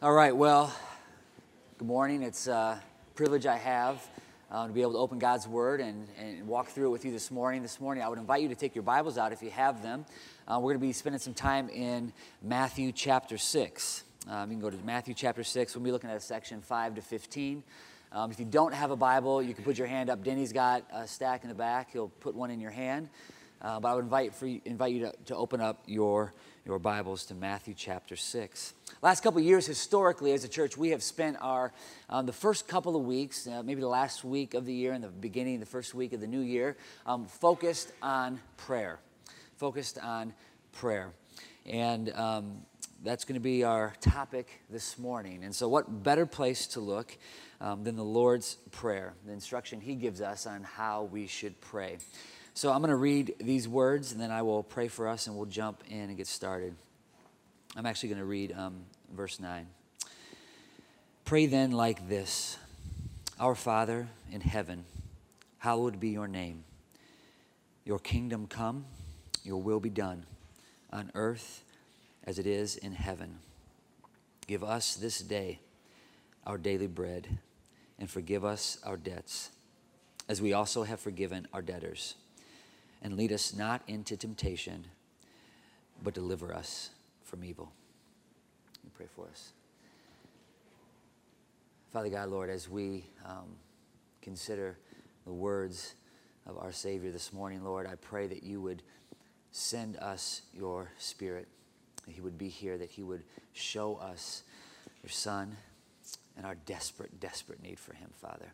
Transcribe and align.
All 0.00 0.12
right, 0.12 0.36
well, 0.36 0.72
good 1.76 1.88
morning. 1.88 2.22
It's 2.22 2.46
a 2.46 2.80
privilege 3.16 3.46
I 3.46 3.56
have 3.56 4.08
uh, 4.48 4.68
to 4.68 4.72
be 4.72 4.80
able 4.80 4.92
to 4.92 4.98
open 4.98 5.18
God's 5.18 5.48
Word 5.48 5.80
and, 5.80 6.06
and 6.16 6.46
walk 6.46 6.68
through 6.68 6.86
it 6.86 6.90
with 6.90 7.04
you 7.04 7.10
this 7.10 7.32
morning. 7.32 7.62
This 7.62 7.80
morning, 7.80 8.04
I 8.04 8.08
would 8.08 8.20
invite 8.20 8.40
you 8.42 8.48
to 8.48 8.54
take 8.54 8.76
your 8.76 8.84
Bibles 8.84 9.18
out 9.18 9.32
if 9.32 9.42
you 9.42 9.50
have 9.50 9.82
them. 9.82 10.06
Uh, 10.46 10.60
we're 10.60 10.70
going 10.70 10.80
to 10.80 10.86
be 10.86 10.92
spending 10.92 11.18
some 11.18 11.34
time 11.34 11.68
in 11.68 12.12
Matthew 12.40 12.92
chapter 12.92 13.36
6. 13.36 14.04
Um, 14.28 14.52
you 14.52 14.58
can 14.58 14.60
go 14.60 14.70
to 14.70 14.76
Matthew 14.84 15.14
chapter 15.14 15.42
6. 15.42 15.74
We'll 15.74 15.82
be 15.82 15.90
looking 15.90 16.10
at 16.10 16.22
section 16.22 16.60
5 16.60 16.94
to 16.94 17.02
15. 17.02 17.64
Um, 18.12 18.30
if 18.30 18.38
you 18.38 18.46
don't 18.46 18.74
have 18.74 18.92
a 18.92 18.96
Bible, 18.96 19.42
you 19.42 19.52
can 19.52 19.64
put 19.64 19.78
your 19.78 19.88
hand 19.88 20.10
up. 20.10 20.22
Denny's 20.22 20.52
got 20.52 20.84
a 20.92 21.08
stack 21.08 21.42
in 21.42 21.48
the 21.48 21.56
back. 21.56 21.90
He'll 21.92 22.06
put 22.20 22.36
one 22.36 22.52
in 22.52 22.60
your 22.60 22.70
hand. 22.70 23.08
Uh, 23.60 23.80
but 23.80 23.88
I 23.88 23.94
would 23.94 24.04
invite, 24.04 24.34
for 24.34 24.46
you, 24.46 24.60
invite 24.64 24.92
you 24.92 25.00
to, 25.00 25.12
to 25.26 25.36
open 25.36 25.60
up 25.60 25.82
your, 25.86 26.32
your 26.64 26.78
Bibles 26.78 27.26
to 27.26 27.34
Matthew 27.34 27.74
chapter 27.74 28.14
6. 28.14 28.74
Last 29.02 29.22
couple 29.22 29.40
years, 29.40 29.66
historically, 29.66 30.32
as 30.32 30.44
a 30.44 30.48
church, 30.48 30.76
we 30.76 30.90
have 30.90 31.02
spent 31.02 31.36
our 31.40 31.72
um, 32.08 32.26
the 32.26 32.32
first 32.32 32.68
couple 32.68 32.94
of 32.94 33.02
weeks, 33.02 33.48
uh, 33.48 33.62
maybe 33.64 33.80
the 33.80 33.88
last 33.88 34.22
week 34.22 34.54
of 34.54 34.64
the 34.64 34.72
year 34.72 34.92
and 34.92 35.02
the 35.02 35.08
beginning, 35.08 35.58
the 35.58 35.66
first 35.66 35.92
week 35.92 36.12
of 36.12 36.20
the 36.20 36.26
new 36.26 36.40
year, 36.40 36.76
um, 37.04 37.26
focused 37.26 37.92
on 38.00 38.40
prayer. 38.56 39.00
Focused 39.56 39.98
on 39.98 40.34
prayer, 40.70 41.10
and 41.66 42.12
um, 42.14 42.62
that's 43.02 43.24
going 43.24 43.34
to 43.34 43.40
be 43.40 43.64
our 43.64 43.92
topic 44.00 44.60
this 44.70 45.00
morning. 45.00 45.42
And 45.42 45.52
so, 45.52 45.68
what 45.68 46.04
better 46.04 46.26
place 46.26 46.68
to 46.68 46.80
look 46.80 47.16
um, 47.60 47.82
than 47.82 47.96
the 47.96 48.04
Lord's 48.04 48.54
prayer, 48.70 49.14
the 49.26 49.32
instruction 49.32 49.80
He 49.80 49.96
gives 49.96 50.20
us 50.20 50.46
on 50.46 50.62
how 50.62 51.04
we 51.04 51.26
should 51.26 51.60
pray. 51.60 51.98
So, 52.58 52.72
I'm 52.72 52.80
going 52.80 52.90
to 52.90 52.96
read 52.96 53.36
these 53.38 53.68
words, 53.68 54.10
and 54.10 54.20
then 54.20 54.32
I 54.32 54.42
will 54.42 54.64
pray 54.64 54.88
for 54.88 55.06
us, 55.06 55.28
and 55.28 55.36
we'll 55.36 55.46
jump 55.46 55.84
in 55.88 56.08
and 56.08 56.16
get 56.16 56.26
started. 56.26 56.74
I'm 57.76 57.86
actually 57.86 58.08
going 58.08 58.18
to 58.18 58.24
read 58.24 58.50
um, 58.50 58.80
verse 59.14 59.38
9. 59.38 59.68
Pray 61.24 61.46
then 61.46 61.70
like 61.70 62.08
this 62.08 62.58
Our 63.38 63.54
Father 63.54 64.08
in 64.32 64.40
heaven, 64.40 64.86
hallowed 65.58 66.00
be 66.00 66.08
your 66.08 66.26
name. 66.26 66.64
Your 67.84 68.00
kingdom 68.00 68.48
come, 68.48 68.86
your 69.44 69.62
will 69.62 69.78
be 69.78 69.88
done, 69.88 70.26
on 70.92 71.12
earth 71.14 71.62
as 72.24 72.40
it 72.40 72.46
is 72.48 72.74
in 72.74 72.90
heaven. 72.90 73.38
Give 74.48 74.64
us 74.64 74.96
this 74.96 75.20
day 75.20 75.60
our 76.44 76.58
daily 76.58 76.88
bread, 76.88 77.38
and 78.00 78.10
forgive 78.10 78.44
us 78.44 78.78
our 78.84 78.96
debts, 78.96 79.50
as 80.28 80.42
we 80.42 80.52
also 80.52 80.82
have 80.82 80.98
forgiven 80.98 81.46
our 81.52 81.62
debtors. 81.62 82.16
And 83.02 83.16
lead 83.16 83.32
us 83.32 83.54
not 83.54 83.82
into 83.86 84.16
temptation, 84.16 84.86
but 86.02 86.14
deliver 86.14 86.54
us 86.54 86.90
from 87.22 87.44
evil. 87.44 87.72
We 88.82 88.90
pray 88.90 89.06
for 89.14 89.26
us. 89.28 89.52
Father 91.92 92.08
God, 92.10 92.28
Lord, 92.28 92.50
as 92.50 92.68
we 92.68 93.04
um, 93.24 93.56
consider 94.20 94.76
the 95.24 95.32
words 95.32 95.94
of 96.46 96.58
our 96.58 96.72
Savior 96.72 97.10
this 97.10 97.32
morning, 97.32 97.64
Lord, 97.64 97.86
I 97.86 97.94
pray 97.94 98.26
that 98.26 98.42
you 98.42 98.60
would 98.60 98.82
send 99.52 99.96
us 99.96 100.42
your 100.52 100.90
Spirit, 100.98 101.48
that 102.04 102.14
He 102.14 102.20
would 102.20 102.36
be 102.36 102.48
here, 102.48 102.76
that 102.78 102.90
He 102.90 103.02
would 103.02 103.22
show 103.52 103.96
us 103.96 104.42
your 105.02 105.10
Son 105.10 105.56
and 106.36 106.46
our 106.46 106.56
desperate, 106.66 107.20
desperate 107.20 107.62
need 107.62 107.78
for 107.78 107.94
Him, 107.94 108.10
Father. 108.20 108.52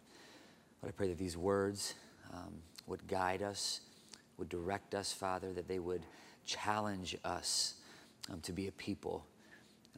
Lord, 0.82 0.94
I 0.94 0.96
pray 0.96 1.08
that 1.08 1.18
these 1.18 1.36
words 1.36 1.94
um, 2.32 2.54
would 2.86 3.06
guide 3.06 3.42
us, 3.42 3.80
would 4.38 4.48
direct 4.48 4.94
us, 4.94 5.12
Father, 5.12 5.52
that 5.52 5.68
they 5.68 5.78
would 5.78 6.02
challenge 6.44 7.16
us 7.24 7.74
um, 8.30 8.40
to 8.40 8.52
be 8.52 8.68
a 8.68 8.72
people 8.72 9.24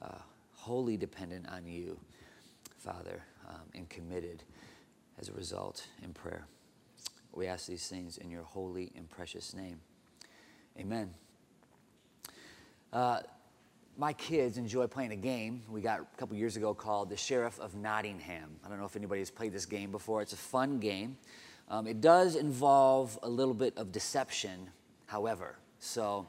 uh, 0.03 0.19
wholly 0.53 0.97
dependent 0.97 1.49
on 1.49 1.67
you, 1.67 1.99
Father, 2.79 3.23
um, 3.49 3.63
and 3.75 3.89
committed 3.89 4.43
as 5.19 5.29
a 5.29 5.33
result 5.33 5.87
in 6.03 6.13
prayer. 6.13 6.47
We 7.33 7.47
ask 7.47 7.67
these 7.67 7.89
things 7.89 8.19
in 8.19 8.31
your 8.31 8.43
holy 8.43 8.93
and 8.97 9.09
precious 9.09 9.55
name. 9.55 9.81
Amen. 10.79 11.13
Uh, 12.93 13.21
my 13.99 14.13
kids 14.13 14.59
enjoy 14.59 14.87
playing 14.87 15.13
a 15.13 15.17
game 15.17 15.63
we 15.71 15.81
got 15.81 16.01
a 16.01 16.17
couple 16.19 16.37
years 16.37 16.57
ago 16.57 16.75
called 16.75 17.09
The 17.09 17.17
Sheriff 17.17 17.59
of 17.61 17.75
Nottingham. 17.75 18.57
I 18.65 18.69
don't 18.69 18.79
know 18.79 18.85
if 18.85 18.97
anybody 18.97 19.21
has 19.21 19.31
played 19.31 19.53
this 19.53 19.67
game 19.67 19.91
before. 19.91 20.21
It's 20.23 20.35
a 20.35 20.39
fun 20.39 20.79
game. 20.79 21.17
Um, 21.69 21.87
it 21.87 22.01
does 22.01 22.37
involve 22.37 23.19
a 23.23 23.29
little 23.29 23.55
bit 23.55 23.77
of 23.77 23.93
deception, 23.93 24.69
however. 25.07 25.57
So 25.79 26.27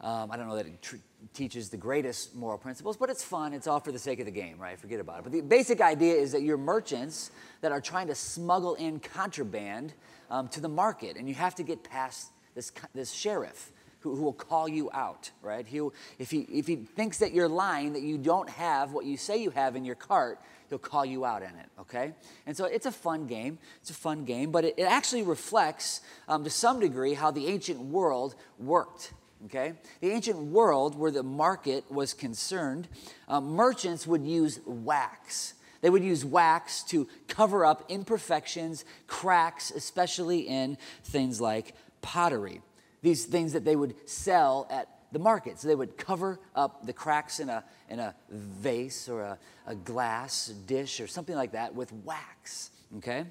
um, 0.00 0.30
I 0.30 0.36
don't 0.36 0.48
know 0.48 0.56
that 0.56 0.66
it 0.66 1.00
teaches 1.32 1.70
the 1.70 1.76
greatest 1.76 2.34
moral 2.34 2.58
principles, 2.58 2.96
but 2.96 3.08
it's 3.08 3.24
fun. 3.24 3.54
It's 3.54 3.66
all 3.66 3.80
for 3.80 3.92
the 3.92 3.98
sake 3.98 4.20
of 4.20 4.26
the 4.26 4.32
game, 4.32 4.58
right? 4.58 4.78
Forget 4.78 5.00
about 5.00 5.20
it. 5.20 5.22
But 5.24 5.32
the 5.32 5.40
basic 5.40 5.80
idea 5.80 6.14
is 6.14 6.32
that 6.32 6.42
you're 6.42 6.58
merchants 6.58 7.30
that 7.62 7.72
are 7.72 7.80
trying 7.80 8.08
to 8.08 8.14
smuggle 8.14 8.74
in 8.74 9.00
contraband 9.00 9.94
um, 10.30 10.48
to 10.48 10.60
the 10.60 10.68
market, 10.68 11.16
and 11.16 11.28
you 11.28 11.34
have 11.34 11.54
to 11.54 11.62
get 11.62 11.82
past 11.82 12.30
this, 12.54 12.70
this 12.94 13.12
sheriff 13.12 13.72
who, 14.00 14.14
who 14.14 14.22
will 14.22 14.34
call 14.34 14.68
you 14.68 14.90
out, 14.92 15.30
right? 15.40 15.66
He'll, 15.66 15.94
if, 16.18 16.30
he, 16.30 16.40
if 16.40 16.66
he 16.66 16.76
thinks 16.76 17.18
that 17.18 17.32
you're 17.32 17.48
lying, 17.48 17.94
that 17.94 18.02
you 18.02 18.18
don't 18.18 18.50
have 18.50 18.92
what 18.92 19.06
you 19.06 19.16
say 19.16 19.38
you 19.38 19.50
have 19.50 19.76
in 19.76 19.84
your 19.84 19.94
cart, 19.94 20.38
he'll 20.74 20.78
call 20.80 21.04
you 21.04 21.24
out 21.24 21.42
in 21.42 21.50
it, 21.50 21.68
okay? 21.78 22.12
And 22.46 22.56
so 22.56 22.64
it's 22.64 22.86
a 22.86 22.90
fun 22.90 23.28
game. 23.28 23.58
It's 23.80 23.90
a 23.90 23.94
fun 23.94 24.24
game, 24.24 24.50
but 24.50 24.64
it, 24.64 24.74
it 24.76 24.82
actually 24.82 25.22
reflects 25.22 26.00
um, 26.26 26.42
to 26.42 26.50
some 26.50 26.80
degree 26.80 27.14
how 27.14 27.30
the 27.30 27.46
ancient 27.46 27.78
world 27.78 28.34
worked 28.58 29.12
okay? 29.46 29.74
The 30.00 30.10
ancient 30.10 30.38
world, 30.38 30.98
where 30.98 31.10
the 31.10 31.22
market 31.22 31.84
was 31.90 32.14
concerned, 32.14 32.88
uh, 33.28 33.42
merchants 33.42 34.06
would 34.06 34.24
use 34.24 34.58
wax. 34.64 35.52
They 35.82 35.90
would 35.90 36.02
use 36.02 36.24
wax 36.24 36.82
to 36.84 37.06
cover 37.28 37.62
up 37.62 37.84
imperfections, 37.90 38.86
cracks, 39.06 39.70
especially 39.70 40.40
in 40.48 40.78
things 41.02 41.42
like 41.42 41.74
pottery. 42.00 42.62
These 43.02 43.26
things 43.26 43.52
that 43.52 43.66
they 43.66 43.76
would 43.76 44.08
sell 44.08 44.66
at 44.70 44.93
the 45.14 45.18
market. 45.18 45.58
So 45.58 45.68
they 45.68 45.74
would 45.74 45.96
cover 45.96 46.38
up 46.54 46.84
the 46.84 46.92
cracks 46.92 47.40
in 47.40 47.48
a, 47.48 47.64
in 47.88 48.00
a 48.00 48.14
vase 48.28 49.08
or 49.08 49.22
a, 49.22 49.38
a 49.66 49.74
glass 49.74 50.48
dish 50.66 51.00
or 51.00 51.06
something 51.06 51.34
like 51.34 51.52
that 51.52 51.74
with 51.74 51.90
wax. 52.04 52.70
Okay? 52.98 53.24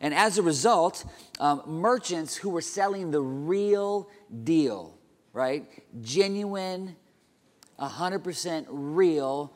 And 0.00 0.12
as 0.12 0.38
a 0.38 0.42
result, 0.42 1.04
um, 1.40 1.62
merchants 1.66 2.36
who 2.36 2.50
were 2.50 2.60
selling 2.60 3.10
the 3.10 3.22
real 3.22 4.10
deal, 4.44 4.98
right? 5.32 5.66
Genuine, 6.02 6.96
100% 7.80 8.66
real, 8.68 9.52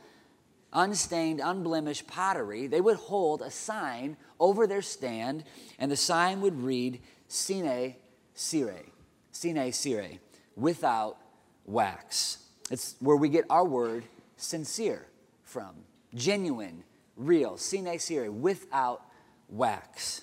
unstained, 0.73 1.41
unblemished 1.43 2.07
pottery, 2.07 2.67
they 2.67 2.81
would 2.81 2.97
hold 2.97 3.43
a 3.43 3.51
sign 3.51 4.17
over 4.41 4.67
their 4.67 4.83
stand, 4.83 5.45
and 5.79 5.91
the 5.91 5.97
sign 5.97 6.41
would 6.41 6.61
read, 6.61 7.01
Sine 7.29 7.95
Cire, 8.35 8.87
Sine 9.31 9.71
Cire, 9.73 10.19
without 10.57 11.19
wax. 11.67 12.39
It's 12.71 12.97
where 13.01 13.17
we 13.17 13.29
get 13.29 13.45
our 13.51 13.65
word 13.65 14.05
sincere 14.37 15.07
from. 15.43 15.75
Genuine, 16.15 16.85
real, 17.17 17.57
sine 17.57 17.99
cire, 17.99 18.31
without 18.31 19.03
wax 19.49 20.23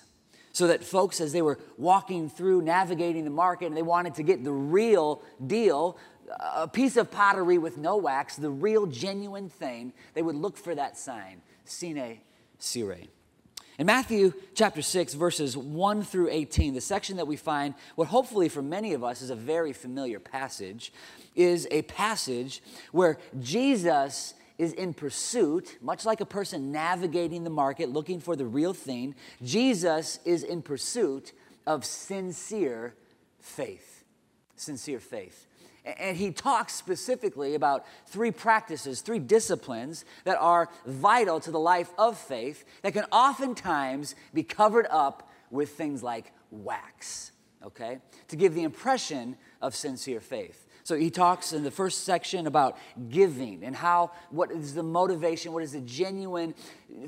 so 0.52 0.66
that 0.66 0.84
folks, 0.84 1.20
as 1.20 1.32
they 1.32 1.42
were 1.42 1.58
walking 1.78 2.28
through, 2.28 2.62
navigating 2.62 3.24
the 3.24 3.30
market, 3.30 3.66
and 3.66 3.76
they 3.76 3.82
wanted 3.82 4.14
to 4.16 4.22
get 4.22 4.44
the 4.44 4.52
real 4.52 5.22
deal, 5.46 5.96
a 6.54 6.68
piece 6.68 6.96
of 6.96 7.10
pottery 7.10 7.58
with 7.58 7.78
no 7.78 7.96
wax, 7.96 8.36
the 8.36 8.50
real 8.50 8.86
genuine 8.86 9.48
thing, 9.48 9.92
they 10.14 10.22
would 10.22 10.36
look 10.36 10.56
for 10.56 10.74
that 10.74 10.98
sign, 10.98 11.40
sine 11.64 12.18
cire. 12.58 12.96
In 13.80 13.86
Matthew 13.86 14.34
chapter 14.54 14.82
6, 14.82 15.14
verses 15.14 15.56
1 15.56 16.02
through 16.02 16.28
18, 16.28 16.74
the 16.74 16.82
section 16.82 17.16
that 17.16 17.26
we 17.26 17.36
find, 17.36 17.72
what 17.94 18.08
hopefully 18.08 18.50
for 18.50 18.60
many 18.60 18.92
of 18.92 19.02
us 19.02 19.22
is 19.22 19.30
a 19.30 19.34
very 19.34 19.72
familiar 19.72 20.20
passage, 20.20 20.92
is 21.34 21.66
a 21.70 21.80
passage 21.80 22.62
where 22.92 23.16
Jesus 23.40 24.34
is 24.58 24.74
in 24.74 24.92
pursuit, 24.92 25.78
much 25.80 26.04
like 26.04 26.20
a 26.20 26.26
person 26.26 26.70
navigating 26.70 27.42
the 27.42 27.48
market 27.48 27.88
looking 27.88 28.20
for 28.20 28.36
the 28.36 28.44
real 28.44 28.74
thing, 28.74 29.14
Jesus 29.42 30.18
is 30.26 30.42
in 30.42 30.60
pursuit 30.60 31.32
of 31.66 31.86
sincere 31.86 32.94
faith. 33.38 34.04
Sincere 34.56 35.00
faith. 35.00 35.46
And 35.84 36.16
he 36.16 36.30
talks 36.30 36.74
specifically 36.74 37.54
about 37.54 37.86
three 38.06 38.30
practices, 38.30 39.00
three 39.00 39.18
disciplines 39.18 40.04
that 40.24 40.36
are 40.38 40.68
vital 40.86 41.40
to 41.40 41.50
the 41.50 41.60
life 41.60 41.90
of 41.98 42.18
faith 42.18 42.64
that 42.82 42.92
can 42.92 43.04
oftentimes 43.12 44.14
be 44.34 44.42
covered 44.42 44.86
up 44.90 45.30
with 45.50 45.70
things 45.70 46.02
like 46.02 46.32
wax, 46.50 47.32
okay? 47.64 47.98
To 48.28 48.36
give 48.36 48.54
the 48.54 48.62
impression 48.62 49.36
of 49.62 49.74
sincere 49.74 50.20
faith. 50.20 50.66
So 50.84 50.96
he 50.96 51.10
talks 51.10 51.52
in 51.52 51.62
the 51.62 51.70
first 51.70 52.04
section 52.04 52.46
about 52.46 52.78
giving 53.08 53.62
and 53.64 53.76
how, 53.76 54.12
what 54.30 54.50
is 54.50 54.74
the 54.74 54.82
motivation, 54.82 55.52
what 55.52 55.62
is 55.62 55.72
the 55.72 55.80
genuine 55.80 56.54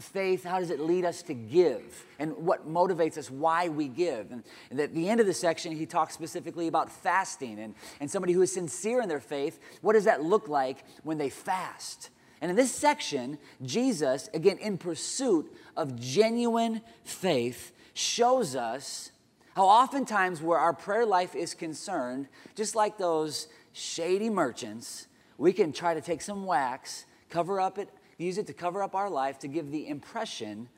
faith, 0.00 0.44
how 0.44 0.60
does 0.60 0.70
it 0.70 0.80
lead 0.80 1.04
us 1.04 1.22
to 1.22 1.34
give, 1.34 2.06
and 2.18 2.36
what 2.36 2.68
motivates 2.68 3.18
us, 3.18 3.30
why 3.30 3.68
we 3.68 3.88
give. 3.88 4.30
And, 4.30 4.80
at 4.80 4.94
the 4.94 5.08
end 5.08 5.20
of 5.20 5.26
the 5.26 5.34
section, 5.34 5.72
he 5.72 5.86
talks 5.86 6.14
specifically 6.14 6.68
about 6.68 6.90
fasting 6.90 7.58
and, 7.58 7.74
and 8.00 8.10
somebody 8.10 8.32
who 8.32 8.42
is 8.42 8.52
sincere 8.52 9.00
in 9.00 9.08
their 9.08 9.20
faith, 9.20 9.58
what 9.80 9.94
does 9.94 10.04
that 10.04 10.22
look 10.22 10.48
like 10.48 10.84
when 11.02 11.18
they 11.18 11.30
fast? 11.30 12.10
And 12.40 12.50
in 12.50 12.56
this 12.56 12.72
section, 12.72 13.38
Jesus, 13.64 14.28
again, 14.34 14.58
in 14.58 14.76
pursuit 14.76 15.54
of 15.76 15.98
genuine 15.98 16.82
faith, 17.04 17.72
shows 17.94 18.56
us 18.56 19.12
how 19.54 19.66
oftentimes 19.66 20.42
where 20.42 20.58
our 20.58 20.72
prayer 20.72 21.06
life 21.06 21.36
is 21.36 21.54
concerned, 21.54 22.26
just 22.54 22.74
like 22.74 22.98
those 22.98 23.48
shady 23.72 24.30
merchants, 24.30 25.06
we 25.38 25.52
can 25.52 25.72
try 25.72 25.94
to 25.94 26.00
take 26.00 26.22
some 26.22 26.44
wax, 26.44 27.04
cover 27.30 27.60
up 27.60 27.78
it, 27.78 27.88
use 28.18 28.38
it 28.38 28.46
to 28.46 28.52
cover 28.52 28.82
up 28.82 28.94
our 28.94 29.10
life 29.10 29.38
to 29.40 29.48
give 29.48 29.70
the 29.70 29.88
impression, 29.88 30.68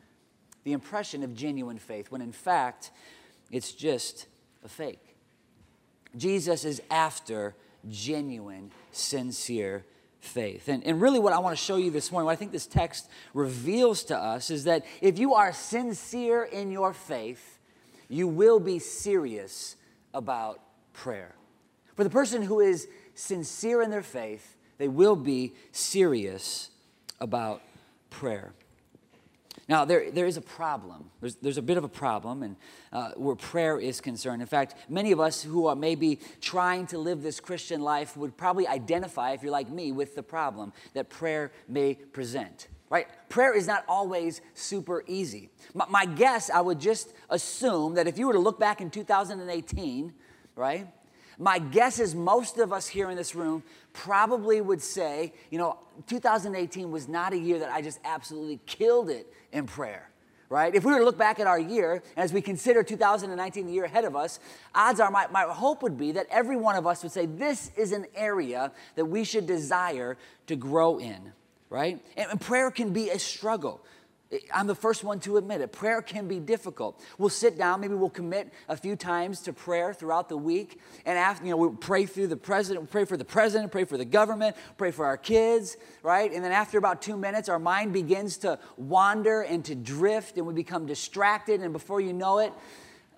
the 0.65 0.73
impression 0.73 1.23
of 1.23 1.35
genuine 1.35 1.79
faith, 1.79 2.11
when 2.11 2.23
in 2.23 2.33
fact, 2.33 2.91
it's 3.51 3.73
just 3.73 4.27
a 4.65 4.69
fake. 4.69 5.17
Jesus 6.17 6.65
is 6.65 6.81
after 6.91 7.55
genuine, 7.89 8.71
sincere 8.93 9.85
faith. 10.21 10.69
And, 10.69 10.85
and 10.85 11.01
really, 11.01 11.19
what 11.19 11.33
I 11.33 11.39
want 11.39 11.57
to 11.57 11.63
show 11.63 11.77
you 11.77 11.91
this 11.91 12.11
morning, 12.11 12.27
what 12.27 12.33
I 12.33 12.37
think 12.37 12.53
this 12.53 12.67
text 12.67 13.09
reveals 13.35 14.05
to 14.05 14.17
us, 14.17 14.51
is 14.51 14.65
that 14.65 14.85
if 15.01 15.19
you 15.19 15.35
are 15.35 15.53
sincere 15.53 16.45
in 16.45 16.71
your 16.71 16.93
faith, 16.93 17.59
you 18.09 18.29
will 18.29 18.61
be 18.61 18.79
serious 18.79 19.77
about 20.13 20.61
prayer. 20.93 21.35
For 21.95 22.05
the 22.05 22.11
person 22.11 22.43
who 22.43 22.61
is 22.61 22.89
sincere 23.15 23.83
in 23.83 23.91
their 23.91 24.03
faith, 24.03 24.57
they 24.79 24.89
will 24.89 25.17
be 25.17 25.55
serious 25.73 26.71
about 27.21 27.63
prayer. 28.11 28.53
Now, 29.69 29.85
there, 29.85 30.11
there 30.11 30.27
is 30.27 30.37
a 30.37 30.43
problem. 30.43 31.11
There's, 31.21 31.37
there's 31.37 31.57
a 31.57 31.63
bit 31.63 31.79
of 31.79 31.85
a 31.85 31.89
problem 31.89 32.43
and, 32.43 32.57
uh, 32.93 33.13
where 33.17 33.35
prayer 33.35 33.79
is 33.79 34.01
concerned. 34.01 34.43
In 34.43 34.49
fact, 34.49 34.75
many 34.91 35.11
of 35.11 35.21
us 35.21 35.43
who 35.43 35.67
are 35.67 35.77
maybe 35.77 36.19
trying 36.41 36.87
to 36.89 36.99
live 36.99 37.23
this 37.23 37.41
Christian 37.41 37.81
life 37.81 38.17
would 38.17 38.37
probably 38.37 38.67
identify, 38.67 39.33
if 39.33 39.43
you're 39.43 39.53
like 39.53 39.71
me, 39.71 39.91
with 39.91 40.17
the 40.17 40.23
problem 40.23 40.73
that 40.93 41.09
prayer 41.09 41.51
may 41.67 41.95
present. 41.95 42.69
Right? 42.91 43.07
Prayer 43.31 43.55
is 43.57 43.67
not 43.67 43.85
always 43.89 44.43
super 44.53 45.03
easy. 45.07 45.49
My, 45.73 45.87
my 45.89 46.05
guess, 46.05 46.51
I 46.51 46.61
would 46.61 46.79
just 46.79 47.15
assume 47.31 47.95
that 47.95 48.07
if 48.07 48.19
you 48.19 48.27
were 48.27 48.35
to 48.35 48.39
look 48.39 48.61
back 48.61 48.83
in 48.83 48.91
2018, 48.91 50.13
right, 50.57 50.87
my 51.39 51.59
guess 51.59 51.99
is 51.99 52.15
most 52.15 52.59
of 52.59 52.73
us 52.73 52.87
here 52.87 53.11
in 53.11 53.17
this 53.17 53.35
room 53.35 53.63
probably 53.93 54.61
would 54.61 54.83
say, 54.83 55.33
you 55.51 55.59
know, 55.59 55.79
2018 56.07 56.91
was 56.91 57.09
not 57.09 57.33
a 57.33 57.39
year 57.39 57.59
that 57.59 57.71
I 57.71 57.83
just 57.83 58.01
absolutely 58.05 58.61
killed 58.67 59.11
it 59.11 59.33
in 59.53 59.67
prayer, 59.67 60.09
right? 60.49 60.75
If 60.75 60.85
we 60.85 60.93
were 60.93 60.99
to 60.99 61.05
look 61.05 61.19
back 61.19 61.41
at 61.41 61.47
our 61.47 61.59
year, 61.59 62.03
as 62.17 62.33
we 62.33 62.41
consider 62.41 62.83
2019 62.83 63.67
the 63.67 63.73
year 63.73 63.85
ahead 63.85 64.05
of 64.05 64.17
us, 64.17 64.41
odds 64.75 65.01
are 65.01 65.11
my, 65.11 65.27
my 65.29 65.43
hope 65.43 65.83
would 65.83 65.97
be 65.97 66.13
that 66.13 66.27
every 66.31 66.57
one 66.57 66.77
of 66.77 66.87
us 66.87 67.03
would 67.03 67.13
say, 67.13 67.27
this 67.27 67.71
is 67.77 67.93
an 67.93 68.07
area 68.15 68.73
that 68.97 69.05
we 69.05 69.25
should 69.25 69.47
desire 69.47 70.17
to 70.47 70.57
grow 70.57 70.99
in, 70.99 71.33
right? 71.71 72.05
and, 72.17 72.31
and 72.31 72.41
prayer 72.41 72.71
can 72.71 72.93
be 72.93 73.11
a 73.11 73.19
struggle. 73.19 73.81
I'm 74.53 74.67
the 74.67 74.75
first 74.75 75.05
one 75.05 75.21
to 75.21 75.37
admit 75.37 75.61
it. 75.61 75.71
Prayer 75.71 76.03
can 76.03 76.27
be 76.27 76.41
difficult. 76.41 77.01
We'll 77.19 77.29
sit 77.29 77.57
down, 77.57 77.81
maybe 77.81 77.95
we'll 77.95 78.11
commit 78.11 78.53
a 78.69 78.77
few 78.77 78.97
times 78.97 79.41
to 79.43 79.53
prayer 79.53 79.95
throughout 79.95 80.29
the 80.29 80.37
week, 80.37 80.81
and 81.07 81.17
after, 81.17 81.45
you 81.45 81.51
know, 81.51 81.57
we'll 81.57 81.71
pray 81.71 82.07
through 82.07 82.29
the 82.29 82.37
president, 82.37 82.83
we'll 82.83 82.91
pray 82.91 83.05
for 83.05 83.17
the 83.17 83.25
president, 83.25 83.71
pray 83.71 83.85
for 83.85 83.97
the 83.97 84.05
government, 84.05 84.57
pray 84.77 84.91
for 84.91 85.07
our 85.07 85.17
kids, 85.17 85.77
right? 86.03 86.33
And 86.33 86.45
then 86.45 86.53
after 86.53 86.79
about 86.79 87.01
two 87.01 87.17
minutes, 87.17 87.49
our 87.49 87.59
mind 87.59 87.93
begins 87.93 88.39
to 88.39 88.59
wander 88.77 89.43
and 89.43 89.65
to 89.67 89.75
drift, 89.75 90.37
and 90.37 90.47
we 90.47 90.55
become 90.55 90.87
distracted, 90.87 91.61
and 91.61 91.73
before 91.73 92.01
you 92.01 92.13
know 92.13 92.39
it, 92.39 92.53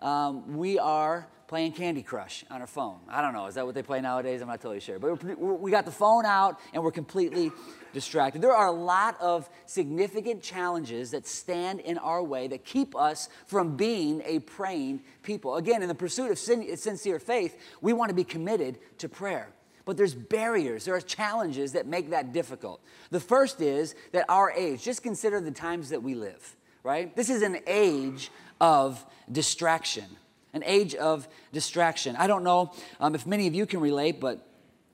um, 0.03 0.57
we 0.57 0.79
are 0.79 1.29
playing 1.49 1.73
Candy 1.73 2.03
Crush 2.03 2.45
on 2.51 2.61
her 2.61 2.67
phone. 2.67 2.99
I 3.09 3.23
don't 3.23 3.33
know, 3.33 3.47
is 3.47 3.55
that 3.55 3.65
what 3.65 3.75
they 3.75 3.83
play 3.83 4.01
nowadays? 4.01 4.43
I'm 4.43 4.49
not 4.49 4.61
totally 4.61 4.81
sure. 4.81 4.99
But 4.99 5.39
we 5.39 5.71
got 5.71 5.85
the 5.85 5.93
phone 5.93 6.25
out 6.25 6.59
and 6.73 6.83
we're 6.83 6.91
completely 6.91 7.53
distracted. 7.93 8.43
There 8.43 8.53
are 8.53 8.67
a 8.67 8.73
lot 8.73 9.17
of 9.21 9.49
significant 9.65 10.43
challenges 10.43 11.13
that 11.13 11.27
stand 11.27 11.81
in 11.81 11.99
our 11.99 12.23
way 12.23 12.49
that 12.49 12.65
keep 12.65 12.97
us 12.97 13.29
from 13.47 13.77
being 13.77 14.23
a 14.25 14.41
praying 14.41 15.03
people. 15.23 15.57
Again, 15.57 15.83
in 15.83 15.89
the 15.89 15.95
pursuit 15.95 16.31
of 16.31 16.39
sincere 16.39 17.19
faith, 17.19 17.57
we 17.81 17.93
want 17.93 18.09
to 18.09 18.15
be 18.15 18.25
committed 18.25 18.79
to 18.99 19.09
prayer. 19.09 19.49
But 19.85 19.97
there's 19.97 20.15
barriers, 20.15 20.85
there 20.85 20.97
are 20.97 21.01
challenges 21.01 21.73
that 21.73 21.87
make 21.87 22.11
that 22.11 22.33
difficult. 22.33 22.81
The 23.11 23.21
first 23.21 23.61
is 23.61 23.95
that 24.11 24.25
our 24.29 24.51
age, 24.51 24.83
just 24.83 25.05
consider 25.05 25.41
the 25.41 25.53
times 25.53 25.91
that 25.91 26.03
we 26.03 26.17
live, 26.17 26.57
right? 26.83 27.15
This 27.15 27.31
is 27.31 27.43
an 27.43 27.61
age 27.69 28.33
of 28.61 29.07
distraction 29.31 30.07
an 30.57 30.65
age 30.67 30.95
of 30.95 31.29
distraction. 31.53 32.17
I 32.17 32.27
don't 32.27 32.43
know 32.43 32.73
um, 32.99 33.15
if 33.15 33.27
many 33.27 33.47
of 33.47 33.55
you 33.55 33.67
can 33.67 33.81
relate, 33.81 34.21
but 34.21 34.47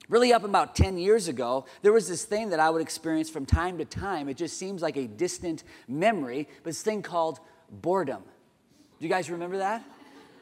really 0.08 0.32
up 0.32 0.44
about 0.44 0.76
10 0.76 0.98
years 0.98 1.28
ago, 1.28 1.64
there 1.80 1.92
was 1.92 2.08
this 2.08 2.24
thing 2.24 2.50
that 2.50 2.60
I 2.60 2.68
would 2.68 2.82
experience 2.82 3.30
from 3.30 3.46
time 3.46 3.78
to 3.78 3.84
time. 3.84 4.28
It 4.28 4.36
just 4.36 4.58
seems 4.58 4.82
like 4.82 4.96
a 4.96 5.06
distant 5.06 5.64
memory, 5.88 6.48
but 6.62 6.70
this 6.70 6.82
thing 6.82 7.00
called 7.02 7.40
boredom. 7.70 8.22
Do 8.22 9.06
you 9.06 9.08
guys 9.08 9.30
remember 9.30 9.58
that? 9.58 9.82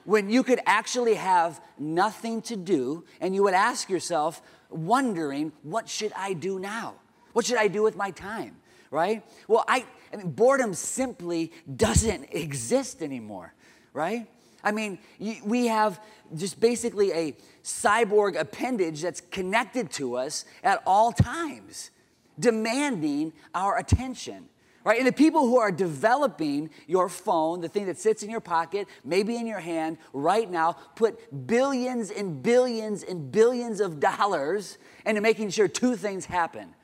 When 0.05 0.31
you 0.31 0.43
could 0.43 0.61
actually 0.67 1.15
have 1.15 1.61
nothing 1.79 2.43
to 2.43 2.57
do 2.57 3.05
and 3.21 3.35
you 3.35 3.43
would 3.45 3.55
ask 3.55 3.89
yourself, 3.89 4.43
wondering, 4.71 5.53
what 5.63 5.89
should 5.89 6.13
I 6.17 6.33
do 6.33 6.59
now? 6.59 6.95
What 7.33 7.45
should 7.45 7.59
I 7.59 7.69
do 7.69 7.83
with 7.83 7.97
my 7.97 8.11
time? 8.11 8.57
Right? 8.91 9.23
Well, 9.47 9.65
I, 9.69 9.85
I 10.13 10.17
mean, 10.17 10.31
boredom 10.31 10.75
simply 10.75 11.53
doesn't 11.77 12.29
exist 12.33 13.03
anymore, 13.03 13.55
right? 13.93 14.27
I 14.63 14.73
mean, 14.73 14.99
we 15.45 15.67
have 15.67 16.01
just 16.37 16.61
basically 16.61 17.13
a 17.13 17.37
cyborg 17.65 18.39
appendage 18.39 19.03
that's 19.03 19.21
connected 19.21 19.91
to 19.93 20.17
us 20.17 20.45
at 20.63 20.83
all 20.87 21.13
times, 21.13 21.91
demanding 22.39 23.33
our 23.55 23.79
attention. 23.79 24.49
Right? 24.83 24.99
And 24.99 25.07
the 25.07 25.13
people 25.13 25.43
who 25.43 25.59
are 25.59 25.71
developing 25.71 26.71
your 26.87 27.11
phone, 27.11 27.61
the 27.61 27.69
thing 27.69 27.85
that 27.87 27.99
sits 27.99 28.23
in 28.23 28.31
your 28.31 28.41
pocket, 28.41 28.89
maybe 29.05 29.37
in 29.37 29.47
your 29.47 29.61
hand 29.61 29.99
right 30.15 30.51
now, 30.51 30.73
put 30.97 31.47
billions 31.47 32.11
and 32.11 32.43
billions 32.43 33.03
and 33.03 33.31
billions 33.31 33.81
of 33.81 34.01
dollars 34.01 34.79
into 35.05 35.21
making 35.21 35.51
sure 35.51 35.69
two 35.69 35.97
things 35.97 36.25
happen. 36.25 36.75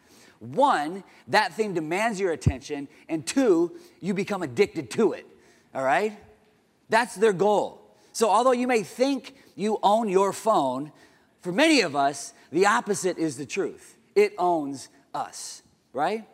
One, 0.40 1.04
that 1.28 1.54
thing 1.54 1.72
demands 1.72 2.20
your 2.20 2.32
attention, 2.32 2.88
and 3.08 3.26
two, 3.26 3.78
you 4.00 4.12
become 4.12 4.42
addicted 4.42 4.90
to 4.90 5.12
it. 5.14 5.26
All 5.74 5.82
right? 5.82 6.18
That's 6.88 7.14
their 7.14 7.32
goal. 7.32 7.82
So, 8.12 8.30
although 8.30 8.52
you 8.52 8.66
may 8.66 8.82
think 8.82 9.34
you 9.54 9.78
own 9.82 10.08
your 10.08 10.32
phone, 10.32 10.92
for 11.40 11.52
many 11.52 11.80
of 11.80 11.94
us, 11.94 12.32
the 12.50 12.66
opposite 12.66 13.18
is 13.18 13.36
the 13.36 13.46
truth. 13.46 13.96
It 14.14 14.34
owns 14.38 14.88
us, 15.14 15.62
right? 15.92 16.26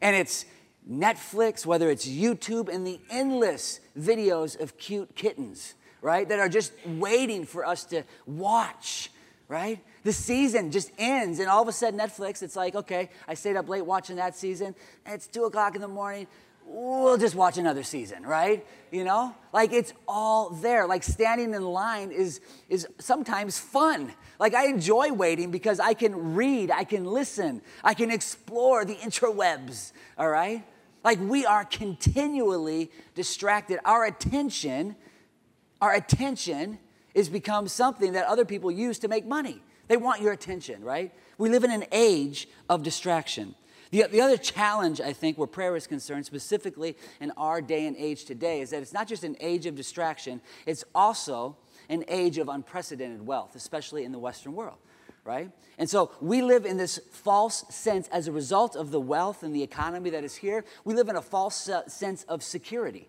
And 0.00 0.16
it's 0.16 0.46
Netflix, 0.88 1.66
whether 1.66 1.90
it's 1.90 2.06
YouTube, 2.06 2.72
and 2.72 2.86
the 2.86 3.00
endless 3.10 3.80
videos 3.98 4.58
of 4.60 4.78
cute 4.78 5.14
kittens, 5.14 5.74
right? 6.00 6.28
That 6.28 6.38
are 6.38 6.48
just 6.48 6.72
waiting 6.86 7.44
for 7.44 7.66
us 7.66 7.84
to 7.86 8.04
watch, 8.26 9.10
right? 9.48 9.80
The 10.04 10.12
season 10.12 10.70
just 10.70 10.92
ends, 10.98 11.40
and 11.40 11.48
all 11.48 11.62
of 11.62 11.68
a 11.68 11.72
sudden, 11.72 11.98
Netflix, 11.98 12.42
it's 12.42 12.56
like, 12.56 12.74
okay, 12.76 13.10
I 13.26 13.34
stayed 13.34 13.56
up 13.56 13.68
late 13.68 13.84
watching 13.84 14.16
that 14.16 14.36
season, 14.36 14.74
and 15.04 15.14
it's 15.14 15.26
two 15.26 15.44
o'clock 15.44 15.74
in 15.74 15.80
the 15.80 15.88
morning 15.88 16.28
we'll 16.66 17.16
just 17.16 17.34
watch 17.34 17.58
another 17.58 17.82
season, 17.82 18.24
right? 18.24 18.66
You 18.90 19.04
know? 19.04 19.34
Like 19.52 19.72
it's 19.72 19.92
all 20.06 20.50
there. 20.50 20.86
Like 20.86 21.02
standing 21.02 21.54
in 21.54 21.62
line 21.62 22.10
is 22.10 22.40
is 22.68 22.86
sometimes 22.98 23.58
fun. 23.58 24.12
Like 24.38 24.54
I 24.54 24.66
enjoy 24.66 25.12
waiting 25.12 25.50
because 25.50 25.80
I 25.80 25.94
can 25.94 26.34
read, 26.34 26.70
I 26.70 26.84
can 26.84 27.04
listen, 27.04 27.62
I 27.82 27.94
can 27.94 28.10
explore 28.10 28.84
the 28.84 28.96
interwebs, 28.96 29.92
all 30.18 30.28
right? 30.28 30.64
Like 31.04 31.20
we 31.20 31.46
are 31.46 31.64
continually 31.64 32.90
distracted. 33.14 33.78
Our 33.84 34.04
attention, 34.04 34.96
our 35.80 35.94
attention 35.94 36.78
is 37.14 37.28
become 37.28 37.68
something 37.68 38.12
that 38.12 38.26
other 38.26 38.44
people 38.44 38.70
use 38.70 38.98
to 38.98 39.08
make 39.08 39.24
money. 39.24 39.62
They 39.88 39.96
want 39.96 40.20
your 40.20 40.32
attention, 40.32 40.82
right? 40.82 41.14
We 41.38 41.48
live 41.48 41.64
in 41.64 41.70
an 41.70 41.84
age 41.92 42.48
of 42.68 42.82
distraction. 42.82 43.54
The, 43.90 44.06
the 44.10 44.20
other 44.20 44.36
challenge, 44.36 45.00
I 45.00 45.12
think, 45.12 45.38
where 45.38 45.46
prayer 45.46 45.76
is 45.76 45.86
concerned, 45.86 46.26
specifically 46.26 46.96
in 47.20 47.30
our 47.36 47.60
day 47.60 47.86
and 47.86 47.96
age 47.96 48.24
today, 48.24 48.60
is 48.60 48.70
that 48.70 48.82
it's 48.82 48.92
not 48.92 49.08
just 49.08 49.24
an 49.24 49.36
age 49.40 49.66
of 49.66 49.74
distraction, 49.74 50.40
it's 50.66 50.84
also 50.94 51.56
an 51.88 52.04
age 52.08 52.38
of 52.38 52.48
unprecedented 52.48 53.26
wealth, 53.26 53.54
especially 53.54 54.04
in 54.04 54.12
the 54.12 54.18
Western 54.18 54.54
world, 54.54 54.78
right? 55.24 55.50
And 55.78 55.88
so 55.88 56.10
we 56.20 56.42
live 56.42 56.64
in 56.66 56.76
this 56.76 56.98
false 57.12 57.64
sense 57.68 58.08
as 58.08 58.28
a 58.28 58.32
result 58.32 58.76
of 58.76 58.90
the 58.90 59.00
wealth 59.00 59.42
and 59.42 59.54
the 59.54 59.62
economy 59.62 60.10
that 60.10 60.24
is 60.24 60.36
here. 60.36 60.64
We 60.84 60.94
live 60.94 61.08
in 61.08 61.16
a 61.16 61.22
false 61.22 61.68
uh, 61.68 61.86
sense 61.88 62.24
of 62.24 62.42
security. 62.42 63.08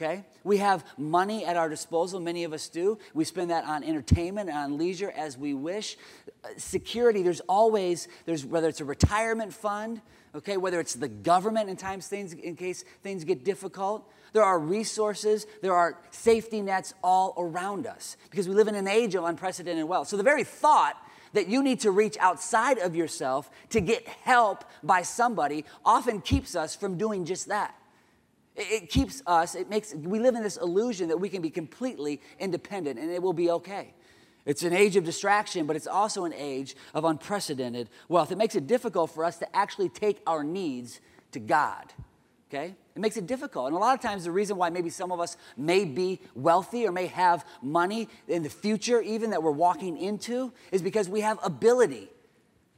Okay? 0.00 0.24
We 0.44 0.56
have 0.58 0.84
money 0.96 1.44
at 1.44 1.58
our 1.58 1.68
disposal, 1.68 2.20
many 2.20 2.44
of 2.44 2.54
us 2.54 2.70
do. 2.70 2.98
We 3.12 3.24
spend 3.24 3.50
that 3.50 3.64
on 3.64 3.84
entertainment 3.84 4.48
and 4.48 4.56
on 4.56 4.78
leisure 4.78 5.12
as 5.14 5.36
we 5.36 5.52
wish. 5.52 5.98
Security, 6.56 7.22
there's 7.22 7.40
always, 7.40 8.08
there's 8.24 8.46
whether 8.46 8.68
it's 8.68 8.80
a 8.80 8.84
retirement 8.86 9.52
fund, 9.52 10.00
okay, 10.34 10.56
whether 10.56 10.80
it's 10.80 10.94
the 10.94 11.08
government 11.08 11.68
in 11.68 11.76
times 11.76 12.06
things 12.06 12.32
in 12.32 12.56
case 12.56 12.84
things 13.02 13.24
get 13.24 13.44
difficult. 13.44 14.10
There 14.32 14.42
are 14.42 14.58
resources, 14.58 15.46
there 15.60 15.74
are 15.74 15.98
safety 16.12 16.62
nets 16.62 16.94
all 17.04 17.34
around 17.36 17.86
us 17.86 18.16
because 18.30 18.48
we 18.48 18.54
live 18.54 18.68
in 18.68 18.76
an 18.76 18.88
age 18.88 19.14
of 19.14 19.24
unprecedented 19.24 19.84
wealth. 19.84 20.08
So 20.08 20.16
the 20.16 20.22
very 20.22 20.44
thought 20.44 20.96
that 21.34 21.48
you 21.48 21.62
need 21.62 21.80
to 21.80 21.90
reach 21.90 22.16
outside 22.20 22.78
of 22.78 22.96
yourself 22.96 23.50
to 23.68 23.80
get 23.80 24.08
help 24.08 24.64
by 24.82 25.02
somebody 25.02 25.66
often 25.84 26.22
keeps 26.22 26.56
us 26.56 26.74
from 26.74 26.96
doing 26.96 27.26
just 27.26 27.48
that. 27.48 27.74
It, 28.60 28.90
keeps 28.90 29.22
us, 29.26 29.54
it 29.54 29.70
makes, 29.70 29.94
we 29.94 30.20
live 30.20 30.34
in 30.34 30.42
this 30.42 30.58
illusion 30.58 31.08
that 31.08 31.16
we 31.16 31.28
can 31.28 31.40
be 31.40 31.50
completely 31.50 32.20
independent 32.38 32.98
and 32.98 33.10
it 33.10 33.22
will 33.22 33.32
be 33.32 33.50
okay. 33.50 33.94
It's 34.44 34.62
an 34.62 34.72
age 34.72 34.96
of 34.96 35.04
distraction, 35.04 35.66
but 35.66 35.76
it's 35.76 35.86
also 35.86 36.24
an 36.24 36.34
age 36.34 36.76
of 36.94 37.04
unprecedented 37.04 37.88
wealth. 38.08 38.32
It 38.32 38.38
makes 38.38 38.54
it 38.54 38.66
difficult 38.66 39.10
for 39.10 39.24
us 39.24 39.38
to 39.38 39.56
actually 39.56 39.88
take 39.88 40.20
our 40.26 40.42
needs 40.42 41.00
to 41.32 41.40
God. 41.40 41.92
Okay? 42.50 42.74
It 42.96 43.00
makes 43.00 43.16
it 43.16 43.26
difficult. 43.26 43.68
And 43.68 43.76
a 43.76 43.78
lot 43.78 43.94
of 43.94 44.00
times, 44.00 44.24
the 44.24 44.32
reason 44.32 44.56
why 44.56 44.70
maybe 44.70 44.90
some 44.90 45.12
of 45.12 45.20
us 45.20 45.36
may 45.56 45.84
be 45.84 46.20
wealthy 46.34 46.86
or 46.86 46.92
may 46.92 47.06
have 47.06 47.46
money 47.62 48.08
in 48.26 48.42
the 48.42 48.50
future, 48.50 49.00
even 49.00 49.30
that 49.30 49.42
we're 49.42 49.52
walking 49.52 49.96
into, 49.96 50.52
is 50.72 50.82
because 50.82 51.08
we 51.08 51.20
have 51.20 51.38
ability. 51.42 52.10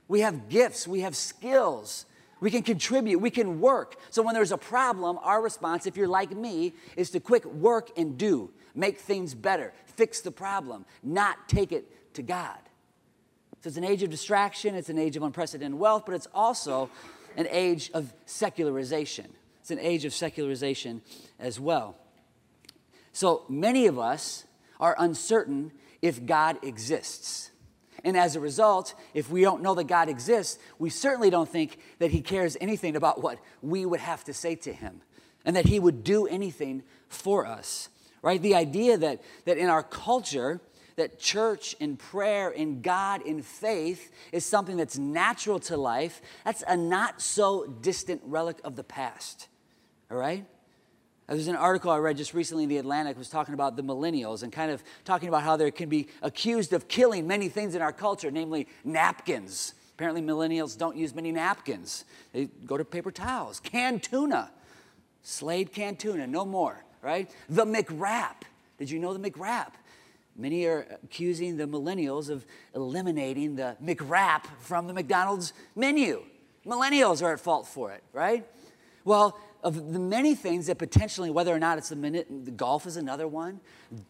We 0.08 0.20
have 0.20 0.48
gifts. 0.50 0.86
We 0.86 1.00
have 1.00 1.16
skills. 1.16 2.04
We 2.42 2.50
can 2.50 2.64
contribute. 2.64 3.20
We 3.20 3.30
can 3.30 3.60
work. 3.60 3.94
So 4.10 4.20
when 4.20 4.34
there's 4.34 4.50
a 4.50 4.58
problem, 4.58 5.16
our 5.22 5.40
response, 5.40 5.86
if 5.86 5.96
you're 5.96 6.08
like 6.08 6.32
me, 6.32 6.74
is 6.96 7.10
to 7.10 7.20
quick 7.20 7.44
work 7.44 7.96
and 7.96 8.18
do, 8.18 8.50
make 8.74 8.98
things 8.98 9.32
better, 9.32 9.72
fix 9.86 10.20
the 10.22 10.32
problem, 10.32 10.84
not 11.04 11.48
take 11.48 11.70
it 11.70 12.14
to 12.14 12.22
God. 12.22 12.58
So 13.60 13.68
it's 13.68 13.76
an 13.76 13.84
age 13.84 14.02
of 14.02 14.10
distraction, 14.10 14.74
it's 14.74 14.88
an 14.88 14.98
age 14.98 15.16
of 15.16 15.22
unprecedented 15.22 15.78
wealth, 15.78 16.02
but 16.04 16.16
it's 16.16 16.26
also 16.34 16.90
an 17.36 17.46
age 17.48 17.92
of 17.94 18.12
secularization. 18.26 19.32
It's 19.60 19.70
an 19.70 19.78
age 19.78 20.04
of 20.04 20.12
secularization 20.12 21.00
as 21.38 21.60
well. 21.60 21.96
So 23.12 23.44
many 23.48 23.86
of 23.86 24.00
us 24.00 24.46
are 24.80 24.96
uncertain 24.98 25.70
if 26.02 26.26
God 26.26 26.58
exists. 26.64 27.51
And 28.04 28.16
as 28.16 28.34
a 28.34 28.40
result, 28.40 28.94
if 29.14 29.30
we 29.30 29.42
don't 29.42 29.62
know 29.62 29.74
that 29.74 29.84
God 29.84 30.08
exists, 30.08 30.58
we 30.78 30.90
certainly 30.90 31.30
don't 31.30 31.48
think 31.48 31.78
that 31.98 32.10
He 32.10 32.20
cares 32.20 32.56
anything 32.60 32.96
about 32.96 33.22
what 33.22 33.38
we 33.60 33.86
would 33.86 34.00
have 34.00 34.24
to 34.24 34.34
say 34.34 34.54
to 34.56 34.72
Him 34.72 35.02
and 35.44 35.54
that 35.56 35.66
He 35.66 35.78
would 35.78 36.02
do 36.02 36.26
anything 36.26 36.82
for 37.08 37.46
us, 37.46 37.88
right? 38.22 38.42
The 38.42 38.54
idea 38.54 38.96
that, 38.98 39.22
that 39.44 39.58
in 39.58 39.68
our 39.68 39.82
culture, 39.82 40.60
that 40.96 41.18
church 41.18 41.76
and 41.80 41.98
prayer 41.98 42.50
and 42.50 42.82
God 42.82 43.24
and 43.24 43.44
faith 43.44 44.10
is 44.32 44.44
something 44.44 44.76
that's 44.76 44.98
natural 44.98 45.58
to 45.60 45.76
life, 45.76 46.20
that's 46.44 46.64
a 46.66 46.76
not 46.76 47.22
so 47.22 47.66
distant 47.66 48.20
relic 48.24 48.58
of 48.64 48.76
the 48.76 48.84
past 48.84 49.48
all 50.12 50.18
right? 50.18 50.44
There's 51.28 51.48
an 51.48 51.56
article 51.56 51.90
I 51.90 51.98
read 51.98 52.16
just 52.16 52.34
recently 52.34 52.64
in 52.64 52.68
The 52.68 52.78
Atlantic 52.78 53.16
was 53.16 53.28
talking 53.28 53.54
about 53.54 53.76
the 53.76 53.82
millennials 53.82 54.42
and 54.42 54.52
kind 54.52 54.70
of 54.70 54.82
talking 55.04 55.28
about 55.28 55.42
how 55.42 55.56
they 55.56 55.70
can 55.70 55.88
be 55.88 56.08
accused 56.20 56.72
of 56.72 56.88
killing 56.88 57.26
many 57.26 57.48
things 57.48 57.74
in 57.74 57.82
our 57.82 57.92
culture, 57.92 58.30
namely 58.30 58.66
napkins. 58.84 59.74
Apparently, 59.94 60.20
millennials 60.20 60.76
don't 60.76 60.96
use 60.96 61.14
many 61.14 61.32
napkins. 61.32 62.04
They 62.32 62.46
go 62.66 62.76
to 62.76 62.84
paper 62.84 63.10
towels, 63.10 63.60
canned 63.60 64.02
tuna, 64.02 64.50
Slade 65.22 65.72
canned 65.72 66.00
tuna, 66.00 66.26
no 66.26 66.44
more, 66.44 66.84
right? 67.00 67.30
The 67.48 67.64
McWrap. 67.64 68.42
Did 68.78 68.90
you 68.90 68.98
know 68.98 69.14
the 69.14 69.30
McWrap? 69.30 69.72
Many 70.36 70.64
are 70.64 70.86
accusing 71.04 71.56
the 71.56 71.66
millennials 71.66 72.28
of 72.28 72.44
eliminating 72.74 73.54
the 73.54 73.76
McWrap 73.82 74.46
from 74.60 74.86
the 74.86 74.92
McDonald's 74.92 75.52
menu. 75.76 76.22
Millennials 76.66 77.22
are 77.22 77.34
at 77.34 77.40
fault 77.40 77.66
for 77.66 77.92
it, 77.92 78.02
right? 78.12 78.46
Well, 79.04 79.38
of 79.62 79.92
the 79.92 79.98
many 79.98 80.34
things 80.34 80.66
that 80.66 80.78
potentially, 80.78 81.30
whether 81.30 81.54
or 81.54 81.58
not 81.58 81.78
it's 81.78 81.90
the 81.90 81.96
minute, 81.96 82.56
golf 82.56 82.86
is 82.86 82.96
another 82.96 83.28
one, 83.28 83.60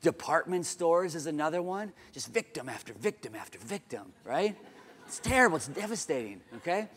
department 0.00 0.64
stores 0.64 1.14
is 1.14 1.26
another 1.26 1.60
one, 1.60 1.92
just 2.12 2.32
victim 2.32 2.68
after 2.68 2.94
victim 2.94 3.34
after 3.34 3.58
victim, 3.58 4.12
right? 4.24 4.56
It's 5.06 5.18
terrible, 5.18 5.56
it's 5.56 5.68
devastating, 5.68 6.40
okay? 6.56 6.88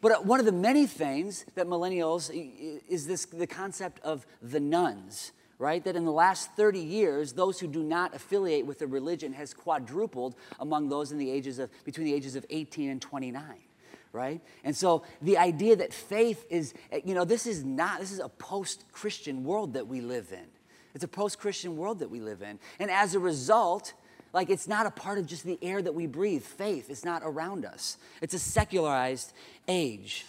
But 0.00 0.12
uh, 0.12 0.18
one 0.18 0.40
of 0.40 0.46
the 0.46 0.52
many 0.52 0.86
things 0.86 1.44
that 1.54 1.66
millennials 1.66 2.30
is 2.88 3.06
this 3.06 3.24
the 3.26 3.46
concept 3.46 4.00
of 4.00 4.26
the 4.42 4.60
nones, 4.60 5.30
right? 5.58 5.82
That 5.84 5.94
in 5.94 6.04
the 6.04 6.12
last 6.12 6.50
30 6.56 6.80
years, 6.80 7.34
those 7.34 7.60
who 7.60 7.68
do 7.68 7.82
not 7.82 8.14
affiliate 8.14 8.66
with 8.66 8.82
a 8.82 8.86
religion 8.86 9.32
has 9.34 9.54
quadrupled 9.54 10.34
among 10.58 10.88
those 10.88 11.12
in 11.12 11.18
the 11.18 11.30
ages 11.30 11.60
of 11.60 11.70
between 11.84 12.04
the 12.04 12.14
ages 12.14 12.34
of 12.34 12.44
18 12.50 12.90
and 12.90 13.00
29 13.00 13.42
right? 14.16 14.40
And 14.64 14.74
so 14.74 15.04
the 15.20 15.36
idea 15.38 15.76
that 15.76 15.92
faith 15.92 16.44
is, 16.50 16.74
you 17.04 17.14
know, 17.14 17.24
this 17.24 17.46
is 17.46 17.62
not, 17.62 18.00
this 18.00 18.10
is 18.10 18.18
a 18.18 18.28
post 18.30 18.84
Christian 18.90 19.44
world 19.44 19.74
that 19.74 19.86
we 19.86 20.00
live 20.00 20.32
in. 20.32 20.46
It's 20.94 21.04
a 21.04 21.08
post 21.08 21.38
Christian 21.38 21.76
world 21.76 21.98
that 21.98 22.10
we 22.10 22.20
live 22.20 22.40
in. 22.40 22.58
And 22.78 22.90
as 22.90 23.14
a 23.14 23.18
result, 23.20 23.92
like 24.32 24.48
it's 24.48 24.66
not 24.66 24.86
a 24.86 24.90
part 24.90 25.18
of 25.18 25.26
just 25.26 25.44
the 25.44 25.58
air 25.60 25.82
that 25.82 25.94
we 25.94 26.06
breathe. 26.06 26.42
Faith 26.42 26.88
is 26.88 27.04
not 27.04 27.22
around 27.24 27.66
us, 27.66 27.98
it's 28.22 28.34
a 28.34 28.38
secularized 28.38 29.32
age. 29.68 30.24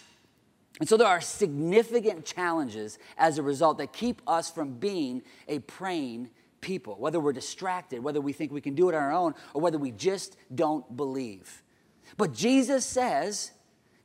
And 0.80 0.88
so 0.88 0.96
there 0.96 1.08
are 1.08 1.20
significant 1.20 2.24
challenges 2.24 2.98
as 3.16 3.38
a 3.38 3.42
result 3.42 3.78
that 3.78 3.92
keep 3.92 4.22
us 4.28 4.48
from 4.48 4.74
being 4.74 5.22
a 5.48 5.58
praying 5.58 6.30
people, 6.60 6.96
whether 6.98 7.18
we're 7.18 7.32
distracted, 7.32 8.02
whether 8.02 8.20
we 8.20 8.32
think 8.32 8.52
we 8.52 8.60
can 8.60 8.74
do 8.74 8.88
it 8.88 8.94
on 8.94 9.02
our 9.02 9.12
own, 9.12 9.34
or 9.54 9.62
whether 9.62 9.78
we 9.78 9.90
just 9.90 10.36
don't 10.54 10.96
believe. 10.96 11.62
But 12.16 12.32
Jesus 12.32 12.84
says 12.84 13.52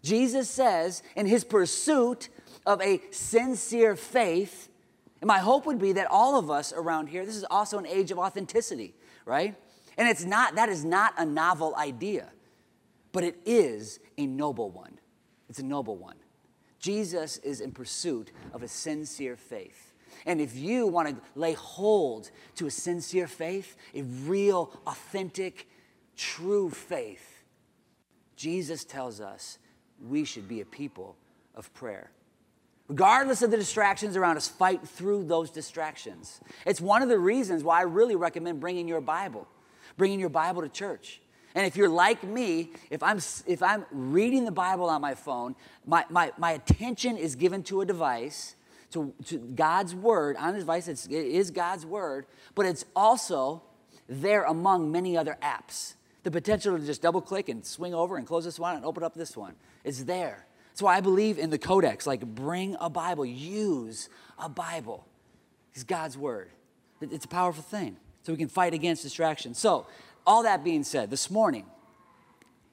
Jesus 0.03 0.49
says, 0.49 1.01
in 1.15 1.25
his 1.25 1.43
pursuit 1.43 2.29
of 2.65 2.81
a 2.81 3.01
sincere 3.11 3.95
faith, 3.95 4.69
and 5.21 5.27
my 5.27 5.39
hope 5.39 5.65
would 5.65 5.79
be 5.79 5.93
that 5.93 6.07
all 6.11 6.37
of 6.37 6.51
us 6.51 6.73
around 6.73 7.07
here, 7.07 7.25
this 7.25 7.37
is 7.37 7.45
also 7.49 7.79
an 7.79 7.87
age 7.87 8.11
of 8.11 8.19
authenticity, 8.19 8.93
right? 9.25 9.55
And 9.97 10.07
it's 10.09 10.25
not, 10.25 10.55
that 10.55 10.69
is 10.69 10.83
not 10.83 11.13
a 11.17 11.25
novel 11.25 11.75
idea, 11.77 12.29
but 13.13 13.23
it 13.23 13.37
is 13.45 13.99
a 14.17 14.27
noble 14.27 14.69
one. 14.69 14.99
It's 15.49 15.59
a 15.59 15.63
noble 15.63 15.95
one. 15.95 16.17
Jesus 16.79 17.37
is 17.37 17.61
in 17.61 17.71
pursuit 17.71 18.31
of 18.51 18.63
a 18.63 18.67
sincere 18.67 19.37
faith. 19.37 19.93
And 20.25 20.41
if 20.41 20.55
you 20.55 20.87
want 20.87 21.09
to 21.09 21.15
lay 21.35 21.53
hold 21.53 22.29
to 22.55 22.67
a 22.67 22.71
sincere 22.71 23.27
faith, 23.27 23.77
a 23.95 24.01
real, 24.01 24.77
authentic, 24.85 25.67
true 26.17 26.69
faith, 26.69 27.43
Jesus 28.35 28.83
tells 28.83 29.21
us 29.21 29.59
we 30.07 30.25
should 30.25 30.47
be 30.47 30.61
a 30.61 30.65
people 30.65 31.15
of 31.55 31.73
prayer. 31.73 32.11
Regardless 32.89 33.41
of 33.41 33.51
the 33.51 33.57
distractions 33.57 34.17
around 34.17 34.37
us, 34.37 34.47
fight 34.47 34.87
through 34.87 35.23
those 35.23 35.49
distractions. 35.49 36.41
It's 36.65 36.81
one 36.81 37.01
of 37.01 37.09
the 37.09 37.17
reasons 37.17 37.63
why 37.63 37.79
I 37.79 37.83
really 37.83 38.15
recommend 38.15 38.59
bringing 38.59 38.87
your 38.87 39.01
Bible, 39.01 39.47
bringing 39.97 40.19
your 40.19 40.29
Bible 40.29 40.61
to 40.61 40.69
church. 40.69 41.21
And 41.55 41.65
if 41.65 41.77
you're 41.77 41.89
like 41.89 42.23
me, 42.23 42.71
if 42.89 43.01
I'm, 43.03 43.19
if 43.47 43.61
I'm 43.61 43.85
reading 43.91 44.45
the 44.45 44.51
Bible 44.51 44.89
on 44.89 45.01
my 45.01 45.15
phone, 45.15 45.55
my, 45.85 46.03
my, 46.09 46.31
my 46.37 46.51
attention 46.51 47.15
is 47.15 47.35
given 47.35 47.63
to 47.63 47.81
a 47.81 47.85
device, 47.85 48.55
to, 48.91 49.13
to 49.25 49.37
God's 49.37 49.95
Word 49.95 50.35
on 50.37 50.55
a 50.55 50.59
device, 50.59 50.87
it's, 50.87 51.05
it 51.05 51.13
is 51.13 51.51
God's 51.51 51.85
Word, 51.85 52.25
but 52.55 52.65
it's 52.65 52.85
also 52.95 53.61
there 54.09 54.43
among 54.43 54.91
many 54.91 55.15
other 55.15 55.37
apps. 55.41 55.93
The 56.23 56.31
potential 56.31 56.77
to 56.77 56.85
just 56.85 57.01
double 57.01 57.21
click 57.21 57.49
and 57.49 57.65
swing 57.65 57.93
over 57.93 58.17
and 58.17 58.25
close 58.25 58.45
this 58.45 58.59
one 58.59 58.75
and 58.75 58.85
open 58.85 59.03
up 59.03 59.13
this 59.13 59.35
one. 59.35 59.55
It's 59.83 60.03
there. 60.03 60.45
That's 60.69 60.81
why 60.81 60.97
I 60.97 61.01
believe 61.01 61.37
in 61.37 61.49
the 61.49 61.57
codex. 61.57 62.07
Like, 62.07 62.25
bring 62.25 62.75
a 62.79 62.89
Bible, 62.89 63.25
use 63.25 64.09
a 64.39 64.49
Bible. 64.49 65.05
It's 65.73 65.83
God's 65.83 66.17
word. 66.17 66.49
It's 67.01 67.25
a 67.25 67.27
powerful 67.29 67.63
thing. 67.63 67.97
So 68.23 68.31
we 68.31 68.37
can 68.37 68.47
fight 68.47 68.73
against 68.73 69.03
distraction. 69.03 69.53
So, 69.53 69.85
all 70.25 70.43
that 70.43 70.63
being 70.63 70.83
said, 70.83 71.09
this 71.09 71.29
morning, 71.29 71.65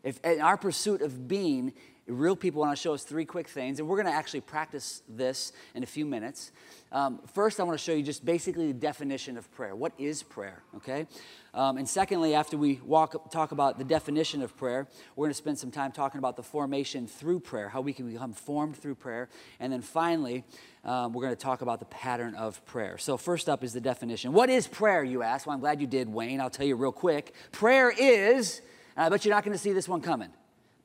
if 0.04 0.20
in 0.24 0.40
our 0.40 0.56
pursuit 0.56 1.02
of 1.02 1.28
being 1.28 1.72
real 2.10 2.36
people 2.36 2.60
want 2.60 2.76
to 2.76 2.80
show 2.80 2.94
us 2.94 3.04
three 3.04 3.24
quick 3.24 3.48
things, 3.48 3.78
and 3.78 3.88
we're 3.88 3.96
going 3.96 4.12
to 4.12 4.18
actually 4.18 4.40
practice 4.40 5.02
this 5.08 5.52
in 5.74 5.82
a 5.82 5.86
few 5.86 6.04
minutes. 6.04 6.52
Um, 6.92 7.20
first, 7.34 7.60
I 7.60 7.62
want 7.62 7.78
to 7.78 7.84
show 7.84 7.92
you 7.92 8.02
just 8.02 8.24
basically 8.24 8.68
the 8.68 8.78
definition 8.78 9.38
of 9.38 9.50
prayer. 9.52 9.76
What 9.76 9.92
is 9.96 10.22
prayer? 10.24 10.62
Okay. 10.76 11.06
Um, 11.54 11.76
and 11.78 11.88
secondly, 11.88 12.34
after 12.34 12.56
we 12.56 12.80
walk, 12.84 13.30
talk 13.30 13.52
about 13.52 13.78
the 13.78 13.84
definition 13.84 14.42
of 14.42 14.56
prayer, 14.56 14.88
we're 15.14 15.26
going 15.26 15.30
to 15.30 15.36
spend 15.36 15.58
some 15.58 15.70
time 15.70 15.92
talking 15.92 16.18
about 16.18 16.36
the 16.36 16.42
formation 16.42 17.06
through 17.06 17.40
prayer, 17.40 17.68
how 17.68 17.80
we 17.80 17.92
can 17.92 18.10
become 18.10 18.32
formed 18.32 18.76
through 18.76 18.96
prayer. 18.96 19.28
And 19.60 19.72
then 19.72 19.82
finally, 19.82 20.44
um, 20.84 21.12
we're 21.12 21.22
going 21.22 21.34
to 21.34 21.42
talk 21.42 21.62
about 21.62 21.78
the 21.78 21.86
pattern 21.86 22.34
of 22.34 22.64
prayer. 22.66 22.98
So, 22.98 23.16
first 23.16 23.48
up 23.48 23.62
is 23.62 23.72
the 23.72 23.80
definition. 23.80 24.32
What 24.32 24.50
is 24.50 24.66
prayer, 24.66 25.04
you 25.04 25.22
ask? 25.22 25.46
Well, 25.46 25.54
I'm 25.54 25.60
glad 25.60 25.80
you 25.80 25.86
did, 25.86 26.08
Wayne. 26.08 26.40
I'll 26.40 26.50
tell 26.50 26.66
you 26.66 26.76
real 26.76 26.92
quick. 26.92 27.34
Prayer 27.52 27.90
is, 27.90 28.62
and 28.96 29.06
I 29.06 29.08
bet 29.08 29.24
you're 29.24 29.34
not 29.34 29.44
going 29.44 29.56
to 29.56 29.62
see 29.62 29.72
this 29.72 29.88
one 29.88 30.00
coming, 30.00 30.30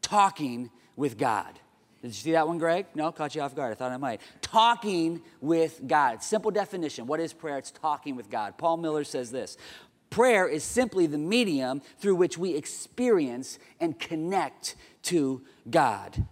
talking 0.01 0.69
with 0.95 1.17
God. 1.17 1.59
Did 2.01 2.09
you 2.09 2.13
see 2.13 2.31
that 2.33 2.47
one, 2.47 2.59
Greg? 2.59 2.85
No, 2.93 3.11
caught 3.11 3.33
you 3.33 3.41
off 3.41 3.55
guard. 3.55 3.71
I 3.71 3.75
thought 3.75 3.91
I 3.91 3.97
might. 3.97 4.21
Talking 4.41 5.21
with 5.41 5.81
God. 5.87 6.21
Simple 6.21 6.51
definition. 6.51 7.07
What 7.07 7.19
is 7.19 7.33
prayer? 7.33 7.57
It's 7.57 7.71
talking 7.71 8.15
with 8.15 8.29
God. 8.29 8.57
Paul 8.57 8.77
Miller 8.77 9.03
says 9.03 9.31
this 9.31 9.57
Prayer 10.11 10.47
is 10.47 10.63
simply 10.63 11.07
the 11.07 11.17
medium 11.17 11.81
through 11.97 12.15
which 12.15 12.37
we 12.37 12.55
experience 12.55 13.57
and 13.79 13.99
connect 13.99 14.75
to 15.03 15.41
God. 15.69 16.25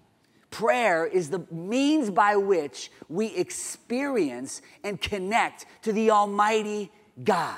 Prayer 0.51 1.07
is 1.07 1.31
the 1.31 1.47
means 1.49 2.11
by 2.11 2.35
which 2.35 2.91
we 3.09 3.35
experience 3.35 4.61
and 4.83 5.01
connect 5.01 5.65
to 5.81 5.91
the 5.91 6.11
Almighty 6.11 6.91
God. 7.23 7.57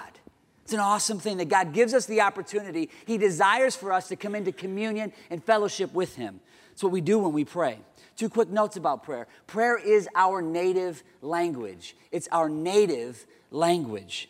It's 0.63 0.73
an 0.73 0.79
awesome 0.79 1.19
thing 1.19 1.37
that 1.37 1.49
God 1.49 1.73
gives 1.73 1.93
us 1.93 2.05
the 2.05 2.21
opportunity. 2.21 2.89
He 3.05 3.17
desires 3.17 3.75
for 3.75 3.91
us 3.91 4.07
to 4.07 4.15
come 4.15 4.33
into 4.33 4.51
communion 4.51 5.11
and 5.29 5.43
fellowship 5.43 5.93
with 5.93 6.15
Him. 6.15 6.39
It's 6.75 6.83
what 6.83 6.91
we 6.91 6.99
do 6.99 7.19
when 7.19 7.31
we 7.31 7.45
pray. 7.45 7.79
Two 8.17 8.27
quick 8.27 8.49
notes 8.49 8.75
about 8.75 9.01
prayer 9.01 9.27
prayer 9.47 9.77
is 9.77 10.09
our 10.13 10.41
native 10.41 11.03
language, 11.21 11.95
it's 12.11 12.27
our 12.33 12.49
native 12.49 13.25
language. 13.49 14.29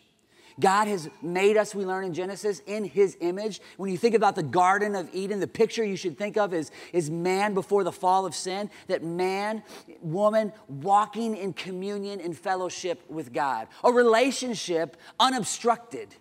God 0.58 0.86
has 0.86 1.10
made 1.20 1.56
us, 1.58 1.74
we 1.74 1.84
learn 1.84 2.04
in 2.04 2.14
Genesis, 2.14 2.62
in 2.66 2.84
His 2.84 3.18
image. 3.20 3.60
When 3.76 3.90
you 3.90 3.98
think 3.98 4.14
about 4.14 4.36
the 4.36 4.42
Garden 4.44 4.94
of 4.94 5.12
Eden, 5.12 5.40
the 5.40 5.46
picture 5.46 5.84
you 5.84 5.96
should 5.96 6.16
think 6.16 6.38
of 6.38 6.54
is, 6.54 6.70
is 6.94 7.10
man 7.10 7.52
before 7.52 7.84
the 7.84 7.92
fall 7.92 8.24
of 8.24 8.34
sin, 8.34 8.70
that 8.86 9.02
man, 9.04 9.62
woman, 10.00 10.54
walking 10.68 11.36
in 11.36 11.52
communion 11.52 12.20
and 12.22 12.34
fellowship 12.34 13.02
with 13.10 13.34
God, 13.34 13.68
a 13.84 13.92
relationship 13.92 14.96
unobstructed. 15.20 16.14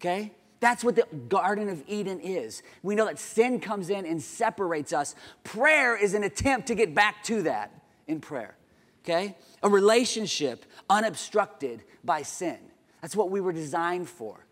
Okay? 0.00 0.32
That's 0.62 0.84
what 0.84 0.94
the 0.94 1.08
Garden 1.28 1.68
of 1.68 1.82
Eden 1.88 2.20
is. 2.20 2.62
We 2.84 2.94
know 2.94 3.06
that 3.06 3.18
sin 3.18 3.58
comes 3.58 3.90
in 3.90 4.06
and 4.06 4.22
separates 4.22 4.92
us. 4.92 5.16
Prayer 5.42 5.96
is 5.96 6.14
an 6.14 6.22
attempt 6.22 6.68
to 6.68 6.76
get 6.76 6.94
back 6.94 7.24
to 7.24 7.42
that 7.42 7.72
in 8.06 8.20
prayer. 8.20 8.54
Okay? 9.04 9.36
A 9.64 9.68
relationship 9.68 10.64
unobstructed 10.88 11.82
by 12.04 12.22
sin. 12.22 12.58
That's 13.00 13.16
what 13.16 13.28
we 13.28 13.40
were 13.40 13.52
designed 13.52 14.08
for. 14.08 14.46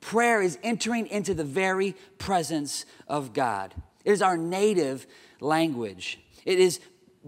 Prayer 0.00 0.40
is 0.40 0.60
entering 0.62 1.08
into 1.08 1.34
the 1.34 1.42
very 1.42 1.96
presence 2.18 2.86
of 3.08 3.32
God. 3.32 3.74
It 4.04 4.12
is 4.12 4.22
our 4.22 4.36
native 4.36 5.08
language. 5.40 6.20
It 6.44 6.60
is 6.60 6.78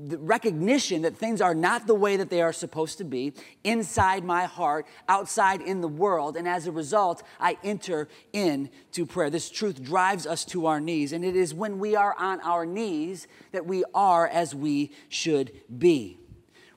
the 0.09 0.19
recognition 0.19 1.03
that 1.03 1.17
things 1.17 1.41
are 1.41 1.55
not 1.55 1.87
the 1.87 1.95
way 1.95 2.17
that 2.17 2.31
they 2.31 2.43
are 2.43 2.53
supposed 2.53 2.99
to 2.99 3.05
be 3.05 3.33
inside 3.65 4.25
my 4.25 4.45
heart, 4.45 4.87
outside 5.09 5.61
in 5.61 5.81
the 5.81 5.89
world, 5.89 6.37
and 6.37 6.49
as 6.49 6.67
a 6.67 6.73
result, 6.73 7.23
I 7.39 7.59
enter 7.63 8.09
into 8.33 9.07
prayer. 9.07 9.31
This 9.31 9.51
truth 9.51 9.83
drives 9.83 10.27
us 10.27 10.45
to 10.47 10.67
our 10.67 10.81
knees, 10.81 11.13
and 11.13 11.25
it 11.25 11.37
is 11.37 11.53
when 11.53 11.79
we 11.79 11.97
are 11.97 12.15
on 12.19 12.41
our 12.41 12.65
knees 12.65 13.29
that 13.53 13.67
we 13.67 13.85
are 13.95 14.27
as 14.27 14.55
we 14.55 14.93
should 15.09 15.53
be. 15.79 16.19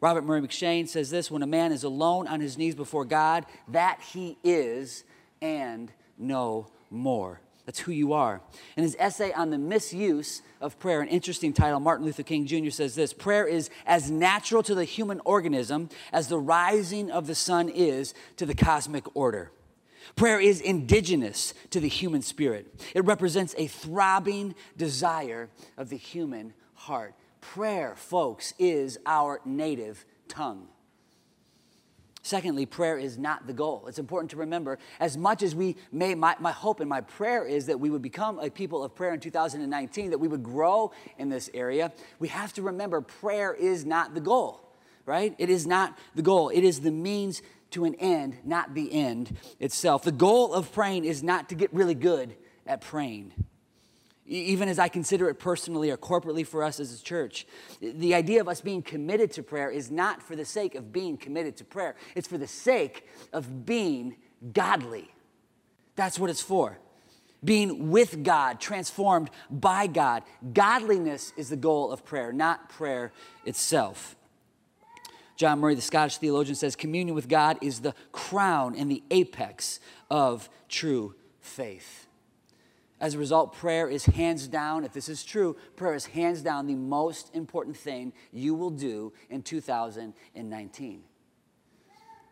Robert 0.02 0.26
Murray 0.26 0.42
M'Cheyne 0.42 0.88
says 0.88 1.10
this 1.10 1.32
when 1.32 1.44
a 1.44 1.48
man 1.48 1.72
is 1.72 1.86
alone 1.86 2.28
on 2.28 2.42
his 2.42 2.58
knees 2.58 2.76
before 2.76 3.06
God, 3.06 3.46
that 3.70 4.02
he 4.02 4.38
is 4.44 5.06
and 5.42 5.92
no 6.18 6.68
more. 6.90 7.40
That's 7.66 7.80
who 7.80 7.92
you 7.92 8.14
are. 8.14 8.42
In 8.76 8.84
his 8.84 8.96
essay 9.00 9.32
on 9.32 9.50
the 9.50 9.58
misuse 9.58 10.42
of 10.60 10.78
prayer, 10.80 11.02
an 11.02 11.08
interesting 11.08 11.54
title, 11.54 11.80
Martin 11.80 12.06
Luther 12.06 12.24
King 12.24 12.46
Jr. 12.46 12.70
says 12.72 12.96
this 12.96 13.14
Prayer 13.14 13.48
is 13.48 13.70
as 13.86 14.12
natural 14.12 14.64
to 14.64 14.76
the 14.76 14.84
human 14.84 15.22
organism 15.24 15.90
as 16.12 16.28
the 16.28 16.40
rising 16.40 17.10
of 17.10 17.28
the 17.28 17.36
sun 17.36 17.70
is 17.70 18.14
to 18.38 18.46
the 18.46 18.56
cosmic 18.56 19.06
order. 19.16 19.52
Prayer 20.16 20.40
is 20.40 20.60
indigenous 20.60 21.54
to 21.70 21.80
the 21.80 21.88
human 21.88 22.22
spirit, 22.22 22.68
it 22.94 23.06
represents 23.06 23.56
a 23.58 23.68
throbbing 23.68 24.56
desire 24.76 25.50
of 25.78 25.90
the 25.90 25.98
human 25.98 26.54
heart. 26.74 27.16
Prayer, 27.40 27.94
folks, 27.96 28.54
is 28.58 28.98
our 29.06 29.40
native 29.46 30.06
tongue. 30.28 30.68
Secondly, 32.26 32.66
prayer 32.66 32.98
is 32.98 33.18
not 33.18 33.48
the 33.48 33.54
goal. 33.54 33.84
It's 33.88 34.00
important 34.00 34.32
to 34.32 34.38
remember, 34.38 34.80
as 35.02 35.18
much 35.18 35.44
as 35.44 35.54
we 35.54 35.76
may, 35.92 36.16
my, 36.16 36.38
my, 36.40 36.54
hope 36.54 36.80
and 36.80 36.90
my 36.90 37.02
prayer 37.02 37.46
is 37.46 37.66
that 37.66 37.82
we 37.82 37.90
would 37.90 38.02
become 38.02 38.40
a 38.40 38.50
people 38.50 38.82
of 38.82 38.96
prayer 38.96 39.14
in 39.14 39.20
2019, 39.20 40.10
that 40.12 40.18
we 40.18 40.30
would 40.30 40.42
grow 40.42 40.94
in 41.18 41.28
this 41.28 41.50
area, 41.54 41.92
we 42.20 42.30
have 42.30 42.54
to 42.54 42.62
remember 42.62 43.02
prayer 43.02 43.54
is 43.54 43.86
not 43.86 44.14
the 44.14 44.22
goal, 44.22 44.62
right? 45.06 45.36
It 45.38 45.50
is 45.50 45.68
not 45.68 45.98
the 46.16 46.22
goal. 46.22 46.48
It 46.48 46.64
is 46.64 46.80
the 46.80 46.92
means 46.92 47.42
to 47.72 47.84
an 47.84 47.96
end, 47.96 48.38
not 48.46 48.74
the 48.74 48.94
end 48.94 49.36
itself. 49.60 50.04
The 50.04 50.14
goal 50.14 50.54
of 50.54 50.72
praying 50.72 51.04
is 51.04 51.24
not 51.24 51.50
to 51.50 51.56
get 51.56 51.74
really 51.74 51.96
good 51.96 52.38
at 52.66 52.80
praying 52.80 53.34
even 54.26 54.70
as 54.70 54.80
I 54.80 54.88
consider 54.88 55.30
it 55.30 55.40
personally 55.40 55.92
or 55.92 55.98
corporately 55.98 56.46
for 56.46 56.64
us 56.64 56.80
as 56.80 57.00
a 57.00 57.04
church. 57.04 57.46
The 57.82 58.16
idea 58.16 58.42
of 58.42 58.48
us 58.48 58.62
being 58.62 58.82
committed 58.82 59.32
to 59.34 59.44
prayer 59.44 59.70
is 59.70 59.92
not 59.92 60.24
for 60.24 60.36
the 60.36 60.46
sake 60.46 60.76
of 60.76 60.94
being 60.94 61.18
committed 61.18 61.58
to 61.58 61.66
prayer, 61.66 61.96
it's 62.16 62.28
for 62.28 62.38
the 62.38 62.48
sake 62.48 63.08
of 63.32 63.66
being 63.66 64.16
godly. 64.54 65.14
That's 65.96 66.18
what 66.18 66.30
it's 66.30 66.42
for. 66.42 66.80
Being 67.44 67.92
with 67.92 68.24
God, 68.24 68.62
transformed 68.62 69.30
by 69.52 69.88
God. 69.88 70.24
Godliness 70.54 71.34
is 71.36 71.50
the 71.50 71.58
goal 71.58 71.92
of 71.92 72.06
prayer, 72.06 72.32
not 72.32 72.70
prayer 72.70 73.12
itself. 73.46 74.16
John 75.36 75.60
Murray, 75.60 75.76
the 75.76 75.82
Scottish 75.82 76.18
theologian, 76.18 76.56
says 76.56 76.76
communion 76.76 77.16
with 77.16 77.28
God 77.28 77.58
is 77.62 77.82
the 77.82 77.94
crown 78.14 78.76
and 78.78 78.90
the 78.90 79.04
apex 79.12 79.82
of 80.10 80.48
true 80.70 81.16
faith. 81.42 82.03
As 83.04 83.16
a 83.16 83.20
result, 83.20 83.52
prayer 83.52 83.90
is 83.90 84.06
hands 84.06 84.48
down, 84.48 84.86
if 84.86 84.94
this 84.94 85.10
is 85.10 85.26
true, 85.26 85.58
prayer 85.76 85.94
is 85.94 86.06
hands 86.06 86.42
down 86.42 86.68
the 86.68 86.76
most 86.76 87.36
important 87.36 87.76
thing 87.76 88.14
you 88.32 88.56
will 88.56 88.70
do 88.70 89.12
in 89.30 89.42
2019. 89.42 91.04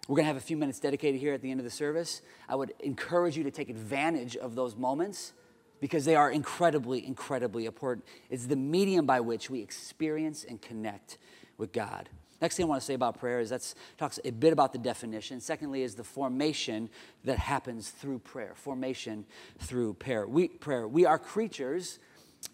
We're 0.08 0.16
going 0.16 0.24
to 0.24 0.28
have 0.28 0.38
a 0.38 0.40
few 0.40 0.56
minutes 0.56 0.80
dedicated 0.80 1.20
here 1.20 1.34
at 1.34 1.42
the 1.42 1.52
end 1.52 1.60
of 1.60 1.66
the 1.66 1.70
service. 1.70 2.22
I 2.48 2.56
would 2.56 2.72
encourage 2.80 3.36
you 3.36 3.44
to 3.44 3.52
take 3.52 3.70
advantage 3.70 4.38
of 4.38 4.56
those 4.56 4.78
moments 4.78 5.34
because 5.82 6.06
they 6.06 6.16
are 6.16 6.32
incredibly, 6.32 7.06
incredibly 7.06 7.66
important. 7.66 8.06
It's 8.30 8.46
the 8.46 8.56
medium 8.56 9.06
by 9.06 9.20
which 9.20 9.50
we 9.50 9.60
experience 9.60 10.46
and 10.46 10.62
connect 10.62 11.18
with 11.58 11.74
God. 11.74 12.08
Next 12.42 12.58
thing 12.58 12.66
I 12.66 12.70
want 12.70 12.82
to 12.82 12.86
say 12.86 12.96
about 12.96 13.20
prayer 13.20 13.40
is 13.40 13.52
that 13.52 13.74
talks 13.98 14.20
a 14.26 14.32
bit 14.32 14.52
about 14.52 14.74
the 14.74 14.80
definition. 14.80 15.40
Secondly, 15.40 15.84
is 15.84 15.94
the 15.94 16.04
formation 16.04 16.90
that 17.24 17.38
happens 17.38 17.90
through 17.90 18.20
prayer. 18.20 18.54
Formation 18.56 19.26
through 19.60 19.94
prayer. 19.94 20.28
We, 20.28 20.48
prayer. 20.48 20.88
we 20.88 21.06
are 21.06 21.20
creatures 21.20 22.00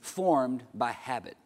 formed 0.02 0.63
by 0.73 0.91
habit, 0.91 1.38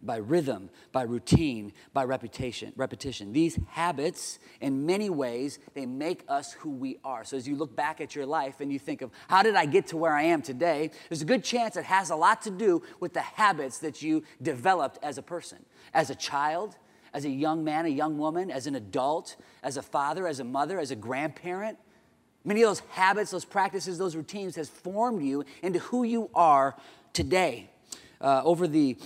by 0.00 0.16
rhythm, 0.16 0.70
by 0.92 1.02
routine, 1.02 1.74
by 1.92 2.04
repetition. 2.04 2.72
Repetition. 2.74 3.34
These 3.34 3.58
habits, 3.68 4.38
in 4.62 4.86
many 4.86 5.10
ways, 5.10 5.58
they 5.74 5.84
make 5.84 6.24
us 6.26 6.54
who 6.54 6.70
we 6.70 6.96
are. 7.04 7.22
So 7.24 7.36
as 7.36 7.46
you 7.46 7.54
look 7.54 7.76
back 7.76 8.00
at 8.00 8.14
your 8.14 8.24
life 8.24 8.60
and 8.60 8.72
you 8.72 8.78
think 8.78 9.02
of 9.02 9.10
how 9.28 9.42
did 9.42 9.56
I 9.56 9.66
get 9.66 9.88
to 9.88 9.98
where 9.98 10.14
I 10.14 10.22
am 10.22 10.40
today, 10.40 10.90
there's 11.10 11.20
a 11.20 11.26
good 11.26 11.44
chance 11.44 11.76
it 11.76 11.84
has 11.84 12.08
a 12.08 12.16
lot 12.16 12.40
to 12.42 12.50
do 12.50 12.82
with 12.98 13.12
the 13.12 13.20
habits 13.20 13.78
that 13.80 14.00
you 14.00 14.22
developed 14.40 14.98
as 15.02 15.18
a 15.18 15.22
person, 15.22 15.66
as 15.92 16.08
a 16.08 16.14
child 16.14 16.78
as 17.14 17.24
a 17.24 17.30
young 17.30 17.62
man, 17.62 17.86
a 17.86 17.88
young 17.90 18.18
woman, 18.18 18.50
as 18.50 18.66
an 18.66 18.74
adult, 18.74 19.36
as 19.62 19.76
a 19.76 19.82
father, 19.82 20.26
as 20.26 20.40
a 20.40 20.44
mother, 20.44 20.80
as 20.80 20.90
a 20.90 20.96
grandparent. 20.96 21.78
Many 22.44 22.62
of 22.62 22.68
those 22.68 22.80
habits, 22.90 23.30
those 23.30 23.44
practices, 23.44 23.96
those 23.96 24.16
routines 24.16 24.56
has 24.56 24.68
formed 24.68 25.22
you 25.22 25.44
into 25.62 25.78
who 25.78 26.02
you 26.02 26.28
are 26.34 26.76
today. 27.12 27.70
Uh, 28.20 28.42
over 28.44 28.66
the 28.66 28.96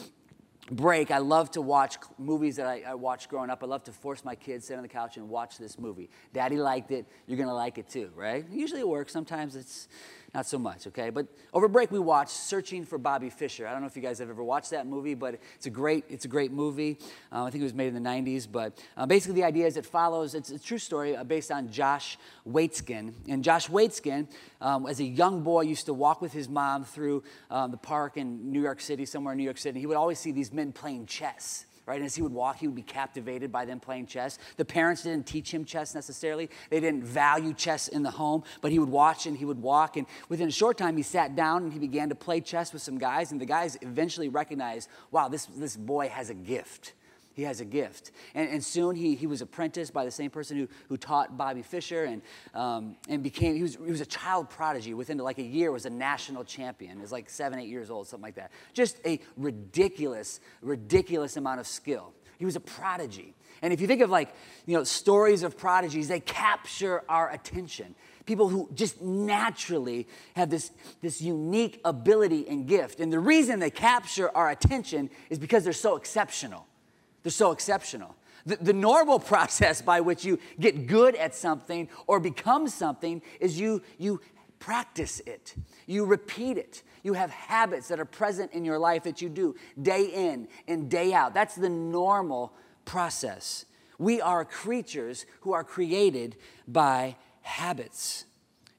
break, 0.70 1.10
I 1.10 1.18
love 1.18 1.50
to 1.52 1.60
watch 1.60 1.96
movies 2.18 2.56
that 2.56 2.66
I, 2.66 2.82
I, 2.88 2.94
watched 2.94 3.28
growing 3.28 3.50
up. 3.50 3.62
I 3.62 3.66
love 3.66 3.84
to 3.84 3.92
force 3.92 4.24
my 4.24 4.34
kids 4.34 4.66
sit 4.66 4.76
on 4.76 4.82
the 4.82 4.88
couch 4.88 5.16
and 5.16 5.28
watch 5.28 5.58
this 5.58 5.78
movie. 5.78 6.10
Daddy 6.32 6.56
liked 6.56 6.90
it, 6.90 7.06
you're 7.26 7.38
gonna 7.38 7.54
like 7.54 7.78
it 7.78 7.88
too, 7.88 8.10
right? 8.14 8.44
Usually 8.50 8.80
it 8.80 8.88
works. 8.88 9.12
Sometimes 9.12 9.56
it's 9.56 9.88
not 10.34 10.46
so 10.46 10.58
much, 10.58 10.86
okay? 10.86 11.08
But 11.10 11.26
over 11.54 11.68
break, 11.68 11.90
we 11.90 11.98
watched 11.98 12.32
Searching 12.32 12.84
for 12.84 12.98
Bobby 12.98 13.30
Fischer. 13.30 13.66
I 13.66 13.72
don't 13.72 13.80
know 13.80 13.86
if 13.86 13.96
you 13.96 14.02
guys 14.02 14.18
have 14.18 14.28
ever 14.28 14.44
watched 14.44 14.70
that 14.70 14.86
movie, 14.86 15.14
but 15.14 15.38
it's 15.56 15.66
a 15.66 15.70
great, 15.70 16.04
it's 16.10 16.26
a 16.26 16.28
great 16.28 16.52
movie. 16.52 16.98
Uh, 17.32 17.44
I 17.44 17.50
think 17.50 17.62
it 17.62 17.64
was 17.64 17.74
made 17.74 17.94
in 17.94 18.02
the 18.02 18.08
90s, 18.08 18.46
but 18.50 18.78
uh, 18.96 19.06
basically 19.06 19.36
the 19.36 19.44
idea 19.44 19.66
is 19.66 19.76
it 19.76 19.86
follows, 19.86 20.34
it's 20.34 20.50
a 20.50 20.58
true 20.58 20.78
story 20.78 21.16
uh, 21.16 21.24
based 21.24 21.50
on 21.50 21.70
Josh 21.70 22.18
Waitzkin. 22.46 23.14
And 23.28 23.42
Josh 23.42 23.68
Waitzkin, 23.68 24.28
um, 24.60 24.86
as 24.86 25.00
a 25.00 25.04
young 25.04 25.42
boy, 25.42 25.62
used 25.62 25.86
to 25.86 25.94
walk 25.94 26.20
with 26.20 26.32
his 26.32 26.48
mom 26.48 26.84
through 26.84 27.22
um, 27.50 27.70
the 27.70 27.78
park 27.78 28.18
in 28.18 28.52
New 28.52 28.62
York 28.62 28.80
City, 28.80 29.06
somewhere 29.06 29.32
in 29.32 29.38
New 29.38 29.44
York 29.44 29.58
City. 29.58 29.80
He 29.80 29.86
would 29.86 29.96
always 29.96 30.18
see 30.18 30.32
these 30.32 30.52
men 30.52 30.72
playing 30.72 31.06
chess 31.06 31.64
right? 31.88 31.96
And 31.96 32.04
as 32.04 32.14
he 32.14 32.22
would 32.22 32.32
walk, 32.32 32.58
he 32.58 32.66
would 32.66 32.76
be 32.76 32.82
captivated 32.82 33.50
by 33.50 33.64
them 33.64 33.80
playing 33.80 34.06
chess. 34.06 34.38
The 34.56 34.64
parents 34.64 35.02
didn't 35.02 35.26
teach 35.26 35.52
him 35.52 35.64
chess 35.64 35.94
necessarily, 35.94 36.50
they 36.70 36.80
didn't 36.80 37.04
value 37.04 37.54
chess 37.54 37.88
in 37.88 38.02
the 38.02 38.10
home, 38.10 38.44
but 38.60 38.70
he 38.70 38.78
would 38.78 38.90
watch 38.90 39.26
and 39.26 39.36
he 39.36 39.44
would 39.44 39.62
walk. 39.62 39.96
And 39.96 40.06
within 40.28 40.48
a 40.48 40.52
short 40.52 40.76
time, 40.76 40.96
he 40.96 41.02
sat 41.02 41.34
down 41.34 41.64
and 41.64 41.72
he 41.72 41.78
began 41.78 42.10
to 42.10 42.14
play 42.14 42.40
chess 42.40 42.72
with 42.72 42.82
some 42.82 42.98
guys. 42.98 43.32
And 43.32 43.40
the 43.40 43.46
guys 43.46 43.78
eventually 43.80 44.28
recognized, 44.28 44.88
wow, 45.10 45.28
this, 45.28 45.46
this 45.46 45.76
boy 45.76 46.08
has 46.08 46.30
a 46.30 46.34
gift 46.34 46.92
he 47.38 47.44
has 47.44 47.60
a 47.60 47.64
gift. 47.64 48.10
And, 48.34 48.50
and 48.50 48.64
soon 48.64 48.96
he, 48.96 49.14
he 49.14 49.28
was 49.28 49.42
apprenticed 49.42 49.92
by 49.92 50.04
the 50.04 50.10
same 50.10 50.28
person 50.28 50.56
who, 50.56 50.68
who 50.88 50.96
taught 50.96 51.38
Bobby 51.38 51.62
Fischer 51.62 52.02
and, 52.02 52.20
um, 52.52 52.96
and 53.08 53.22
became, 53.22 53.54
he 53.54 53.62
was, 53.62 53.76
he 53.76 53.92
was 53.92 54.00
a 54.00 54.06
child 54.06 54.50
prodigy. 54.50 54.92
Within 54.92 55.18
like 55.18 55.38
a 55.38 55.44
year 55.44 55.70
was 55.70 55.86
a 55.86 55.90
national 55.90 56.42
champion. 56.42 56.96
He 56.96 57.00
was 57.00 57.12
like 57.12 57.30
seven, 57.30 57.60
eight 57.60 57.68
years 57.68 57.90
old, 57.90 58.08
something 58.08 58.24
like 58.24 58.34
that. 58.34 58.50
Just 58.74 58.98
a 59.06 59.20
ridiculous, 59.36 60.40
ridiculous 60.62 61.36
amount 61.36 61.60
of 61.60 61.68
skill. 61.68 62.12
He 62.40 62.44
was 62.44 62.56
a 62.56 62.60
prodigy. 62.60 63.34
And 63.62 63.72
if 63.72 63.80
you 63.80 63.86
think 63.86 64.02
of 64.02 64.10
like, 64.10 64.34
you 64.66 64.76
know, 64.76 64.82
stories 64.82 65.44
of 65.44 65.56
prodigies, 65.56 66.08
they 66.08 66.18
capture 66.18 67.04
our 67.08 67.30
attention. 67.30 67.94
People 68.26 68.48
who 68.48 68.68
just 68.74 69.00
naturally 69.00 70.08
have 70.34 70.50
this, 70.50 70.72
this 71.02 71.22
unique 71.22 71.80
ability 71.84 72.48
and 72.48 72.66
gift. 72.66 72.98
And 72.98 73.12
the 73.12 73.20
reason 73.20 73.60
they 73.60 73.70
capture 73.70 74.36
our 74.36 74.50
attention 74.50 75.08
is 75.30 75.38
because 75.38 75.62
they're 75.62 75.72
so 75.72 75.94
exceptional. 75.94 76.66
They're 77.22 77.32
so 77.32 77.52
exceptional. 77.52 78.16
The, 78.46 78.56
the 78.56 78.72
normal 78.72 79.18
process 79.32 79.82
by 79.82 80.00
which 80.00 80.24
you 80.24 80.38
get 80.58 80.86
good 80.86 81.14
at 81.16 81.34
something 81.34 81.88
or 82.06 82.20
become 82.20 82.68
something 82.68 83.22
is 83.40 83.58
you, 83.58 83.82
you 83.98 84.20
practice 84.58 85.20
it, 85.26 85.54
you 85.86 86.04
repeat 86.04 86.58
it. 86.58 86.82
You 87.04 87.14
have 87.14 87.30
habits 87.30 87.88
that 87.88 88.00
are 88.00 88.04
present 88.04 88.52
in 88.52 88.64
your 88.64 88.78
life 88.78 89.04
that 89.04 89.22
you 89.22 89.28
do 89.28 89.54
day 89.80 90.06
in 90.06 90.48
and 90.66 90.90
day 90.90 91.12
out. 91.12 91.32
That's 91.32 91.54
the 91.54 91.68
normal 91.68 92.52
process. 92.84 93.64
We 93.98 94.20
are 94.20 94.44
creatures 94.44 95.24
who 95.40 95.52
are 95.52 95.64
created 95.64 96.36
by 96.66 97.16
habits. 97.42 98.24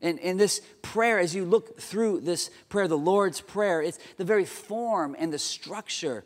And 0.01 0.17
in 0.19 0.37
this 0.37 0.61
prayer, 0.81 1.19
as 1.19 1.35
you 1.35 1.43
look 1.43 1.79
through 1.79 2.21
this 2.21 2.49
prayer, 2.69 2.87
the 2.87 2.97
Lord's 2.97 3.41
Prayer, 3.41 3.81
it's 3.81 3.99
the 4.17 4.23
very 4.23 4.45
form 4.45 5.15
and 5.19 5.33
the 5.33 5.39
structure, 5.39 6.23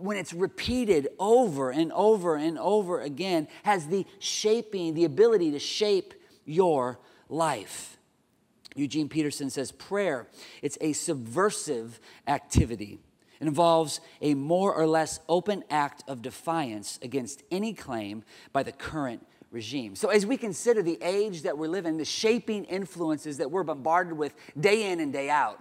when 0.00 0.16
it's 0.16 0.32
repeated 0.32 1.08
over 1.18 1.70
and 1.70 1.92
over 1.92 2.36
and 2.36 2.58
over 2.58 3.00
again, 3.00 3.48
has 3.62 3.86
the 3.86 4.06
shaping, 4.18 4.94
the 4.94 5.04
ability 5.04 5.50
to 5.52 5.58
shape 5.58 6.14
your 6.44 6.98
life. 7.28 7.98
Eugene 8.74 9.08
Peterson 9.08 9.50
says 9.50 9.72
prayer, 9.72 10.28
it's 10.62 10.78
a 10.80 10.92
subversive 10.92 12.00
activity. 12.26 12.98
It 13.40 13.46
involves 13.46 14.00
a 14.20 14.34
more 14.34 14.74
or 14.74 14.86
less 14.86 15.20
open 15.28 15.64
act 15.70 16.02
of 16.08 16.22
defiance 16.22 16.98
against 17.02 17.42
any 17.50 17.72
claim 17.72 18.24
by 18.52 18.62
the 18.62 18.72
current 18.72 19.26
regime. 19.50 19.94
So, 19.94 20.08
as 20.08 20.26
we 20.26 20.36
consider 20.36 20.82
the 20.82 20.98
age 21.00 21.42
that 21.42 21.56
we're 21.56 21.68
living, 21.68 21.96
the 21.96 22.04
shaping 22.04 22.64
influences 22.64 23.38
that 23.38 23.50
we're 23.50 23.62
bombarded 23.62 24.14
with 24.14 24.34
day 24.58 24.90
in 24.90 25.00
and 25.00 25.12
day 25.12 25.30
out, 25.30 25.60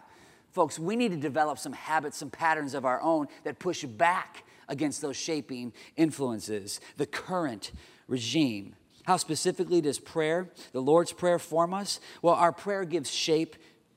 folks, 0.57 0.79
we 0.79 0.95
need 0.95 1.11
to 1.11 1.17
develop 1.17 1.59
some 1.59 1.71
habits, 1.71 2.17
some 2.17 2.31
patterns 2.31 2.73
of 2.73 2.83
our 2.83 2.99
own 3.01 3.27
that 3.43 3.59
push 3.59 3.83
back 3.83 4.43
against 4.67 5.03
those 5.03 5.15
shaping 5.15 5.71
influences, 5.95 6.81
the 6.97 7.05
current 7.05 7.71
regime. 8.07 8.75
How 9.03 9.17
specifically 9.17 9.81
does 9.81 9.99
prayer, 9.99 10.49
the 10.71 10.81
Lord's 10.81 11.13
Prayer, 11.13 11.37
form 11.37 11.75
us? 11.75 11.99
Well, 12.23 12.33
our 12.33 12.51
prayer 12.51 12.85
gives 12.85 13.11
shape 13.11 13.55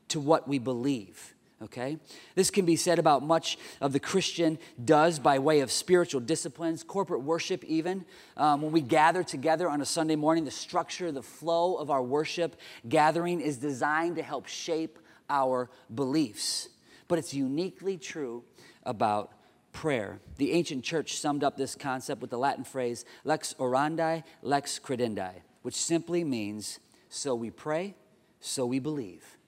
to 0.08 0.20
what 0.20 0.46
we 0.46 0.58
believe 0.58 1.34
okay? 1.62 1.98
This 2.36 2.48
can 2.48 2.64
be 2.64 2.74
said 2.74 2.98
about 2.98 3.22
much 3.22 3.58
of 3.82 3.92
the 3.92 4.00
Christian 4.00 4.58
does 4.82 5.18
by 5.18 5.38
way 5.38 5.60
of 5.60 5.70
spiritual 5.70 6.22
disciplines, 6.22 6.82
corporate 6.82 7.20
worship, 7.20 7.62
even. 7.64 8.06
Um, 8.38 8.62
when 8.62 8.72
we 8.72 8.80
gather 8.80 9.22
together 9.22 9.68
on 9.68 9.82
a 9.82 9.84
Sunday 9.84 10.16
morning, 10.16 10.46
the 10.46 10.50
structure, 10.50 11.12
the 11.12 11.22
flow 11.22 11.74
of 11.74 11.90
our 11.90 12.02
worship 12.02 12.56
gathering 12.88 13.42
is 13.42 13.58
designed 13.58 14.16
to 14.16 14.22
help 14.22 14.46
shape 14.46 14.98
our 15.30 15.70
beliefs. 15.94 16.68
But 17.08 17.18
it's 17.18 17.32
uniquely 17.32 17.96
true 17.96 18.44
about 18.84 19.32
prayer. 19.72 20.20
The 20.36 20.52
ancient 20.52 20.84
church 20.84 21.18
summed 21.18 21.42
up 21.42 21.56
this 21.56 21.74
concept 21.74 22.20
with 22.20 22.30
the 22.30 22.38
Latin 22.38 22.64
phrase 22.64 23.04
lex 23.24 23.54
orandi, 23.58 24.24
lex 24.42 24.78
credendi, 24.78 25.32
which 25.62 25.74
simply 25.74 26.24
means 26.24 26.80
so 27.08 27.34
we 27.34 27.50
pray, 27.50 27.94
so 28.40 28.66
we 28.66 28.78
believe 28.78 29.38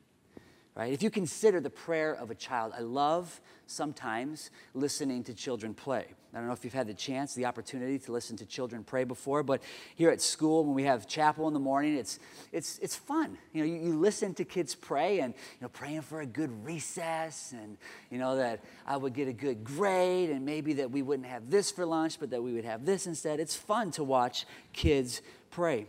right? 0.74 0.92
If 0.92 1.02
you 1.02 1.10
consider 1.10 1.60
the 1.60 1.70
prayer 1.70 2.14
of 2.14 2.30
a 2.30 2.34
child, 2.34 2.72
I 2.76 2.80
love 2.80 3.40
sometimes 3.72 4.50
listening 4.74 5.24
to 5.24 5.34
children 5.34 5.74
play. 5.74 6.06
I 6.34 6.38
don't 6.38 6.46
know 6.46 6.54
if 6.54 6.64
you've 6.64 6.72
had 6.72 6.86
the 6.86 6.94
chance, 6.94 7.34
the 7.34 7.44
opportunity 7.44 7.98
to 7.98 8.12
listen 8.12 8.38
to 8.38 8.46
children 8.46 8.84
pray 8.84 9.04
before, 9.04 9.42
but 9.42 9.62
here 9.96 10.10
at 10.10 10.22
school, 10.22 10.64
when 10.64 10.74
we 10.74 10.84
have 10.84 11.06
chapel 11.06 11.46
in 11.46 11.52
the 11.52 11.60
morning, 11.60 11.96
it's, 11.96 12.18
it's, 12.52 12.78
it's 12.78 12.96
fun. 12.96 13.36
You 13.52 13.60
know, 13.60 13.66
you, 13.66 13.88
you 13.88 13.98
listen 13.98 14.32
to 14.34 14.44
kids 14.44 14.74
pray 14.74 15.20
and, 15.20 15.34
you 15.34 15.58
know, 15.60 15.68
praying 15.68 16.02
for 16.02 16.22
a 16.22 16.26
good 16.26 16.64
recess 16.64 17.52
and, 17.52 17.76
you 18.10 18.18
know, 18.18 18.36
that 18.36 18.64
I 18.86 18.96
would 18.96 19.12
get 19.12 19.28
a 19.28 19.32
good 19.32 19.62
grade 19.62 20.30
and 20.30 20.46
maybe 20.46 20.72
that 20.74 20.90
we 20.90 21.02
wouldn't 21.02 21.28
have 21.28 21.50
this 21.50 21.70
for 21.70 21.84
lunch, 21.84 22.18
but 22.18 22.30
that 22.30 22.42
we 22.42 22.54
would 22.54 22.64
have 22.64 22.86
this 22.86 23.06
instead. 23.06 23.38
It's 23.38 23.56
fun 23.56 23.90
to 23.92 24.04
watch 24.04 24.46
kids 24.72 25.20
pray. 25.50 25.86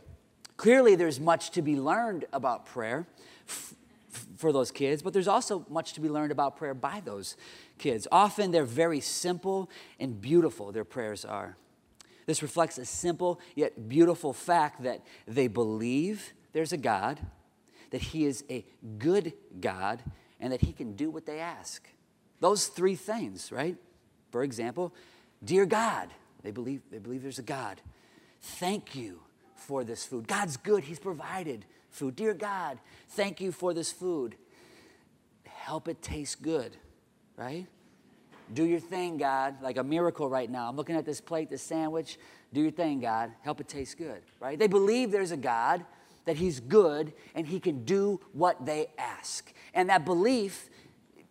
Clearly, 0.58 0.96
there's 0.96 1.22
much 1.22 1.52
to 1.52 1.62
be 1.62 1.78
learned 1.78 2.26
about 2.34 2.66
prayer 2.66 3.08
for 4.38 4.52
those 4.52 4.72
kids, 4.72 5.02
but 5.02 5.14
there's 5.14 5.28
also 5.28 5.66
much 5.70 5.94
to 5.94 6.02
be 6.02 6.10
learned 6.10 6.32
about 6.32 6.58
prayer 6.58 6.74
by 6.74 7.02
those 7.04 7.36
kids. 7.78 8.08
Often 8.12 8.52
they're 8.52 8.66
very 8.66 9.00
simple 9.00 9.70
and 10.00 10.20
beautiful, 10.20 10.72
their 10.72 10.84
prayers 10.84 11.26
are. 11.26 11.58
This 12.26 12.42
reflects 12.42 12.78
a 12.78 12.86
simple 12.86 13.40
yet 13.56 13.90
beautiful 13.90 14.34
fact 14.34 14.84
that 14.84 15.02
they 15.28 15.48
believe 15.48 16.34
there's 16.54 16.72
a 16.72 16.78
God, 16.78 17.20
that 17.90 18.02
He 18.02 18.26
is 18.26 18.44
a 18.50 18.66
good 18.98 19.34
God, 19.60 20.02
and 20.40 20.54
that 20.54 20.62
He 20.62 20.72
can 20.72 20.96
do 20.96 21.10
what 21.10 21.26
they 21.26 21.40
ask. 21.40 21.88
Those 22.40 22.68
three 22.68 22.96
things, 22.96 23.52
right? 23.52 23.76
For 24.32 24.44
example, 24.44 24.94
dear 25.44 25.66
God, 25.66 26.10
they 26.44 26.52
believe, 26.52 26.82
they 26.92 27.00
believe 27.00 27.22
there's 27.22 27.40
a 27.40 27.44
God. 27.44 27.82
Thank 28.42 28.96
you 28.96 29.22
for 29.56 29.84
this 29.84 30.06
food. 30.06 30.28
God's 30.28 30.58
good, 30.58 30.84
He's 30.84 31.00
provided 31.00 31.66
food. 31.90 32.16
Dear 32.16 32.34
God, 32.34 32.80
thank 33.10 33.40
you 33.42 33.52
for 33.52 33.74
this 33.74 33.92
food. 33.92 34.36
Help 35.46 35.88
it 35.88 36.02
taste 36.02 36.42
good, 36.42 36.76
right? 37.38 37.68
Do 38.54 38.66
your 38.66 38.80
thing, 38.80 39.18
God, 39.18 39.62
like 39.62 39.78
a 39.78 39.84
miracle 39.84 40.30
right 40.30 40.50
now. 40.50 40.68
I'm 40.70 40.76
looking 40.76 40.96
at 40.96 41.06
this 41.06 41.22
plate, 41.22 41.50
this 41.50 41.64
sandwich. 41.64 42.18
Do 42.54 42.62
your 42.62 42.72
thing, 42.72 43.00
God. 43.00 43.32
Help 43.42 43.62
it 43.62 43.68
taste 43.68 43.98
good, 43.98 44.22
right? 44.40 44.60
They 44.60 44.68
believe 44.68 45.12
there's 45.12 45.32
a 45.32 45.38
God, 45.38 45.86
that 46.26 46.38
He's 46.38 46.60
good, 46.60 47.14
and 47.36 47.48
He 47.48 47.60
can 47.60 47.84
do 47.84 48.20
what 48.32 48.66
they 48.66 48.88
ask. 48.98 49.52
And 49.74 49.90
that 49.90 50.06
belief, 50.06 50.70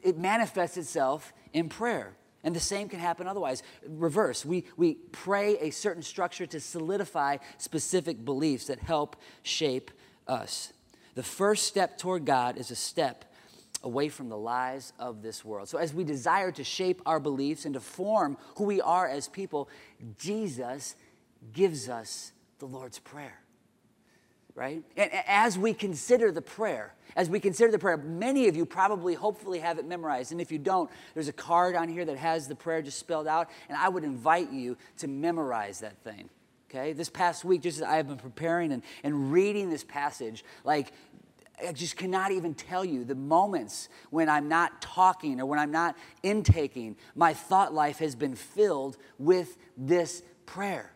it 0.02 0.18
manifests 0.18 0.76
itself 0.76 1.32
in 1.52 1.68
prayer. 1.68 2.16
And 2.44 2.56
the 2.56 2.60
same 2.60 2.88
can 2.88 2.98
happen 2.98 3.28
otherwise. 3.28 3.62
Reverse, 3.86 4.44
we, 4.44 4.64
we 4.76 4.94
pray 4.94 5.58
a 5.58 5.70
certain 5.70 6.02
structure 6.02 6.46
to 6.46 6.60
solidify 6.60 7.36
specific 7.58 8.24
beliefs 8.24 8.66
that 8.66 8.80
help 8.80 9.16
shape 9.42 9.92
us. 10.26 10.72
The 11.14 11.22
first 11.22 11.66
step 11.66 11.98
toward 11.98 12.24
God 12.24 12.56
is 12.56 12.70
a 12.70 12.76
step 12.76 13.31
away 13.82 14.08
from 14.08 14.28
the 14.28 14.36
lies 14.36 14.92
of 14.98 15.22
this 15.22 15.44
world. 15.44 15.68
So, 15.68 15.78
as 15.78 15.92
we 15.92 16.04
desire 16.04 16.52
to 16.52 16.64
shape 16.64 17.02
our 17.06 17.20
beliefs 17.20 17.64
and 17.64 17.74
to 17.74 17.80
form 17.80 18.36
who 18.56 18.64
we 18.64 18.80
are 18.80 19.08
as 19.08 19.28
people, 19.28 19.68
Jesus 20.18 20.94
gives 21.52 21.88
us 21.88 22.32
the 22.58 22.66
Lord's 22.66 22.98
Prayer. 22.98 23.38
Right? 24.54 24.82
And 24.98 25.10
as 25.26 25.58
we 25.58 25.72
consider 25.72 26.30
the 26.30 26.42
prayer, 26.42 26.94
as 27.16 27.30
we 27.30 27.40
consider 27.40 27.70
the 27.70 27.78
prayer, 27.78 27.96
many 27.96 28.48
of 28.48 28.56
you 28.56 28.66
probably, 28.66 29.14
hopefully, 29.14 29.60
have 29.60 29.78
it 29.78 29.86
memorized. 29.86 30.30
And 30.30 30.42
if 30.42 30.52
you 30.52 30.58
don't, 30.58 30.90
there's 31.14 31.28
a 31.28 31.32
card 31.32 31.74
on 31.74 31.88
here 31.88 32.04
that 32.04 32.18
has 32.18 32.48
the 32.48 32.54
prayer 32.54 32.82
just 32.82 32.98
spelled 32.98 33.26
out. 33.26 33.48
And 33.68 33.78
I 33.78 33.88
would 33.88 34.04
invite 34.04 34.52
you 34.52 34.76
to 34.98 35.08
memorize 35.08 35.80
that 35.80 35.98
thing. 36.04 36.28
Okay, 36.70 36.94
this 36.94 37.10
past 37.10 37.44
week, 37.44 37.60
just 37.60 37.78
as 37.78 37.82
I 37.82 37.96
have 37.96 38.08
been 38.08 38.16
preparing 38.16 38.72
and, 38.72 38.82
and 39.04 39.30
reading 39.30 39.68
this 39.68 39.84
passage, 39.84 40.42
like 40.64 40.92
I 41.66 41.72
just 41.72 41.96
cannot 41.96 42.32
even 42.32 42.54
tell 42.54 42.84
you 42.84 43.04
the 43.04 43.14
moments 43.14 43.88
when 44.10 44.28
I'm 44.28 44.48
not 44.48 44.82
talking 44.82 45.40
or 45.40 45.46
when 45.46 45.58
I'm 45.58 45.70
not 45.70 45.96
intaking, 46.22 46.96
my 47.14 47.34
thought 47.34 47.72
life 47.72 47.98
has 47.98 48.14
been 48.14 48.34
filled 48.34 48.96
with 49.18 49.56
this 49.76 50.22
prayer. 50.46 50.92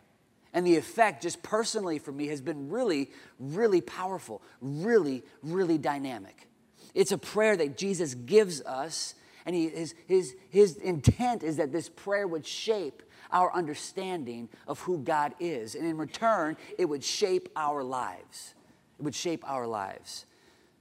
And 0.52 0.66
the 0.66 0.76
effect, 0.76 1.22
just 1.22 1.42
personally 1.42 1.98
for 1.98 2.12
me, 2.12 2.28
has 2.28 2.40
been 2.40 2.70
really, 2.70 3.10
really 3.38 3.80
powerful, 3.80 4.42
really, 4.60 5.22
really 5.42 5.78
dynamic. 5.78 6.48
It's 6.94 7.12
a 7.12 7.18
prayer 7.18 7.56
that 7.58 7.76
Jesus 7.76 8.14
gives 8.14 8.62
us, 8.62 9.14
and 9.44 9.54
he, 9.54 9.68
his, 9.68 9.94
his, 10.06 10.34
his 10.48 10.76
intent 10.76 11.42
is 11.42 11.58
that 11.58 11.72
this 11.72 11.90
prayer 11.90 12.26
would 12.26 12.46
shape 12.46 13.02
our 13.30 13.52
understanding 13.54 14.48
of 14.66 14.80
who 14.80 14.98
God 14.98 15.34
is. 15.38 15.74
And 15.74 15.86
in 15.86 15.98
return, 15.98 16.56
it 16.78 16.86
would 16.86 17.04
shape 17.04 17.48
our 17.54 17.84
lives. 17.84 18.54
It 18.98 19.02
would 19.02 19.14
shape 19.14 19.48
our 19.48 19.66
lives. 19.66 20.24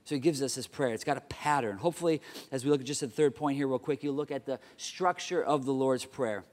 So 0.06 0.14
he 0.14 0.20
gives 0.20 0.40
us 0.40 0.54
this 0.54 0.68
prayer. 0.68 0.94
It's 0.94 1.02
got 1.02 1.16
a 1.16 1.22
pattern. 1.22 1.78
Hopefully, 1.78 2.22
as 2.52 2.64
we 2.64 2.70
look 2.70 2.80
at 2.80 2.86
just 2.86 3.00
the 3.00 3.08
third 3.08 3.34
point 3.34 3.56
here, 3.56 3.66
real 3.66 3.80
quick, 3.80 4.04
you 4.04 4.12
look 4.12 4.30
at 4.30 4.46
the 4.46 4.60
structure 4.76 5.42
of 5.42 5.64
the 5.64 5.72
Lord's 5.72 6.04
Prayer. 6.04 6.44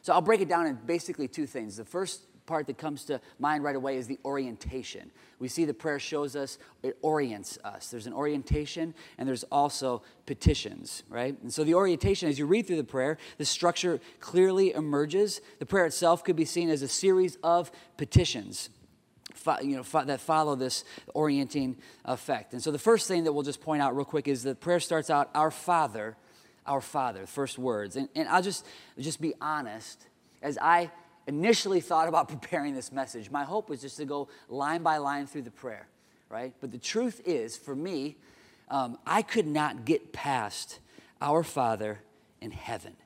So 0.00 0.14
I'll 0.14 0.22
break 0.22 0.40
it 0.40 0.48
down 0.48 0.66
in 0.66 0.78
basically 0.86 1.28
two 1.28 1.46
things. 1.46 1.76
The 1.76 1.84
first 1.84 2.22
part 2.46 2.66
that 2.68 2.78
comes 2.78 3.04
to 3.04 3.20
mind 3.38 3.62
right 3.62 3.76
away 3.76 3.98
is 3.98 4.06
the 4.06 4.18
orientation. 4.24 5.10
We 5.38 5.48
see 5.48 5.66
the 5.66 5.74
prayer 5.74 5.98
shows 5.98 6.34
us, 6.34 6.56
it 6.82 6.96
orients 7.02 7.58
us. 7.62 7.90
There's 7.90 8.06
an 8.06 8.14
orientation 8.14 8.94
and 9.18 9.28
there's 9.28 9.44
also 9.44 10.02
petitions, 10.24 11.02
right? 11.10 11.36
And 11.42 11.52
so 11.52 11.62
the 11.62 11.74
orientation, 11.74 12.30
as 12.30 12.38
you 12.38 12.46
read 12.46 12.66
through 12.66 12.76
the 12.76 12.84
prayer, 12.84 13.18
the 13.36 13.44
structure 13.44 14.00
clearly 14.20 14.72
emerges. 14.72 15.42
The 15.58 15.66
prayer 15.66 15.84
itself 15.84 16.24
could 16.24 16.36
be 16.36 16.46
seen 16.46 16.70
as 16.70 16.80
a 16.80 16.88
series 16.88 17.36
of 17.42 17.70
petitions. 17.98 18.70
You 19.62 19.76
know, 19.76 20.02
that 20.04 20.20
follow 20.20 20.54
this 20.54 20.84
orienting 21.14 21.76
effect. 22.04 22.52
And 22.52 22.62
so 22.62 22.70
the 22.70 22.78
first 22.78 23.08
thing 23.08 23.24
that 23.24 23.32
we'll 23.32 23.42
just 23.42 23.60
point 23.60 23.82
out 23.82 23.96
real 23.96 24.04
quick 24.04 24.28
is 24.28 24.42
the 24.42 24.54
prayer 24.54 24.80
starts 24.80 25.10
out, 25.10 25.30
Our 25.34 25.50
Father, 25.50 26.16
our 26.66 26.80
Father, 26.80 27.26
first 27.26 27.58
words. 27.58 27.96
And, 27.96 28.08
and 28.14 28.28
I'll 28.28 28.42
just, 28.42 28.66
just 28.98 29.20
be 29.20 29.34
honest, 29.40 30.06
as 30.42 30.58
I 30.60 30.90
initially 31.26 31.80
thought 31.80 32.08
about 32.08 32.28
preparing 32.40 32.74
this 32.74 32.92
message, 32.92 33.30
my 33.30 33.44
hope 33.44 33.68
was 33.68 33.80
just 33.80 33.96
to 33.98 34.04
go 34.04 34.28
line 34.48 34.82
by 34.82 34.98
line 34.98 35.26
through 35.26 35.42
the 35.42 35.50
prayer, 35.50 35.86
right? 36.28 36.52
But 36.60 36.72
the 36.72 36.78
truth 36.78 37.20
is, 37.24 37.56
for 37.56 37.74
me, 37.74 38.16
um, 38.68 38.98
I 39.06 39.22
could 39.22 39.46
not 39.46 39.84
get 39.84 40.12
past 40.12 40.80
our 41.20 41.42
Father 41.42 42.00
in 42.40 42.50
heaven. 42.50 42.96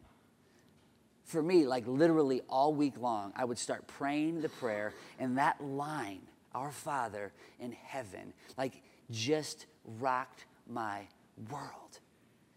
For 1.30 1.42
me, 1.42 1.66
like 1.66 1.86
literally 1.86 2.42
all 2.48 2.74
week 2.74 2.98
long, 2.98 3.32
I 3.36 3.44
would 3.44 3.58
start 3.58 3.86
praying 3.86 4.40
the 4.40 4.48
prayer, 4.48 4.92
and 5.18 5.38
that 5.38 5.62
line, 5.62 6.22
Our 6.54 6.72
Father 6.72 7.32
in 7.60 7.72
heaven, 7.72 8.32
like 8.58 8.82
just 9.10 9.66
rocked 9.84 10.44
my 10.68 11.06
world. 11.50 12.00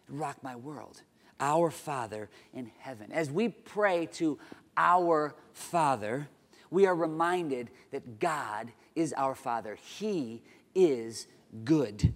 Rocked 0.09 0.43
my 0.43 0.55
world. 0.55 1.01
Our 1.39 1.69
Father 1.69 2.29
in 2.53 2.71
heaven. 2.79 3.11
As 3.11 3.29
we 3.29 3.49
pray 3.49 4.07
to 4.13 4.39
our 4.75 5.35
Father, 5.53 6.27
we 6.69 6.85
are 6.85 6.95
reminded 6.95 7.69
that 7.91 8.19
God 8.19 8.71
is 8.95 9.13
our 9.13 9.35
Father. 9.35 9.75
He 9.75 10.41
is 10.73 11.27
good. 11.63 12.13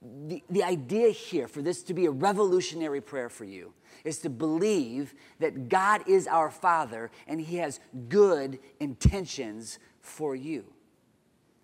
The, 0.00 0.42
the 0.48 0.62
idea 0.62 1.10
here 1.10 1.48
for 1.48 1.60
this 1.62 1.82
to 1.84 1.94
be 1.94 2.06
a 2.06 2.10
revolutionary 2.10 3.00
prayer 3.00 3.28
for 3.28 3.44
you 3.44 3.72
is 4.04 4.18
to 4.18 4.30
believe 4.30 5.14
that 5.40 5.68
God 5.68 6.08
is 6.08 6.26
our 6.26 6.50
Father 6.50 7.10
and 7.26 7.40
He 7.40 7.56
has 7.56 7.80
good 8.08 8.60
intentions 8.78 9.78
for 10.00 10.36
you, 10.36 10.64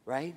right? 0.04 0.34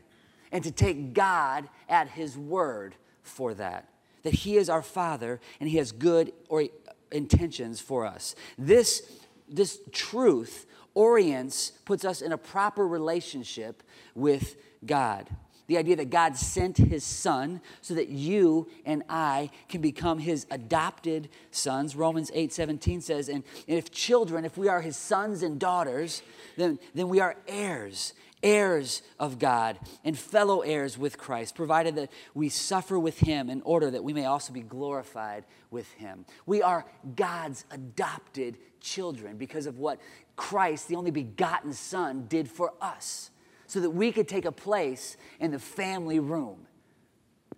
And 0.51 0.63
to 0.63 0.71
take 0.71 1.13
God 1.13 1.67
at 1.89 2.09
His 2.09 2.37
word 2.37 2.95
for 3.23 3.53
that. 3.55 3.89
That 4.23 4.33
He 4.33 4.57
is 4.57 4.69
our 4.69 4.83
Father 4.83 5.39
and 5.59 5.67
He 5.67 5.77
has 5.77 5.91
good 5.91 6.33
or 6.49 6.65
intentions 7.11 7.79
for 7.79 8.05
us. 8.05 8.35
This, 8.57 9.19
this 9.49 9.79
truth 9.91 10.67
orients, 10.97 11.71
puts 11.85 12.03
us 12.03 12.21
in 12.21 12.31
a 12.31 12.37
proper 12.39 12.87
relationship 12.87 13.83
with 14.15 14.55
God 14.83 15.29
the 15.67 15.77
idea 15.77 15.97
that 15.97 16.09
God 16.09 16.35
sent 16.35 16.77
his 16.77 17.03
son 17.03 17.61
so 17.81 17.93
that 17.93 18.09
you 18.09 18.67
and 18.85 19.03
I 19.09 19.51
can 19.69 19.81
become 19.81 20.19
his 20.19 20.47
adopted 20.49 21.29
sons. 21.51 21.95
Romans 21.95 22.31
8 22.33 22.51
17 22.51 23.01
says, 23.01 23.29
and, 23.29 23.43
and 23.67 23.77
if 23.77 23.91
children, 23.91 24.45
if 24.45 24.57
we 24.57 24.69
are 24.69 24.81
his 24.81 24.97
sons 24.97 25.43
and 25.43 25.59
daughters, 25.59 26.21
then, 26.55 26.79
then 26.95 27.09
we 27.09 27.19
are 27.19 27.35
heirs, 27.47 28.13
heirs 28.41 29.01
of 29.19 29.39
God 29.39 29.77
and 30.05 30.17
fellow 30.17 30.61
heirs 30.61 30.97
with 30.97 31.17
Christ, 31.17 31.55
provided 31.55 31.95
that 31.95 32.11
we 32.33 32.47
suffer 32.47 32.97
with 32.97 33.19
him 33.19 33.49
in 33.49 33.61
order 33.63 33.91
that 33.91 34.03
we 34.03 34.13
may 34.13 34.25
also 34.25 34.53
be 34.53 34.61
glorified 34.61 35.43
with 35.69 35.91
him. 35.93 36.25
We 36.45 36.61
are 36.61 36.85
God's 37.15 37.65
adopted 37.71 38.57
children 38.79 39.37
because 39.37 39.65
of 39.65 39.79
what 39.79 39.99
Christ, 40.37 40.87
the 40.87 40.95
only 40.95 41.11
begotten 41.11 41.73
Son, 41.73 42.25
did 42.29 42.49
for 42.49 42.73
us 42.79 43.31
so 43.67 43.81
that 43.81 43.91
we 43.91 44.11
could 44.11 44.27
take 44.27 44.45
a 44.45 44.51
place 44.51 45.17
in 45.39 45.51
the 45.51 45.59
family 45.59 46.19
room 46.19 46.65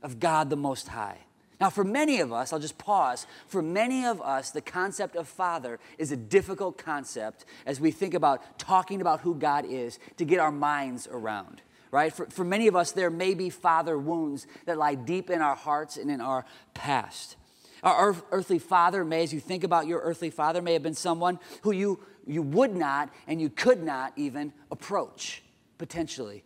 of 0.04 0.19
God 0.19 0.50
the 0.50 0.56
Most 0.56 0.89
High. 0.89 1.19
Now, 1.60 1.69
for 1.69 1.84
many 1.84 2.22
of 2.22 2.32
us, 2.32 2.54
I'll 2.54 2.60
just 2.60 2.78
pause. 2.78 3.28
For 3.48 3.62
many 3.62 4.06
of 4.06 4.22
us, 4.22 4.52
the 4.52 4.62
concept 4.62 5.15
of 5.15 5.28
father 5.28 5.80
is 5.98 6.12
a 6.12 6.17
difficult 6.17 6.78
concept 6.78 7.45
as 7.65 7.82
we 7.82 7.91
think 7.91 8.13
about 8.13 8.58
talking 8.58 9.02
about 9.02 9.22
who 9.22 9.36
God 9.36 9.65
is 9.65 10.00
to 10.17 10.26
get 10.26 10.39
our 10.39 10.54
minds 10.54 11.08
around, 11.12 11.62
right? 11.91 12.13
For, 12.13 12.28
for 12.28 12.45
many 12.45 12.67
of 12.67 12.78
us, 12.78 12.93
there 12.93 13.10
may 13.10 13.34
be 13.34 13.50
father 13.50 13.98
wounds 13.98 14.48
that 14.65 14.78
lie 14.78 14.95
deep 14.95 15.30
in 15.30 15.41
our 15.41 15.56
hearts 15.56 15.98
and 15.98 16.10
in 16.10 16.22
our 16.22 16.45
past. 16.74 17.36
Our 17.84 18.15
earthly 18.32 18.60
father 18.60 19.04
may, 19.04 19.24
as 19.24 19.34
you 19.34 19.41
think 19.41 19.65
about 19.65 19.86
your 19.86 20.00
earthly 20.00 20.30
father, 20.30 20.62
may 20.62 20.74
have 20.74 20.84
been 20.84 20.95
someone 20.95 21.39
who 21.63 21.72
you, 21.72 22.00
you 22.26 22.41
would 22.41 22.76
not 22.76 23.10
and 23.28 23.41
you 23.41 23.50
could 23.50 23.84
not 23.84 24.13
even 24.15 24.54
approach 24.72 25.43
potentially. 25.80 26.44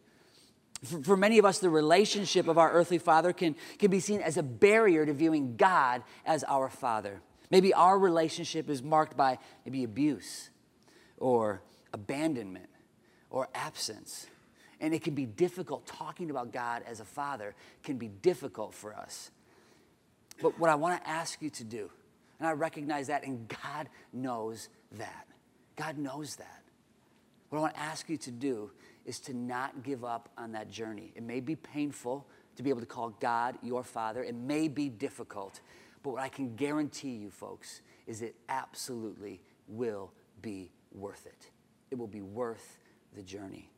For, 0.85 1.03
for 1.03 1.17
many 1.17 1.37
of 1.37 1.43
us, 1.43 1.59
the 1.59 1.69
relationship 1.69 2.47
of 2.47 2.57
our 2.57 2.71
earthly 2.71 2.99
father 2.99 3.33
can, 3.33 3.57
can 3.77 3.91
be 3.91 3.99
seen 3.99 4.21
as 4.21 4.37
a 4.37 4.43
barrier 4.43 5.05
to 5.05 5.11
viewing 5.11 5.57
God 5.57 6.03
as 6.25 6.45
our 6.45 6.69
father. 6.69 7.19
Maybe 7.51 7.73
our 7.73 7.99
relationship 7.99 8.69
is 8.69 8.81
marked 8.81 9.17
by 9.17 9.39
maybe 9.65 9.83
abuse 9.83 10.49
or 11.17 11.61
abandonment 11.91 12.69
or 13.29 13.49
absence. 13.53 14.27
And 14.79 14.93
it 14.93 15.03
can 15.03 15.15
be 15.15 15.25
difficult 15.25 15.85
talking 15.85 16.29
about 16.29 16.51
God 16.51 16.83
as 16.87 16.99
a 16.99 17.05
father 17.05 17.55
can 17.83 17.97
be 17.97 18.07
difficult 18.07 18.73
for 18.73 18.95
us. 18.95 19.31
But 20.41 20.59
what 20.59 20.69
I 20.69 20.75
want 20.75 21.01
to 21.01 21.09
ask 21.09 21.41
you 21.41 21.49
to 21.51 21.63
do, 21.63 21.89
and 22.39 22.47
I 22.47 22.51
recognize 22.51 23.07
that, 23.07 23.25
and 23.25 23.47
God 23.47 23.87
knows 24.11 24.69
that. 24.93 25.27
God 25.75 25.97
knows 25.97 26.35
that. 26.37 26.63
What 27.49 27.59
I 27.59 27.61
want 27.61 27.75
to 27.75 27.79
ask 27.79 28.09
you 28.09 28.17
to 28.17 28.31
do 28.31 28.71
is 29.05 29.19
to 29.21 29.33
not 29.33 29.83
give 29.83 30.03
up 30.05 30.29
on 30.37 30.51
that 30.53 30.69
journey. 30.69 31.11
It 31.15 31.23
may 31.23 31.39
be 31.39 31.55
painful 31.55 32.27
to 32.55 32.63
be 32.63 32.69
able 32.69 32.81
to 32.81 32.85
call 32.85 33.09
God 33.19 33.57
your 33.61 33.83
Father, 33.83 34.23
it 34.23 34.35
may 34.35 34.67
be 34.67 34.89
difficult, 34.89 35.61
but 36.03 36.11
what 36.11 36.21
I 36.21 36.29
can 36.29 36.55
guarantee 36.55 37.15
you, 37.15 37.29
folks, 37.29 37.81
is 38.05 38.21
it 38.21 38.35
absolutely 38.49 39.41
will 39.67 40.11
be 40.41 40.71
worth 40.91 41.25
it. 41.25 41.49
It 41.89 41.97
will 41.97 42.07
be 42.07 42.21
worth 42.21 42.77
the 43.15 43.23
journey. 43.23 43.71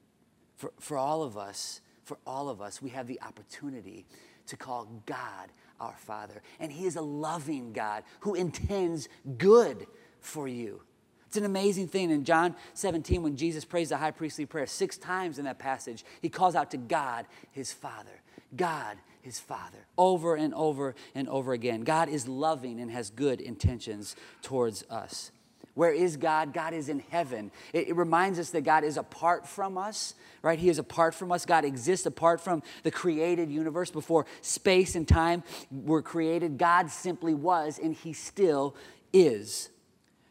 For, 0.55 0.73
for 0.79 0.97
all 0.97 1.23
of 1.23 1.37
us, 1.37 1.81
for 2.03 2.17
all 2.25 2.49
of 2.49 2.61
us, 2.61 2.81
we 2.81 2.89
have 2.91 3.07
the 3.07 3.21
opportunity 3.21 4.05
to 4.47 4.57
call 4.57 5.01
God 5.05 5.51
our 5.79 5.95
Father. 5.97 6.41
And 6.59 6.71
He 6.71 6.85
is 6.85 6.95
a 6.95 7.01
loving 7.01 7.73
God 7.73 8.03
who 8.21 8.35
intends 8.35 9.09
good 9.37 9.87
for 10.19 10.47
you. 10.47 10.81
It's 11.27 11.37
an 11.37 11.45
amazing 11.45 11.87
thing. 11.87 12.11
In 12.11 12.23
John 12.23 12.55
17, 12.73 13.23
when 13.23 13.35
Jesus 13.35 13.65
prays 13.65 13.89
the 13.89 13.97
high 13.97 14.11
priestly 14.11 14.45
prayer, 14.45 14.67
six 14.67 14.97
times 14.97 15.39
in 15.39 15.45
that 15.45 15.59
passage, 15.59 16.05
he 16.21 16.29
calls 16.29 16.55
out 16.55 16.71
to 16.71 16.77
God, 16.77 17.25
his 17.51 17.73
Father. 17.73 18.21
God, 18.55 18.97
his 19.21 19.39
Father, 19.39 19.87
over 19.97 20.35
and 20.35 20.53
over 20.53 20.95
and 21.13 21.27
over 21.27 21.53
again. 21.53 21.81
God 21.81 22.09
is 22.09 22.27
loving 22.27 22.79
and 22.79 22.91
has 22.91 23.09
good 23.09 23.41
intentions 23.41 24.15
towards 24.41 24.83
us. 24.89 25.31
Where 25.73 25.91
is 25.91 26.15
God? 26.15 26.53
God 26.53 26.73
is 26.73 26.87
in 26.87 26.99
heaven. 26.99 27.51
It, 27.73 27.89
it, 27.89 27.95
reminds 27.97 28.39
us 28.39 28.51
that 28.51 28.61
God 28.61 28.85
is 28.85 28.95
apart 28.95 29.45
from 29.45 29.77
us, 29.77 30.15
right? 30.41 30.57
He 30.57 30.69
is 30.69 30.79
apart 30.79 31.13
from 31.13 31.33
us. 31.33 31.45
God 31.45 31.65
exists 31.65 32.05
apart 32.05 32.39
from 32.39 32.63
the 32.83 32.91
created 32.91 33.51
universe. 33.51 33.91
Before 33.91 34.25
space 34.41 34.95
and 34.95 35.05
time 35.05 35.43
were 35.69 36.01
created, 36.01 36.57
God 36.57 36.89
simply 36.89 37.33
was, 37.33 37.77
and 37.77 37.93
He 37.93 38.13
still 38.13 38.75
is. 39.11 39.69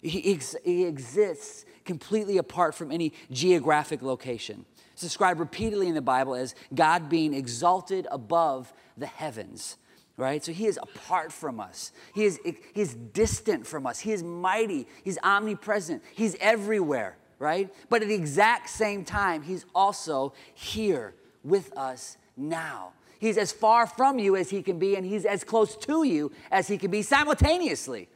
He, 0.04 0.34
ex- 0.34 0.56
he 0.62 0.84
exists 0.84 1.64
completely 1.84 2.38
apart 2.38 2.74
from 2.74 2.92
any 2.92 3.14
geographic 3.30 4.02
location. 4.02 4.66
It's 4.92 5.02
described 5.02 5.40
repeatedly 5.40 5.88
in 5.88 5.94
the 5.94 6.02
Bible 6.02 6.34
as 6.34 6.54
God 6.74 7.08
being 7.08 7.34
exalted 7.34 8.06
above 8.10 8.72
the 8.96 9.06
heavens 9.06 9.78
right? 10.16 10.44
So 10.44 10.52
he 10.52 10.66
is 10.66 10.78
apart 10.80 11.32
from 11.32 11.58
us. 11.58 11.90
He 12.14 12.24
is, 12.24 12.38
he 12.44 12.56
is 12.80 12.94
distant 12.94 13.66
from 13.66 13.84
us. 13.84 13.98
He 13.98 14.12
is 14.12 14.22
mighty. 14.22 14.86
He's 15.02 15.18
omnipresent. 15.24 16.04
He's 16.14 16.36
everywhere, 16.40 17.16
right? 17.40 17.74
But 17.88 18.02
at 18.02 18.08
the 18.08 18.14
exact 18.14 18.70
same 18.70 19.04
time, 19.04 19.42
he's 19.42 19.66
also 19.74 20.32
here 20.54 21.14
with 21.42 21.76
us 21.76 22.16
now. 22.36 22.92
He's 23.18 23.38
as 23.38 23.50
far 23.52 23.86
from 23.86 24.18
you 24.18 24.36
as 24.36 24.50
he 24.50 24.62
can 24.62 24.78
be, 24.78 24.96
and 24.96 25.04
he's 25.04 25.24
as 25.24 25.42
close 25.42 25.76
to 25.78 26.04
you 26.04 26.30
as 26.52 26.68
he 26.68 26.78
can 26.78 26.92
be 26.92 27.02
simultaneously. 27.02 28.08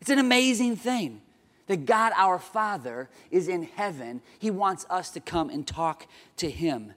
It's 0.00 0.10
an 0.10 0.18
amazing 0.18 0.76
thing 0.76 1.22
that 1.68 1.86
God 1.86 2.12
our 2.16 2.38
Father 2.38 3.08
is 3.30 3.46
in 3.46 3.62
heaven. 3.62 4.20
He 4.38 4.50
wants 4.50 4.84
us 4.90 5.10
to 5.10 5.20
come 5.20 5.48
and 5.50 5.66
talk 5.66 6.06
to 6.38 6.50
Him. 6.50 6.94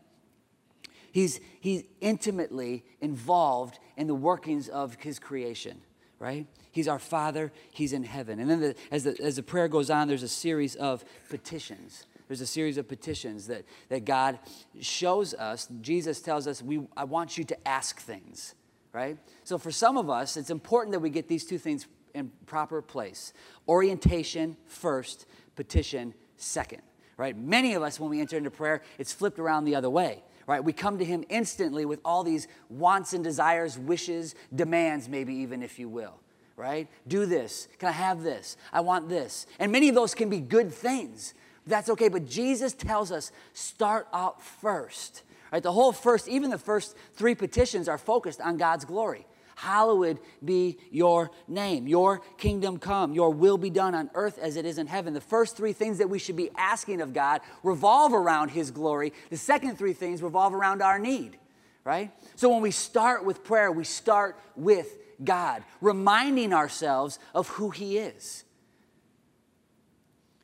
He's, 1.12 1.40
he's 1.60 1.84
intimately 2.00 2.84
involved 3.02 3.80
in 3.98 4.08
the 4.08 4.16
workings 4.16 4.70
of 4.70 4.96
His 4.96 5.20
creation, 5.20 5.82
right? 6.20 6.48
He's 6.72 6.88
our 6.88 7.00
Father, 7.00 7.52
He's 7.72 7.94
in 7.94 8.04
heaven. 8.04 8.40
And 8.40 8.50
then 8.50 8.62
the, 8.62 8.76
as, 8.92 9.04
the, 9.04 9.22
as 9.22 9.36
the 9.36 9.44
prayer 9.44 9.68
goes 9.68 9.90
on, 9.90 10.08
there's 10.08 10.24
a 10.24 10.28
series 10.28 10.76
of 10.76 11.04
petitions. 11.30 12.06
There's 12.28 12.42
a 12.42 12.48
series 12.48 12.78
of 12.78 12.88
petitions 12.88 13.48
that, 13.48 13.66
that 13.90 14.06
God 14.06 14.40
shows 14.80 15.34
us. 15.34 15.68
Jesus 15.82 16.22
tells 16.22 16.48
us, 16.48 16.62
we, 16.62 16.88
I 16.96 17.04
want 17.04 17.38
you 17.38 17.44
to 17.44 17.68
ask 17.68 18.00
things, 18.00 18.56
right? 18.94 19.18
So 19.44 19.58
for 19.58 19.70
some 19.70 19.98
of 19.98 20.10
us, 20.10 20.38
it's 20.38 20.50
important 20.50 20.94
that 20.94 21.02
we 21.02 21.10
get 21.10 21.28
these 21.28 21.46
two 21.46 21.58
things 21.58 21.88
in 22.14 22.32
proper 22.46 22.82
place. 22.82 23.34
Orientation 23.68 24.58
first, 24.66 25.26
petition 25.56 26.14
second, 26.38 26.82
right? 27.18 27.38
Many 27.38 27.74
of 27.74 27.84
us, 27.84 28.00
when 28.00 28.10
we 28.10 28.20
enter 28.20 28.38
into 28.38 28.52
prayer, 28.52 28.82
it's 28.98 29.14
flipped 29.14 29.40
around 29.40 29.66
the 29.66 29.76
other 29.76 29.90
way, 29.90 30.24
right? 30.48 30.64
We 30.64 30.74
come 30.74 30.98
to 30.98 31.06
Him 31.06 31.24
instantly 31.30 31.86
with 31.86 32.00
all 32.04 32.24
these 32.24 32.48
wants 32.70 33.14
and 33.14 33.24
desires, 33.24 33.78
wishes, 33.78 34.36
demands, 34.54 35.08
maybe 35.08 35.34
even, 35.36 35.64
if 35.64 35.80
you 35.80 35.90
will, 35.90 36.20
right? 36.56 36.88
Do 37.08 37.26
this. 37.26 37.68
Can 37.80 37.90
I 37.90 37.94
have 37.94 38.24
this? 38.24 38.58
I 38.74 38.82
want 38.82 39.10
this. 39.10 39.46
And 39.60 39.72
many 39.72 39.90
of 39.90 39.96
those 39.96 40.16
can 40.16 40.30
be 40.30 40.40
good 40.40 40.72
things. 40.72 41.34
That's 41.68 41.90
okay, 41.90 42.10
but 42.10 42.28
Jesus 42.28 42.74
tells 42.74 43.12
us 43.12 43.32
start 43.54 44.08
out 44.14 44.42
first. 44.42 45.24
Right? 45.52 45.62
The 45.62 45.72
whole 45.72 45.92
first, 45.92 46.28
even 46.28 46.50
the 46.50 46.58
first 46.58 46.96
three 47.14 47.36
petitions 47.36 47.90
are 47.90 47.98
focused 47.98 48.40
on 48.42 48.58
God's 48.58 48.86
glory. 48.86 49.28
Hallowed 49.62 50.18
be 50.44 50.80
your 50.90 51.30
name. 51.48 51.88
Your 51.88 52.22
kingdom 52.40 52.80
come. 52.80 53.14
Your 53.14 53.30
will 53.30 53.60
be 53.60 53.70
done 53.70 53.94
on 53.94 54.10
earth 54.16 54.40
as 54.40 54.56
it 54.56 54.66
is 54.66 54.80
in 54.80 54.88
heaven. 54.88 55.14
The 55.14 55.22
first 55.22 55.56
three 55.56 55.72
things 55.72 56.00
that 56.00 56.10
we 56.10 56.18
should 56.18 56.36
be 56.36 56.50
asking 56.58 57.00
of 57.00 57.14
God 57.14 57.42
revolve 57.62 58.12
around 58.12 58.50
His 58.50 58.72
glory. 58.72 59.14
The 59.30 59.38
second 59.38 59.78
three 59.78 59.94
things 59.94 60.24
revolve 60.24 60.56
around 60.56 60.82
our 60.82 60.98
need, 60.98 61.38
right? 61.84 62.12
So 62.36 62.50
when 62.50 62.64
we 62.64 62.72
start 62.72 63.24
with 63.24 63.44
prayer, 63.44 63.72
we 63.72 63.84
start 63.84 64.36
with 64.56 64.98
God, 65.24 65.64
reminding 65.80 66.54
ourselves 66.54 67.20
of 67.36 67.48
who 67.50 67.70
He 67.70 68.00
is. 68.00 68.44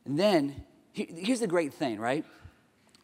And 0.06 0.20
then, 0.20 0.64
here's 0.94 1.40
the 1.40 1.48
great 1.48 1.74
thing, 1.74 2.00
right? 2.00 2.24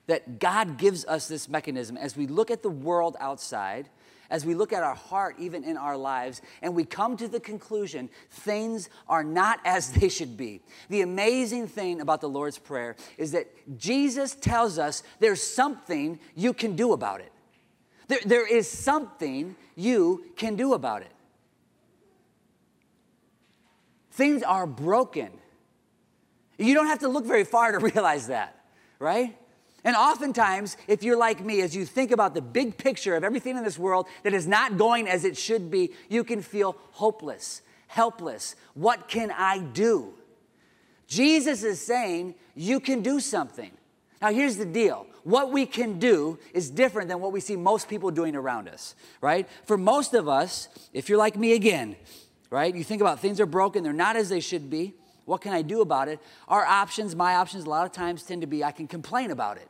That 0.05 0.37
God 0.37 0.77
gives 0.77 1.05
us 1.05 1.27
this 1.27 1.49
mechanism 1.49 1.97
as 1.97 2.15
we 2.15 2.27
look 2.27 2.51
at 2.51 2.61
the 2.61 2.69
world 2.69 3.17
outside, 3.19 3.89
as 4.29 4.45
we 4.45 4.55
look 4.55 4.73
at 4.73 4.83
our 4.83 4.95
heart, 4.95 5.35
even 5.39 5.63
in 5.63 5.77
our 5.77 5.97
lives, 5.97 6.41
and 6.61 6.75
we 6.75 6.85
come 6.85 7.17
to 7.17 7.27
the 7.27 7.39
conclusion 7.39 8.09
things 8.29 8.89
are 9.07 9.23
not 9.23 9.59
as 9.65 9.91
they 9.91 10.09
should 10.09 10.37
be. 10.37 10.61
The 10.89 11.01
amazing 11.01 11.67
thing 11.67 12.01
about 12.01 12.21
the 12.21 12.29
Lord's 12.29 12.57
Prayer 12.57 12.95
is 13.17 13.31
that 13.31 13.47
Jesus 13.77 14.35
tells 14.35 14.77
us 14.77 15.03
there's 15.19 15.41
something 15.41 16.19
you 16.35 16.53
can 16.53 16.75
do 16.75 16.93
about 16.93 17.21
it. 17.21 17.31
There, 18.07 18.19
there 18.25 18.47
is 18.47 18.69
something 18.69 19.55
you 19.75 20.25
can 20.35 20.55
do 20.55 20.73
about 20.73 21.01
it. 21.01 21.11
Things 24.11 24.43
are 24.43 24.67
broken. 24.67 25.31
You 26.57 26.73
don't 26.73 26.87
have 26.87 26.99
to 26.99 27.07
look 27.07 27.25
very 27.25 27.43
far 27.43 27.71
to 27.71 27.79
realize 27.93 28.27
that, 28.27 28.63
right? 28.99 29.35
And 29.85 29.95
oftentimes, 29.95 30.77
if 30.87 31.03
you're 31.03 31.17
like 31.17 31.43
me, 31.43 31.61
as 31.61 31.75
you 31.75 31.85
think 31.85 32.11
about 32.11 32.33
the 32.33 32.41
big 32.41 32.77
picture 32.77 33.15
of 33.15 33.23
everything 33.23 33.57
in 33.57 33.63
this 33.63 33.77
world 33.77 34.07
that 34.23 34.33
is 34.33 34.47
not 34.47 34.77
going 34.77 35.09
as 35.09 35.25
it 35.25 35.35
should 35.35 35.69
be, 35.69 35.91
you 36.09 36.23
can 36.23 36.41
feel 36.41 36.77
hopeless, 36.91 37.61
helpless. 37.87 38.55
What 38.75 39.09
can 39.09 39.29
I 39.31 39.59
do? 39.59 40.13
Jesus 41.07 41.63
is 41.63 41.81
saying 41.85 42.35
you 42.55 42.79
can 42.79 43.01
do 43.01 43.19
something. 43.19 43.71
Now, 44.21 44.31
here's 44.31 44.55
the 44.55 44.65
deal 44.65 45.05
what 45.23 45.51
we 45.51 45.65
can 45.65 45.99
do 45.99 46.39
is 46.53 46.69
different 46.69 47.09
than 47.09 47.19
what 47.19 47.33
we 47.33 47.41
see 47.41 47.57
most 47.57 47.89
people 47.89 48.09
doing 48.09 48.35
around 48.35 48.69
us, 48.69 48.95
right? 49.19 49.47
For 49.65 49.77
most 49.77 50.13
of 50.13 50.29
us, 50.29 50.69
if 50.93 51.09
you're 51.09 51.17
like 51.17 51.35
me 51.35 51.53
again, 51.53 51.97
right, 52.49 52.73
you 52.73 52.83
think 52.85 53.01
about 53.01 53.19
things 53.19 53.41
are 53.41 53.45
broken, 53.45 53.83
they're 53.83 53.91
not 53.91 54.15
as 54.15 54.29
they 54.29 54.39
should 54.39 54.69
be. 54.69 54.93
What 55.25 55.41
can 55.41 55.53
I 55.53 55.61
do 55.61 55.81
about 55.81 56.07
it? 56.09 56.19
Our 56.47 56.65
options, 56.65 57.15
my 57.15 57.35
options, 57.35 57.63
a 57.65 57.69
lot 57.69 57.85
of 57.85 57.93
times 57.93 58.23
tend 58.23 58.41
to 58.41 58.47
be 58.47 58.63
I 58.63 58.71
can 58.71 58.87
complain 58.87 59.31
about 59.31 59.57
it 59.57 59.69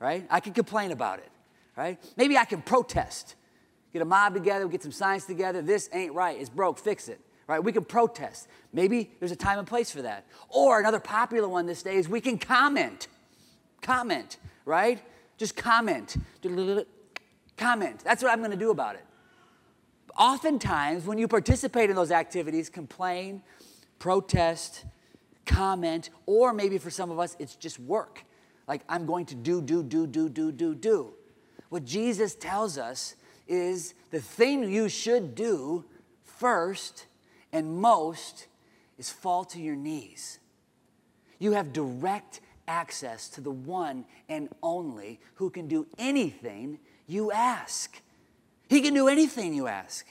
right? 0.00 0.26
I 0.30 0.40
can 0.40 0.52
complain 0.52 0.92
about 0.92 1.18
it, 1.18 1.30
right? 1.76 1.98
Maybe 2.16 2.36
I 2.36 2.44
can 2.44 2.62
protest. 2.62 3.34
Get 3.92 4.02
a 4.02 4.04
mob 4.04 4.34
together, 4.34 4.68
get 4.68 4.82
some 4.82 4.92
signs 4.92 5.24
together. 5.24 5.62
This 5.62 5.88
ain't 5.92 6.12
right. 6.12 6.38
It's 6.38 6.50
broke. 6.50 6.78
Fix 6.78 7.08
it. 7.08 7.20
Right? 7.46 7.64
We 7.64 7.72
can 7.72 7.86
protest. 7.86 8.46
Maybe 8.74 9.10
there's 9.18 9.32
a 9.32 9.36
time 9.36 9.58
and 9.58 9.66
place 9.66 9.90
for 9.90 10.02
that. 10.02 10.26
Or 10.50 10.78
another 10.78 11.00
popular 11.00 11.48
one 11.48 11.64
this 11.64 11.82
day 11.82 11.96
is 11.96 12.06
we 12.06 12.20
can 12.20 12.36
comment. 12.36 13.08
Comment, 13.80 14.36
right? 14.66 15.00
Just 15.38 15.56
comment. 15.56 16.16
Comment. 17.56 17.98
That's 18.04 18.22
what 18.22 18.30
I'm 18.30 18.40
going 18.40 18.50
to 18.50 18.56
do 18.56 18.70
about 18.70 18.96
it. 18.96 19.04
Oftentimes, 20.18 21.06
when 21.06 21.16
you 21.16 21.26
participate 21.26 21.88
in 21.88 21.96
those 21.96 22.10
activities, 22.10 22.68
complain, 22.68 23.42
protest, 23.98 24.84
comment, 25.46 26.10
or 26.26 26.52
maybe 26.52 26.76
for 26.76 26.90
some 26.90 27.10
of 27.10 27.18
us, 27.18 27.34
it's 27.38 27.56
just 27.56 27.78
work 27.78 28.24
like 28.68 28.82
I'm 28.88 29.06
going 29.06 29.26
to 29.26 29.34
do, 29.34 29.62
do, 29.62 29.82
do, 29.82 30.06
do, 30.06 30.28
do, 30.28 30.52
do, 30.52 30.74
do. 30.74 31.14
What 31.70 31.84
Jesus 31.84 32.34
tells 32.34 32.78
us 32.78 33.16
is 33.48 33.94
the 34.10 34.20
thing 34.20 34.70
you 34.70 34.88
should 34.88 35.34
do 35.34 35.84
first 36.22 37.06
and 37.52 37.80
most 37.80 38.46
is 38.98 39.10
fall 39.10 39.44
to 39.46 39.60
your 39.60 39.74
knees. 39.74 40.38
You 41.38 41.52
have 41.52 41.72
direct 41.72 42.40
access 42.66 43.28
to 43.30 43.40
the 43.40 43.50
one 43.50 44.04
and 44.28 44.50
only 44.62 45.20
who 45.36 45.48
can 45.48 45.66
do 45.66 45.86
anything 45.98 46.78
you 47.06 47.32
ask. 47.32 48.02
He 48.68 48.82
can 48.82 48.92
do 48.92 49.08
anything 49.08 49.54
you 49.54 49.66
ask. 49.66 50.06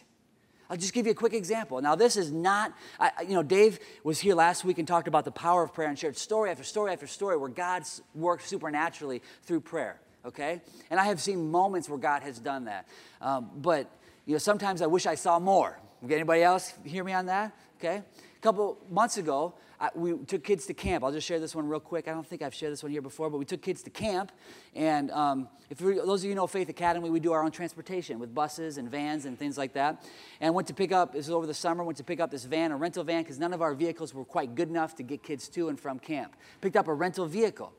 I'll 0.69 0.77
just 0.77 0.93
give 0.93 1.05
you 1.05 1.13
a 1.13 1.15
quick 1.15 1.33
example. 1.33 1.81
Now, 1.81 1.95
this 1.95 2.17
is 2.17 2.31
not, 2.31 2.73
I, 2.99 3.11
you 3.21 3.33
know, 3.33 3.43
Dave 3.43 3.79
was 4.03 4.19
here 4.19 4.35
last 4.35 4.65
week 4.65 4.79
and 4.79 4.87
talked 4.87 5.07
about 5.07 5.25
the 5.25 5.31
power 5.31 5.63
of 5.63 5.73
prayer 5.73 5.87
and 5.87 5.97
shared 5.97 6.17
story 6.17 6.49
after 6.51 6.63
story 6.63 6.91
after 6.91 7.07
story 7.07 7.37
where 7.37 7.49
God's 7.49 8.01
worked 8.13 8.47
supernaturally 8.47 9.21
through 9.43 9.61
prayer, 9.61 9.99
okay? 10.25 10.61
And 10.89 10.99
I 10.99 11.05
have 11.05 11.21
seen 11.21 11.49
moments 11.51 11.87
where 11.87 11.99
God 11.99 12.23
has 12.23 12.39
done 12.39 12.65
that. 12.65 12.87
Um, 13.21 13.49
but, 13.55 13.89
you 14.25 14.33
know, 14.33 14.39
sometimes 14.39 14.81
I 14.81 14.87
wish 14.87 15.05
I 15.05 15.15
saw 15.15 15.39
more. 15.39 15.79
Anybody 16.03 16.43
else 16.43 16.73
hear 16.83 17.03
me 17.03 17.13
on 17.13 17.27
that? 17.27 17.55
Okay? 17.79 17.97
A 17.97 18.41
couple 18.41 18.77
months 18.89 19.17
ago, 19.17 19.53
I, 19.79 19.89
we 19.93 20.17
took 20.25 20.43
kids 20.43 20.65
to 20.67 20.73
camp. 20.73 21.03
I'll 21.03 21.11
just 21.11 21.27
share 21.27 21.39
this 21.39 21.53
one 21.53 21.67
real 21.67 21.79
quick. 21.79 22.07
I 22.07 22.11
don't 22.11 22.25
think 22.25 22.41
I've 22.41 22.53
shared 22.53 22.71
this 22.71 22.81
one 22.81 22.91
here 22.91 23.01
before, 23.01 23.29
but 23.29 23.37
we 23.37 23.45
took 23.45 23.61
kids 23.61 23.83
to 23.83 23.89
camp. 23.89 24.31
And 24.75 25.11
um, 25.11 25.49
if 25.69 25.77
those 25.77 26.23
of 26.23 26.29
you 26.29 26.35
know 26.35 26.47
Faith 26.47 26.69
Academy, 26.69 27.09
we 27.09 27.19
do 27.19 27.31
our 27.31 27.43
own 27.43 27.51
transportation 27.51 28.17
with 28.17 28.33
buses 28.33 28.77
and 28.77 28.89
vans 28.89 29.25
and 29.25 29.37
things 29.37 29.57
like 29.57 29.73
that. 29.73 30.03
And 30.41 30.55
went 30.55 30.67
to 30.69 30.73
pick 30.73 30.91
up, 30.91 31.13
this 31.13 31.27
was 31.27 31.33
over 31.33 31.45
the 31.45 31.53
summer, 31.53 31.83
went 31.83 31.97
to 31.97 32.03
pick 32.03 32.19
up 32.19 32.31
this 32.31 32.45
van, 32.45 32.71
a 32.71 32.77
rental 32.77 33.03
van, 33.03 33.21
because 33.21 33.37
none 33.37 33.53
of 33.53 33.61
our 33.61 33.75
vehicles 33.75 34.13
were 34.13 34.25
quite 34.25 34.55
good 34.55 34.69
enough 34.69 34.95
to 34.95 35.03
get 35.03 35.21
kids 35.21 35.47
to 35.49 35.69
and 35.69 35.79
from 35.79 35.99
camp. 35.99 36.35
Picked 36.61 36.75
up 36.75 36.87
a 36.87 36.93
rental 36.93 37.27
vehicle 37.27 37.73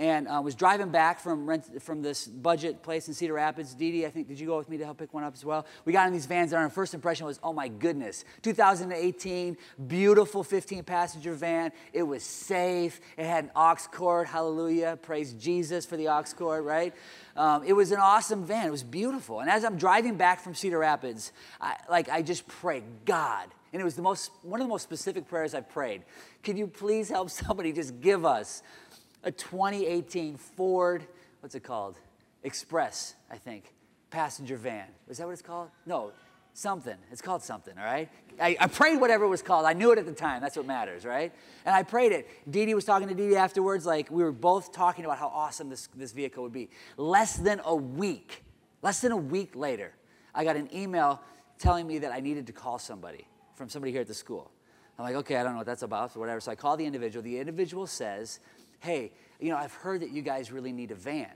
and 0.00 0.28
uh, 0.28 0.40
was 0.42 0.54
driving 0.54 0.88
back 0.88 1.20
from 1.20 1.46
rent, 1.46 1.82
from 1.82 2.00
this 2.00 2.26
budget 2.26 2.82
place 2.82 3.06
in 3.06 3.12
Cedar 3.12 3.34
Rapids. 3.34 3.74
Dee 3.74 3.92
Dee, 3.92 4.06
I 4.06 4.10
think, 4.10 4.28
did 4.28 4.40
you 4.40 4.46
go 4.46 4.56
with 4.56 4.70
me 4.70 4.78
to 4.78 4.84
help 4.86 4.96
pick 4.96 5.12
one 5.12 5.24
up 5.24 5.34
as 5.34 5.44
well? 5.44 5.66
We 5.84 5.92
got 5.92 6.06
in 6.06 6.14
these 6.14 6.24
vans, 6.24 6.54
and 6.54 6.62
our 6.62 6.70
first 6.70 6.94
impression 6.94 7.26
was, 7.26 7.38
oh 7.42 7.52
my 7.52 7.68
goodness, 7.68 8.24
2018, 8.40 9.58
beautiful 9.86 10.42
15 10.42 10.84
passenger 10.84 11.34
van. 11.34 11.70
It 11.92 12.02
was 12.02 12.22
safe. 12.22 12.98
It 13.18 13.26
had 13.26 13.44
an 13.44 13.50
aux 13.54 13.76
cord. 13.92 14.26
Hallelujah. 14.26 14.98
Praise 15.02 15.34
Jesus 15.34 15.84
for 15.84 15.98
the 15.98 16.08
aux 16.08 16.24
cord, 16.34 16.64
right? 16.64 16.94
Um, 17.36 17.62
it 17.64 17.74
was 17.74 17.92
an 17.92 17.98
awesome 18.00 18.44
van. 18.44 18.66
It 18.66 18.70
was 18.70 18.82
beautiful. 18.82 19.40
And 19.40 19.50
as 19.50 19.66
I'm 19.66 19.76
driving 19.76 20.16
back 20.16 20.40
from 20.40 20.54
Cedar 20.54 20.78
Rapids, 20.78 21.30
I, 21.60 21.76
like 21.90 22.08
I 22.08 22.22
just 22.22 22.48
pray, 22.48 22.82
God, 23.04 23.48
and 23.74 23.82
it 23.82 23.84
was 23.84 23.96
the 23.96 24.02
most 24.02 24.30
one 24.42 24.62
of 24.62 24.66
the 24.66 24.70
most 24.70 24.82
specific 24.82 25.28
prayers 25.28 25.54
I've 25.54 25.68
prayed. 25.68 26.04
Could 26.42 26.56
you 26.56 26.66
please 26.66 27.10
help 27.10 27.28
somebody 27.30 27.74
just 27.74 28.00
give 28.00 28.24
us 28.24 28.62
a 29.22 29.30
2018 29.30 30.36
Ford, 30.36 31.06
what's 31.40 31.54
it 31.54 31.62
called? 31.62 31.96
Express, 32.42 33.14
I 33.30 33.36
think, 33.36 33.74
passenger 34.10 34.56
van. 34.56 34.86
Is 35.08 35.18
that 35.18 35.26
what 35.26 35.32
it's 35.32 35.42
called? 35.42 35.70
No, 35.86 36.12
something. 36.54 36.96
It's 37.10 37.22
called 37.22 37.42
something, 37.42 37.76
all 37.78 37.84
right? 37.84 38.08
I, 38.40 38.56
I, 38.58 38.66
prayed 38.66 39.00
whatever 39.00 39.24
it 39.24 39.28
was 39.28 39.42
called. 39.42 39.66
I 39.66 39.72
knew 39.72 39.92
it 39.92 39.98
at 39.98 40.06
the 40.06 40.12
time. 40.12 40.40
That's 40.40 40.56
what 40.56 40.66
matters, 40.66 41.04
right? 41.04 41.32
And 41.64 41.74
I 41.74 41.82
prayed 41.82 42.12
it. 42.12 42.28
Dee 42.50 42.66
Dee 42.66 42.74
was 42.74 42.84
talking 42.84 43.08
to 43.08 43.14
Dee 43.14 43.28
Dee 43.30 43.36
afterwards. 43.36 43.84
Like, 43.86 44.10
we 44.10 44.22
were 44.22 44.32
both 44.32 44.72
talking 44.72 45.04
about 45.04 45.18
how 45.18 45.28
awesome 45.28 45.68
this, 45.68 45.88
this 45.94 46.12
vehicle 46.12 46.42
would 46.42 46.52
be. 46.52 46.70
Less 46.96 47.36
than 47.36 47.60
a 47.64 47.74
week, 47.74 48.42
less 48.82 49.00
than 49.00 49.12
a 49.12 49.16
week 49.16 49.54
later, 49.54 49.92
I 50.34 50.44
got 50.44 50.56
an 50.56 50.68
email 50.74 51.20
telling 51.58 51.86
me 51.86 51.98
that 51.98 52.12
I 52.12 52.20
needed 52.20 52.46
to 52.46 52.52
call 52.52 52.78
somebody 52.78 53.26
from 53.54 53.68
somebody 53.68 53.92
here 53.92 54.00
at 54.00 54.06
the 54.06 54.14
school. 54.14 54.50
I'm 54.98 55.04
like, 55.04 55.16
okay, 55.16 55.36
I 55.36 55.42
don't 55.42 55.52
know 55.52 55.58
what 55.58 55.66
that's 55.66 55.82
about, 55.82 56.14
or 56.16 56.20
whatever. 56.20 56.40
So 56.40 56.52
I 56.52 56.54
call 56.54 56.76
the 56.76 56.84
individual. 56.84 57.22
The 57.22 57.38
individual 57.38 57.86
says, 57.86 58.40
hey, 58.80 59.12
you 59.38 59.50
know, 59.50 59.56
I've 59.56 59.72
heard 59.72 60.02
that 60.02 60.10
you 60.10 60.22
guys 60.22 60.50
really 60.50 60.72
need 60.72 60.90
a 60.90 60.94
van. 60.94 61.32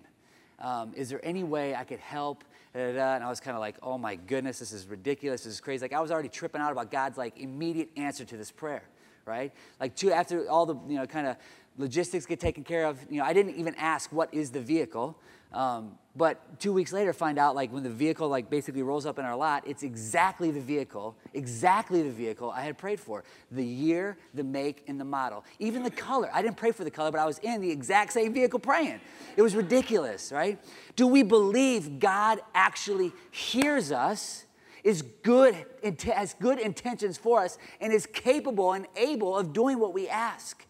Um, 0.59 0.93
is 0.95 1.09
there 1.09 1.21
any 1.25 1.45
way 1.45 1.75
I 1.75 1.85
could 1.85 2.01
help? 2.01 2.45
And 2.75 2.99
I 2.99 3.29
was 3.29 3.41
kind 3.41 3.57
of 3.57 3.61
like, 3.61 3.77
oh 3.83 3.99
my 3.99 4.17
goodness, 4.17 4.59
this 4.59 4.73
is 4.73 4.87
ridiculous. 4.87 5.45
This 5.45 5.55
is 5.55 5.61
crazy. 5.61 5.85
Like 5.85 5.93
I 5.93 6.01
was 6.01 6.11
already 6.11 6.29
tripping 6.29 6.61
out 6.61 6.73
about 6.73 6.91
God's 6.91 7.17
like 7.17 7.39
immediate 7.39 7.91
answer 7.97 8.25
to 8.25 8.37
this 8.37 8.51
prayer, 8.51 8.83
right? 9.27 9.53
Like 9.81 9.95
two, 9.95 10.13
after 10.13 10.49
all 10.49 10.67
the, 10.67 10.75
you 10.89 10.97
know, 10.97 11.07
kind 11.07 11.27
of 11.27 11.37
logistics 11.77 12.27
get 12.27 12.41
taken 12.41 12.65
care 12.65 12.87
of, 12.87 12.99
you 13.11 13.19
know, 13.19 13.25
I 13.25 13.33
didn't 13.33 13.57
even 13.57 13.75
ask 13.77 14.13
what 14.13 14.33
is 14.33 14.51
the 14.51 14.61
vehicle. 14.61 15.19
Um, 15.53 15.99
but 16.17 16.61
two 16.61 16.73
weeks 16.73 16.93
later, 16.93 17.13
find 17.13 17.39
out 17.39 17.55
like 17.55 17.73
when 17.73 17.83
the 17.83 17.91
vehicle 17.91 18.29
like 18.29 18.51
basically 18.51 18.83
rolls 18.83 19.07
up 19.07 19.19
in 19.19 19.25
our 19.25 19.37
lot, 19.37 19.65
it's 19.67 19.83
exactly 19.83 20.51
the 20.51 20.61
vehicle, 20.61 21.17
exactly 21.33 22.03
the 22.03 22.11
vehicle 22.11 22.51
I 22.51 22.63
had 22.63 22.77
prayed 22.77 23.01
for. 23.01 23.25
The 23.51 23.65
year, 23.65 24.17
the 24.33 24.45
make, 24.45 24.85
and 24.89 24.99
the 24.99 25.05
model. 25.05 25.45
Even 25.59 25.83
the 25.83 25.91
color. 25.91 26.29
I 26.33 26.43
didn't 26.43 26.57
pray 26.57 26.73
for 26.73 26.85
the 26.85 26.91
color, 26.91 27.11
but 27.11 27.21
I 27.21 27.25
was 27.25 27.39
in 27.39 27.61
the 27.61 27.71
exact 27.71 28.13
same 28.13 28.33
vehicle 28.33 28.59
praying. 28.59 29.01
It 29.37 29.43
was 29.43 29.55
ridiculous, 29.55 30.33
right? 30.33 30.59
Do 30.97 31.07
we 31.07 31.23
believe 31.23 31.99
God 31.99 32.41
actually 32.55 33.13
hears 33.31 33.93
us? 33.93 34.47
Is 34.83 35.01
good, 35.23 35.65
has 36.13 36.35
good 36.35 36.59
intentions 36.59 37.17
for 37.17 37.41
us, 37.41 37.57
and 37.81 37.91
is 37.91 38.05
capable 38.05 38.75
and 38.75 38.87
able 38.97 39.35
of 39.37 39.55
doing 39.55 39.79
what 39.79 39.95
we 39.95 40.11
ask. 40.11 40.67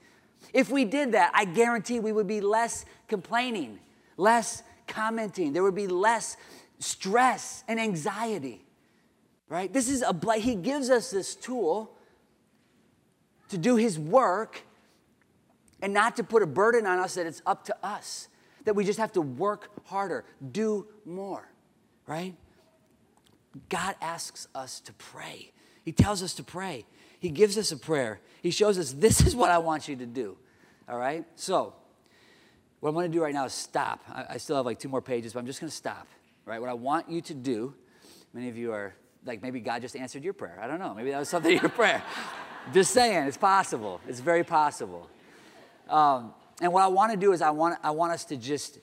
If 0.52 0.70
we 0.70 0.84
did 0.84 1.12
that, 1.12 1.30
I 1.34 1.44
guarantee 1.44 2.00
we 2.00 2.12
would 2.12 2.26
be 2.26 2.40
less 2.40 2.84
complaining, 3.08 3.78
less 4.16 4.62
commenting. 4.86 5.52
There 5.52 5.62
would 5.62 5.74
be 5.74 5.86
less 5.86 6.36
stress 6.78 7.64
and 7.68 7.80
anxiety. 7.80 8.64
Right? 9.48 9.72
This 9.72 9.88
is 9.88 10.02
a 10.02 10.32
he 10.34 10.54
gives 10.54 10.90
us 10.90 11.10
this 11.10 11.34
tool 11.34 11.96
to 13.48 13.58
do 13.58 13.76
his 13.76 13.98
work 13.98 14.62
and 15.82 15.92
not 15.92 16.16
to 16.16 16.24
put 16.24 16.42
a 16.42 16.46
burden 16.46 16.86
on 16.86 16.98
us 16.98 17.14
that 17.14 17.26
it's 17.26 17.42
up 17.46 17.64
to 17.66 17.76
us. 17.82 18.28
That 18.64 18.74
we 18.74 18.84
just 18.84 18.98
have 18.98 19.12
to 19.12 19.20
work 19.20 19.70
harder, 19.86 20.24
do 20.52 20.86
more. 21.04 21.46
Right? 22.06 22.34
God 23.68 23.94
asks 24.00 24.48
us 24.54 24.80
to 24.80 24.92
pray. 24.94 25.52
He 25.84 25.92
tells 25.92 26.22
us 26.22 26.34
to 26.34 26.42
pray. 26.42 26.86
He 27.24 27.30
gives 27.30 27.56
us 27.56 27.72
a 27.72 27.78
prayer. 27.78 28.20
He 28.42 28.50
shows 28.50 28.76
us 28.76 28.92
this 28.92 29.22
is 29.22 29.34
what 29.34 29.50
I 29.50 29.56
want 29.56 29.88
you 29.88 29.96
to 29.96 30.04
do. 30.04 30.36
All 30.86 30.98
right? 30.98 31.24
So, 31.36 31.72
what 32.80 32.90
I'm 32.90 32.94
going 32.94 33.10
to 33.10 33.16
do 33.16 33.22
right 33.22 33.32
now 33.32 33.46
is 33.46 33.54
stop. 33.54 34.04
I, 34.10 34.26
I 34.34 34.36
still 34.36 34.56
have 34.56 34.66
like 34.66 34.78
two 34.78 34.90
more 34.90 35.00
pages, 35.00 35.32
but 35.32 35.38
I'm 35.38 35.46
just 35.46 35.58
going 35.58 35.70
to 35.70 35.74
stop. 35.74 36.06
Right? 36.44 36.60
What 36.60 36.68
I 36.68 36.74
want 36.74 37.08
you 37.08 37.22
to 37.22 37.32
do, 37.32 37.72
many 38.34 38.50
of 38.50 38.58
you 38.58 38.72
are 38.72 38.94
like, 39.24 39.40
maybe 39.40 39.60
God 39.60 39.80
just 39.80 39.96
answered 39.96 40.22
your 40.22 40.34
prayer. 40.34 40.58
I 40.60 40.66
don't 40.66 40.78
know. 40.78 40.92
Maybe 40.92 41.12
that 41.12 41.18
was 41.18 41.30
something 41.30 41.52
in 41.52 41.62
your 41.62 41.70
prayer. 41.70 42.02
just 42.74 42.92
saying, 42.92 43.26
it's 43.26 43.38
possible. 43.38 44.02
It's 44.06 44.20
very 44.20 44.44
possible. 44.44 45.08
Um, 45.88 46.34
and 46.60 46.74
what 46.74 46.82
I 46.82 46.88
want 46.88 47.12
to 47.12 47.16
do 47.16 47.32
is 47.32 47.40
I 47.40 47.52
want, 47.52 47.78
I 47.82 47.92
want 47.92 48.12
us 48.12 48.26
to 48.26 48.36
just 48.36 48.80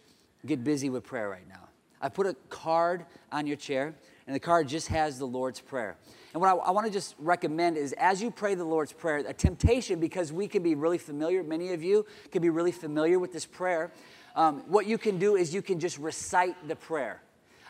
get 0.47 0.63
busy 0.63 0.89
with 0.89 1.03
prayer 1.03 1.29
right 1.29 1.47
now. 1.47 1.69
I 2.01 2.09
put 2.09 2.25
a 2.25 2.35
card 2.49 3.05
on 3.31 3.45
your 3.45 3.57
chair, 3.57 3.93
and 4.25 4.35
the 4.35 4.39
card 4.39 4.67
just 4.67 4.87
has 4.87 5.19
the 5.19 5.27
Lord's 5.27 5.59
Prayer. 5.59 5.95
And 6.33 6.41
what 6.41 6.49
I, 6.49 6.53
I 6.53 6.71
want 6.71 6.87
to 6.87 6.93
just 6.93 7.15
recommend 7.19 7.77
is 7.77 7.93
as 7.93 8.21
you 8.21 8.31
pray 8.31 8.55
the 8.55 8.63
Lord's 8.63 8.93
Prayer, 8.93 9.17
a 9.17 9.33
temptation, 9.33 9.99
because 9.99 10.31
we 10.31 10.47
can 10.47 10.63
be 10.63 10.75
really 10.75 10.97
familiar, 10.97 11.43
many 11.43 11.73
of 11.73 11.83
you 11.83 12.05
can 12.31 12.41
be 12.41 12.49
really 12.49 12.71
familiar 12.71 13.19
with 13.19 13.33
this 13.33 13.45
prayer. 13.45 13.91
Um, 14.35 14.63
what 14.67 14.85
you 14.85 14.97
can 14.97 15.17
do 15.17 15.35
is 15.35 15.53
you 15.53 15.61
can 15.61 15.79
just 15.79 15.97
recite 15.97 16.67
the 16.67 16.75
prayer. 16.75 17.21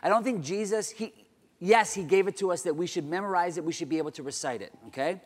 I 0.02 0.08
don't 0.08 0.22
think 0.22 0.44
Jesus, 0.44 0.90
he, 0.90 1.12
yes, 1.58 1.94
he 1.94 2.04
gave 2.04 2.28
it 2.28 2.36
to 2.38 2.52
us 2.52 2.62
that 2.62 2.74
we 2.74 2.86
should 2.86 3.08
memorize 3.08 3.58
it, 3.58 3.64
we 3.64 3.72
should 3.72 3.88
be 3.88 3.98
able 3.98 4.12
to 4.12 4.22
recite 4.22 4.62
it, 4.62 4.72
okay? 4.88 5.20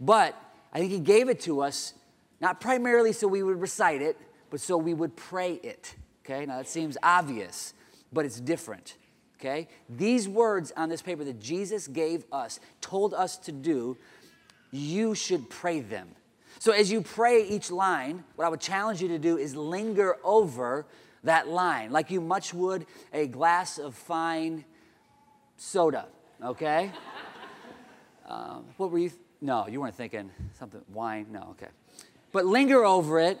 But 0.00 0.34
I 0.72 0.78
think 0.78 0.90
he 0.90 1.00
gave 1.00 1.28
it 1.28 1.40
to 1.40 1.60
us 1.62 1.94
not 2.40 2.60
primarily 2.60 3.12
so 3.12 3.28
we 3.28 3.42
would 3.42 3.60
recite 3.60 4.02
it, 4.02 4.18
but 4.50 4.60
so 4.60 4.76
we 4.76 4.94
would 4.94 5.16
pray 5.16 5.54
it, 5.54 5.94
okay? 6.24 6.46
Now 6.46 6.58
that 6.58 6.68
seems 6.68 6.96
obvious, 7.02 7.74
but 8.12 8.24
it's 8.24 8.40
different 8.40 8.96
okay? 9.44 9.68
These 9.88 10.28
words 10.28 10.72
on 10.76 10.88
this 10.88 11.02
paper 11.02 11.24
that 11.24 11.40
Jesus 11.40 11.86
gave 11.86 12.24
us, 12.32 12.60
told 12.80 13.12
us 13.12 13.36
to 13.38 13.52
do, 13.52 13.96
you 14.70 15.14
should 15.14 15.50
pray 15.50 15.80
them. 15.80 16.08
So 16.58 16.72
as 16.72 16.90
you 16.90 17.02
pray 17.02 17.46
each 17.46 17.70
line, 17.70 18.24
what 18.36 18.46
I 18.46 18.48
would 18.48 18.60
challenge 18.60 19.02
you 19.02 19.08
to 19.08 19.18
do 19.18 19.36
is 19.36 19.54
linger 19.54 20.16
over 20.24 20.86
that 21.24 21.48
line, 21.48 21.90
like 21.90 22.10
you 22.10 22.20
much 22.20 22.54
would 22.54 22.86
a 23.12 23.26
glass 23.26 23.78
of 23.78 23.94
fine 23.94 24.64
soda, 25.56 26.06
okay? 26.42 26.90
um, 28.28 28.64
what 28.76 28.90
were 28.90 28.98
you? 28.98 29.08
Th- 29.08 29.20
no, 29.40 29.66
you 29.66 29.80
weren't 29.80 29.94
thinking 29.94 30.30
something, 30.58 30.80
wine? 30.92 31.26
No, 31.30 31.48
okay. 31.50 31.70
But 32.32 32.46
linger 32.46 32.84
over 32.84 33.20
it, 33.20 33.38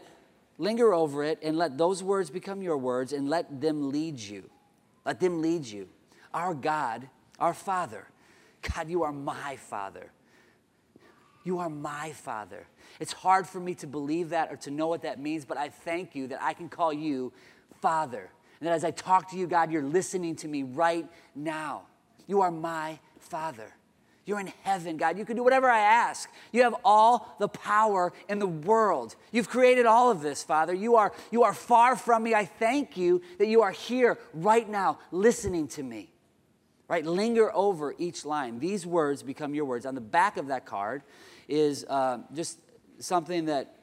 linger 0.58 0.92
over 0.92 1.24
it, 1.24 1.38
and 1.42 1.56
let 1.56 1.78
those 1.78 2.02
words 2.02 2.30
become 2.30 2.62
your 2.62 2.76
words 2.76 3.12
and 3.12 3.28
let 3.28 3.60
them 3.60 3.90
lead 3.90 4.18
you. 4.18 4.50
Let 5.04 5.20
them 5.20 5.42
lead 5.42 5.66
you. 5.66 5.88
Our 6.34 6.52
God, 6.52 7.08
our 7.38 7.54
Father, 7.54 8.06
God, 8.74 8.90
you 8.90 9.04
are 9.04 9.12
my 9.12 9.56
Father. 9.56 10.10
You 11.44 11.58
are 11.60 11.68
my 11.70 12.12
Father. 12.12 12.66
It's 12.98 13.12
hard 13.12 13.46
for 13.46 13.60
me 13.60 13.74
to 13.76 13.86
believe 13.86 14.30
that 14.30 14.50
or 14.50 14.56
to 14.56 14.70
know 14.70 14.88
what 14.88 15.02
that 15.02 15.20
means, 15.20 15.44
but 15.44 15.56
I 15.56 15.68
thank 15.68 16.14
you 16.14 16.26
that 16.28 16.42
I 16.42 16.54
can 16.54 16.68
call 16.68 16.92
you 16.92 17.32
Father. 17.80 18.30
And 18.60 18.66
that 18.66 18.72
as 18.72 18.84
I 18.84 18.90
talk 18.90 19.30
to 19.30 19.36
you, 19.36 19.46
God, 19.46 19.70
you're 19.70 19.82
listening 19.82 20.36
to 20.36 20.48
me 20.48 20.62
right 20.62 21.06
now. 21.34 21.82
You 22.26 22.40
are 22.40 22.50
my 22.50 22.98
Father. 23.18 23.74
You're 24.26 24.40
in 24.40 24.52
heaven, 24.62 24.96
God. 24.96 25.18
You 25.18 25.26
can 25.26 25.36
do 25.36 25.44
whatever 25.44 25.68
I 25.68 25.80
ask. 25.80 26.30
You 26.50 26.62
have 26.62 26.74
all 26.82 27.36
the 27.38 27.48
power 27.48 28.12
in 28.26 28.38
the 28.38 28.46
world. 28.46 29.16
You've 29.32 29.50
created 29.50 29.84
all 29.84 30.10
of 30.10 30.22
this, 30.22 30.42
Father. 30.42 30.72
You 30.72 30.96
are, 30.96 31.12
you 31.30 31.42
are 31.42 31.52
far 31.52 31.94
from 31.94 32.22
me. 32.22 32.34
I 32.34 32.46
thank 32.46 32.96
you 32.96 33.20
that 33.38 33.48
you 33.48 33.60
are 33.60 33.70
here 33.70 34.18
right 34.32 34.66
now 34.66 34.98
listening 35.10 35.68
to 35.68 35.82
me. 35.82 36.13
Right? 36.88 37.04
Linger 37.04 37.50
over 37.54 37.94
each 37.98 38.24
line. 38.24 38.58
These 38.58 38.86
words 38.86 39.22
become 39.22 39.54
your 39.54 39.64
words. 39.64 39.86
On 39.86 39.94
the 39.94 40.00
back 40.00 40.36
of 40.36 40.48
that 40.48 40.66
card 40.66 41.02
is 41.48 41.84
uh, 41.88 42.18
just 42.34 42.58
something 42.98 43.46
that 43.46 43.76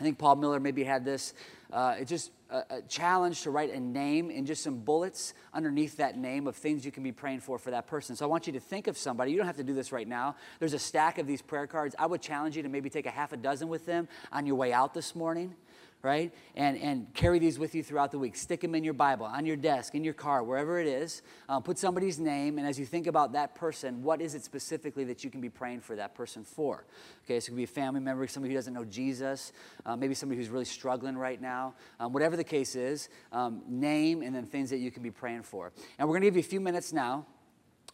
I 0.00 0.02
think 0.02 0.18
Paul 0.18 0.36
Miller 0.36 0.58
maybe 0.58 0.82
had 0.82 1.04
this. 1.04 1.34
Uh, 1.70 1.96
it's 1.98 2.08
just 2.08 2.30
a, 2.48 2.64
a, 2.70 2.82
challenge 2.88 3.42
to 3.42 3.50
write 3.50 3.72
a 3.72 3.78
name 3.78 4.30
and 4.30 4.46
just 4.46 4.62
some 4.62 4.78
bullets 4.78 5.34
underneath 5.52 5.98
that 5.98 6.16
name 6.16 6.46
of 6.46 6.56
things 6.56 6.84
you 6.84 6.90
can 6.90 7.02
be 7.02 7.12
praying 7.12 7.40
for 7.40 7.58
for 7.58 7.70
that 7.70 7.86
person. 7.86 8.16
So 8.16 8.24
I 8.24 8.28
want 8.28 8.46
you 8.46 8.54
to 8.54 8.60
think 8.60 8.86
of 8.86 8.96
somebody. 8.96 9.30
You 9.30 9.36
don't 9.36 9.46
have 9.46 9.58
to 9.58 9.62
do 9.62 9.74
this 9.74 9.92
right 9.92 10.08
now. 10.08 10.36
There's 10.58 10.72
a 10.72 10.78
stack 10.78 11.18
of 11.18 11.26
these 11.26 11.42
prayer 11.42 11.66
cards. 11.66 11.94
I 11.98 12.06
would 12.06 12.22
challenge 12.22 12.56
you 12.56 12.62
to 12.62 12.68
maybe 12.68 12.90
take 12.90 13.06
a 13.06 13.10
half 13.10 13.32
a 13.32 13.36
dozen 13.36 13.68
with 13.68 13.86
them 13.86 14.08
on 14.32 14.46
your 14.46 14.56
way 14.56 14.72
out 14.72 14.94
this 14.94 15.14
morning 15.14 15.54
right? 16.02 16.32
And, 16.56 16.78
and 16.78 17.12
carry 17.14 17.38
these 17.38 17.58
with 17.58 17.74
you 17.74 17.82
throughout 17.82 18.10
the 18.10 18.18
week. 18.18 18.36
Stick 18.36 18.60
them 18.60 18.74
in 18.74 18.84
your 18.84 18.94
Bible, 18.94 19.26
on 19.26 19.44
your 19.44 19.56
desk, 19.56 19.94
in 19.94 20.02
your 20.02 20.14
car, 20.14 20.42
wherever 20.42 20.78
it 20.78 20.86
is. 20.86 21.22
Um, 21.48 21.62
put 21.62 21.78
somebody's 21.78 22.18
name, 22.18 22.58
and 22.58 22.66
as 22.66 22.78
you 22.78 22.86
think 22.86 23.06
about 23.06 23.32
that 23.32 23.54
person, 23.54 24.02
what 24.02 24.20
is 24.20 24.34
it 24.34 24.42
specifically 24.42 25.04
that 25.04 25.22
you 25.22 25.30
can 25.30 25.40
be 25.40 25.50
praying 25.50 25.80
for 25.80 25.96
that 25.96 26.14
person 26.14 26.42
for? 26.42 26.84
Okay, 27.24 27.38
so 27.38 27.46
it 27.46 27.50
could 27.50 27.56
be 27.56 27.64
a 27.64 27.66
family 27.66 28.00
member, 28.00 28.26
somebody 28.26 28.54
who 28.54 28.58
doesn't 28.58 28.74
know 28.74 28.84
Jesus, 28.84 29.52
uh, 29.84 29.96
maybe 29.96 30.14
somebody 30.14 30.40
who's 30.40 30.48
really 30.48 30.64
struggling 30.64 31.16
right 31.16 31.40
now. 31.40 31.74
Um, 31.98 32.12
whatever 32.12 32.36
the 32.36 32.44
case 32.44 32.76
is, 32.76 33.08
um, 33.32 33.62
name 33.68 34.22
and 34.22 34.34
then 34.34 34.46
things 34.46 34.70
that 34.70 34.78
you 34.78 34.90
can 34.90 35.02
be 35.02 35.10
praying 35.10 35.42
for. 35.42 35.72
And 35.98 36.08
we're 36.08 36.14
going 36.14 36.22
to 36.22 36.26
give 36.28 36.36
you 36.36 36.40
a 36.40 36.42
few 36.44 36.60
minutes 36.60 36.92
now. 36.92 37.26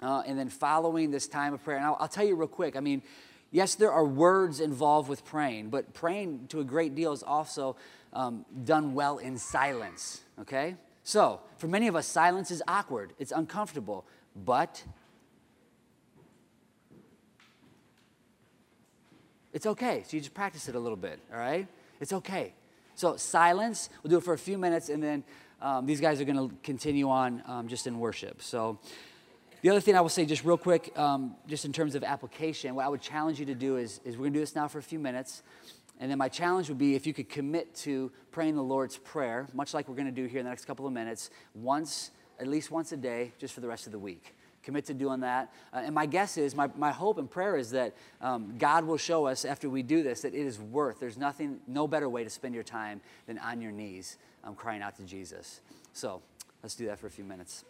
Uh, 0.03 0.23
and 0.27 0.39
then 0.39 0.51
following 0.51 1.11
this 1.11 1.27
time 1.27 1.55
of 1.55 1.65
prayer, 1.65 1.79
and 1.79 1.87
I'll, 1.87 1.97
I'll 1.99 2.09
tell 2.09 2.27
you 2.27 2.37
real 2.37 2.49
quick. 2.49 2.77
I 2.77 2.81
mean, 2.81 3.03
yes, 3.57 3.75
there 3.75 3.91
are 3.91 4.05
words 4.05 4.61
involved 4.61 5.09
with 5.09 5.25
praying, 5.25 5.71
but 5.71 5.95
praying 5.95 6.47
to 6.49 6.61
a 6.61 6.65
great 6.65 6.95
deal 6.95 7.13
is 7.13 7.23
also 7.23 7.75
um, 8.13 8.45
done 8.65 8.93
well 8.93 9.17
in 9.17 9.39
silence, 9.39 10.21
okay? 10.39 10.77
So, 11.03 11.41
for 11.57 11.67
many 11.67 11.89
of 11.89 11.97
us, 11.97 12.07
silence 12.07 12.51
is 12.51 12.63
awkward, 12.69 13.15
it's 13.19 13.33
uncomfortable, 13.33 14.05
but 14.45 14.85
it's 19.55 19.65
okay. 19.65 20.05
So, 20.07 20.19
you 20.19 20.21
just 20.21 20.35
practice 20.35 20.69
it 20.69 20.75
a 20.75 20.79
little 20.79 20.99
bit, 20.99 21.19
all 21.33 21.39
right? 21.39 21.67
It's 21.99 22.13
okay. 22.13 22.53
So, 22.95 23.17
silence, 23.17 23.89
we'll 24.03 24.11
do 24.11 24.19
it 24.19 24.25
for 24.25 24.35
a 24.35 24.39
few 24.39 24.59
minutes, 24.59 24.91
and 24.91 25.03
then 25.03 25.25
um, 25.63 25.87
these 25.87 26.03
guys 26.03 26.21
are 26.21 26.27
going 26.27 26.51
to 26.51 26.55
continue 26.63 27.09
on 27.09 27.43
um, 27.47 27.69
just 27.69 27.87
in 27.87 27.99
worship. 28.01 28.43
So, 28.43 28.79
the 29.67 29.73
other 29.73 29.81
thing 29.81 29.97
I 29.97 30.01
will 30.01 30.09
say, 30.09 30.25
just 30.25 30.45
real 30.45 30.57
quick, 30.57 30.97
um, 30.97 31.35
just 31.49 31.65
in 31.65 31.73
terms 31.73 31.97
of 31.97 32.05
application, 32.05 32.77
what 32.77 32.87
I 32.87 32.89
would 32.89 33.01
challenge 33.01 33.41
you 33.41 33.47
to 33.47 33.55
do 33.57 33.79
is, 33.79 34.01
is 34.05 34.17
we're 34.17 34.27
going 34.27 34.35
to 34.35 34.39
do 34.39 34.43
this 34.43 34.55
now 34.55 34.69
for 34.69 34.79
a 34.79 34.83
few 34.83 35.01
minutes. 35.01 35.43
And 35.99 36.09
then 36.09 36.19
my 36.19 36.29
challenge 36.29 36.69
would 36.69 36.79
be 36.79 36.95
if 36.95 37.05
you 37.05 37.13
could 37.13 37.29
commit 37.29 37.75
to 37.79 38.13
praying 38.31 38.55
the 38.55 38.63
Lord's 38.63 38.97
Prayer, 38.97 39.49
much 39.53 39.75
like 39.75 39.89
we're 39.89 39.97
going 39.97 40.07
to 40.07 40.13
do 40.13 40.27
here 40.27 40.39
in 40.39 40.45
the 40.45 40.51
next 40.51 40.67
couple 40.67 40.87
of 40.87 40.93
minutes, 40.93 41.31
once, 41.53 42.13
at 42.39 42.47
least 42.47 42.71
once 42.71 42.93
a 42.93 42.97
day, 42.97 43.33
just 43.41 43.55
for 43.55 43.61
the 43.61 43.67
rest 43.67 43.87
of 43.87 43.93
the 43.93 43.99
week. 43.99 44.37
Commit 44.63 44.85
to 44.85 44.95
doing 44.95 45.19
that. 45.23 45.53
Uh, 45.73 45.79
and 45.79 45.93
my 45.93 46.07
guess 46.07 46.39
is, 46.39 46.55
my, 46.55 46.71
my 46.77 46.93
hope 46.93 47.19
and 47.19 47.29
prayer 47.29 47.57
is 47.57 47.73
that 47.73 47.97
um, 48.21 48.55
God 48.59 48.85
will 48.85 48.99
show 48.99 49.27
us 49.27 49.45
after 49.45 49.69
we 49.69 49.83
do 49.83 50.05
this 50.05 50.21
that 50.21 50.33
it 50.33 50.47
is 50.47 50.61
worth, 50.61 51.01
there's 51.01 51.19
nothing, 51.19 51.59
no 51.67 51.89
better 51.89 52.09
way 52.09 52.23
to 52.23 52.31
spend 52.31 52.55
your 52.55 52.63
time 52.63 53.01
than 53.27 53.37
on 53.39 53.61
your 53.61 53.73
knees 53.73 54.17
um, 54.45 54.55
crying 54.55 54.81
out 54.81 54.97
to 54.99 55.03
Jesus. 55.03 55.61
So 55.93 56.23
let's 56.63 56.77
do 56.77 56.87
that 56.87 57.01
for 57.01 57.09
a 57.09 57.11
few 57.11 57.25
minutes. 57.25 57.65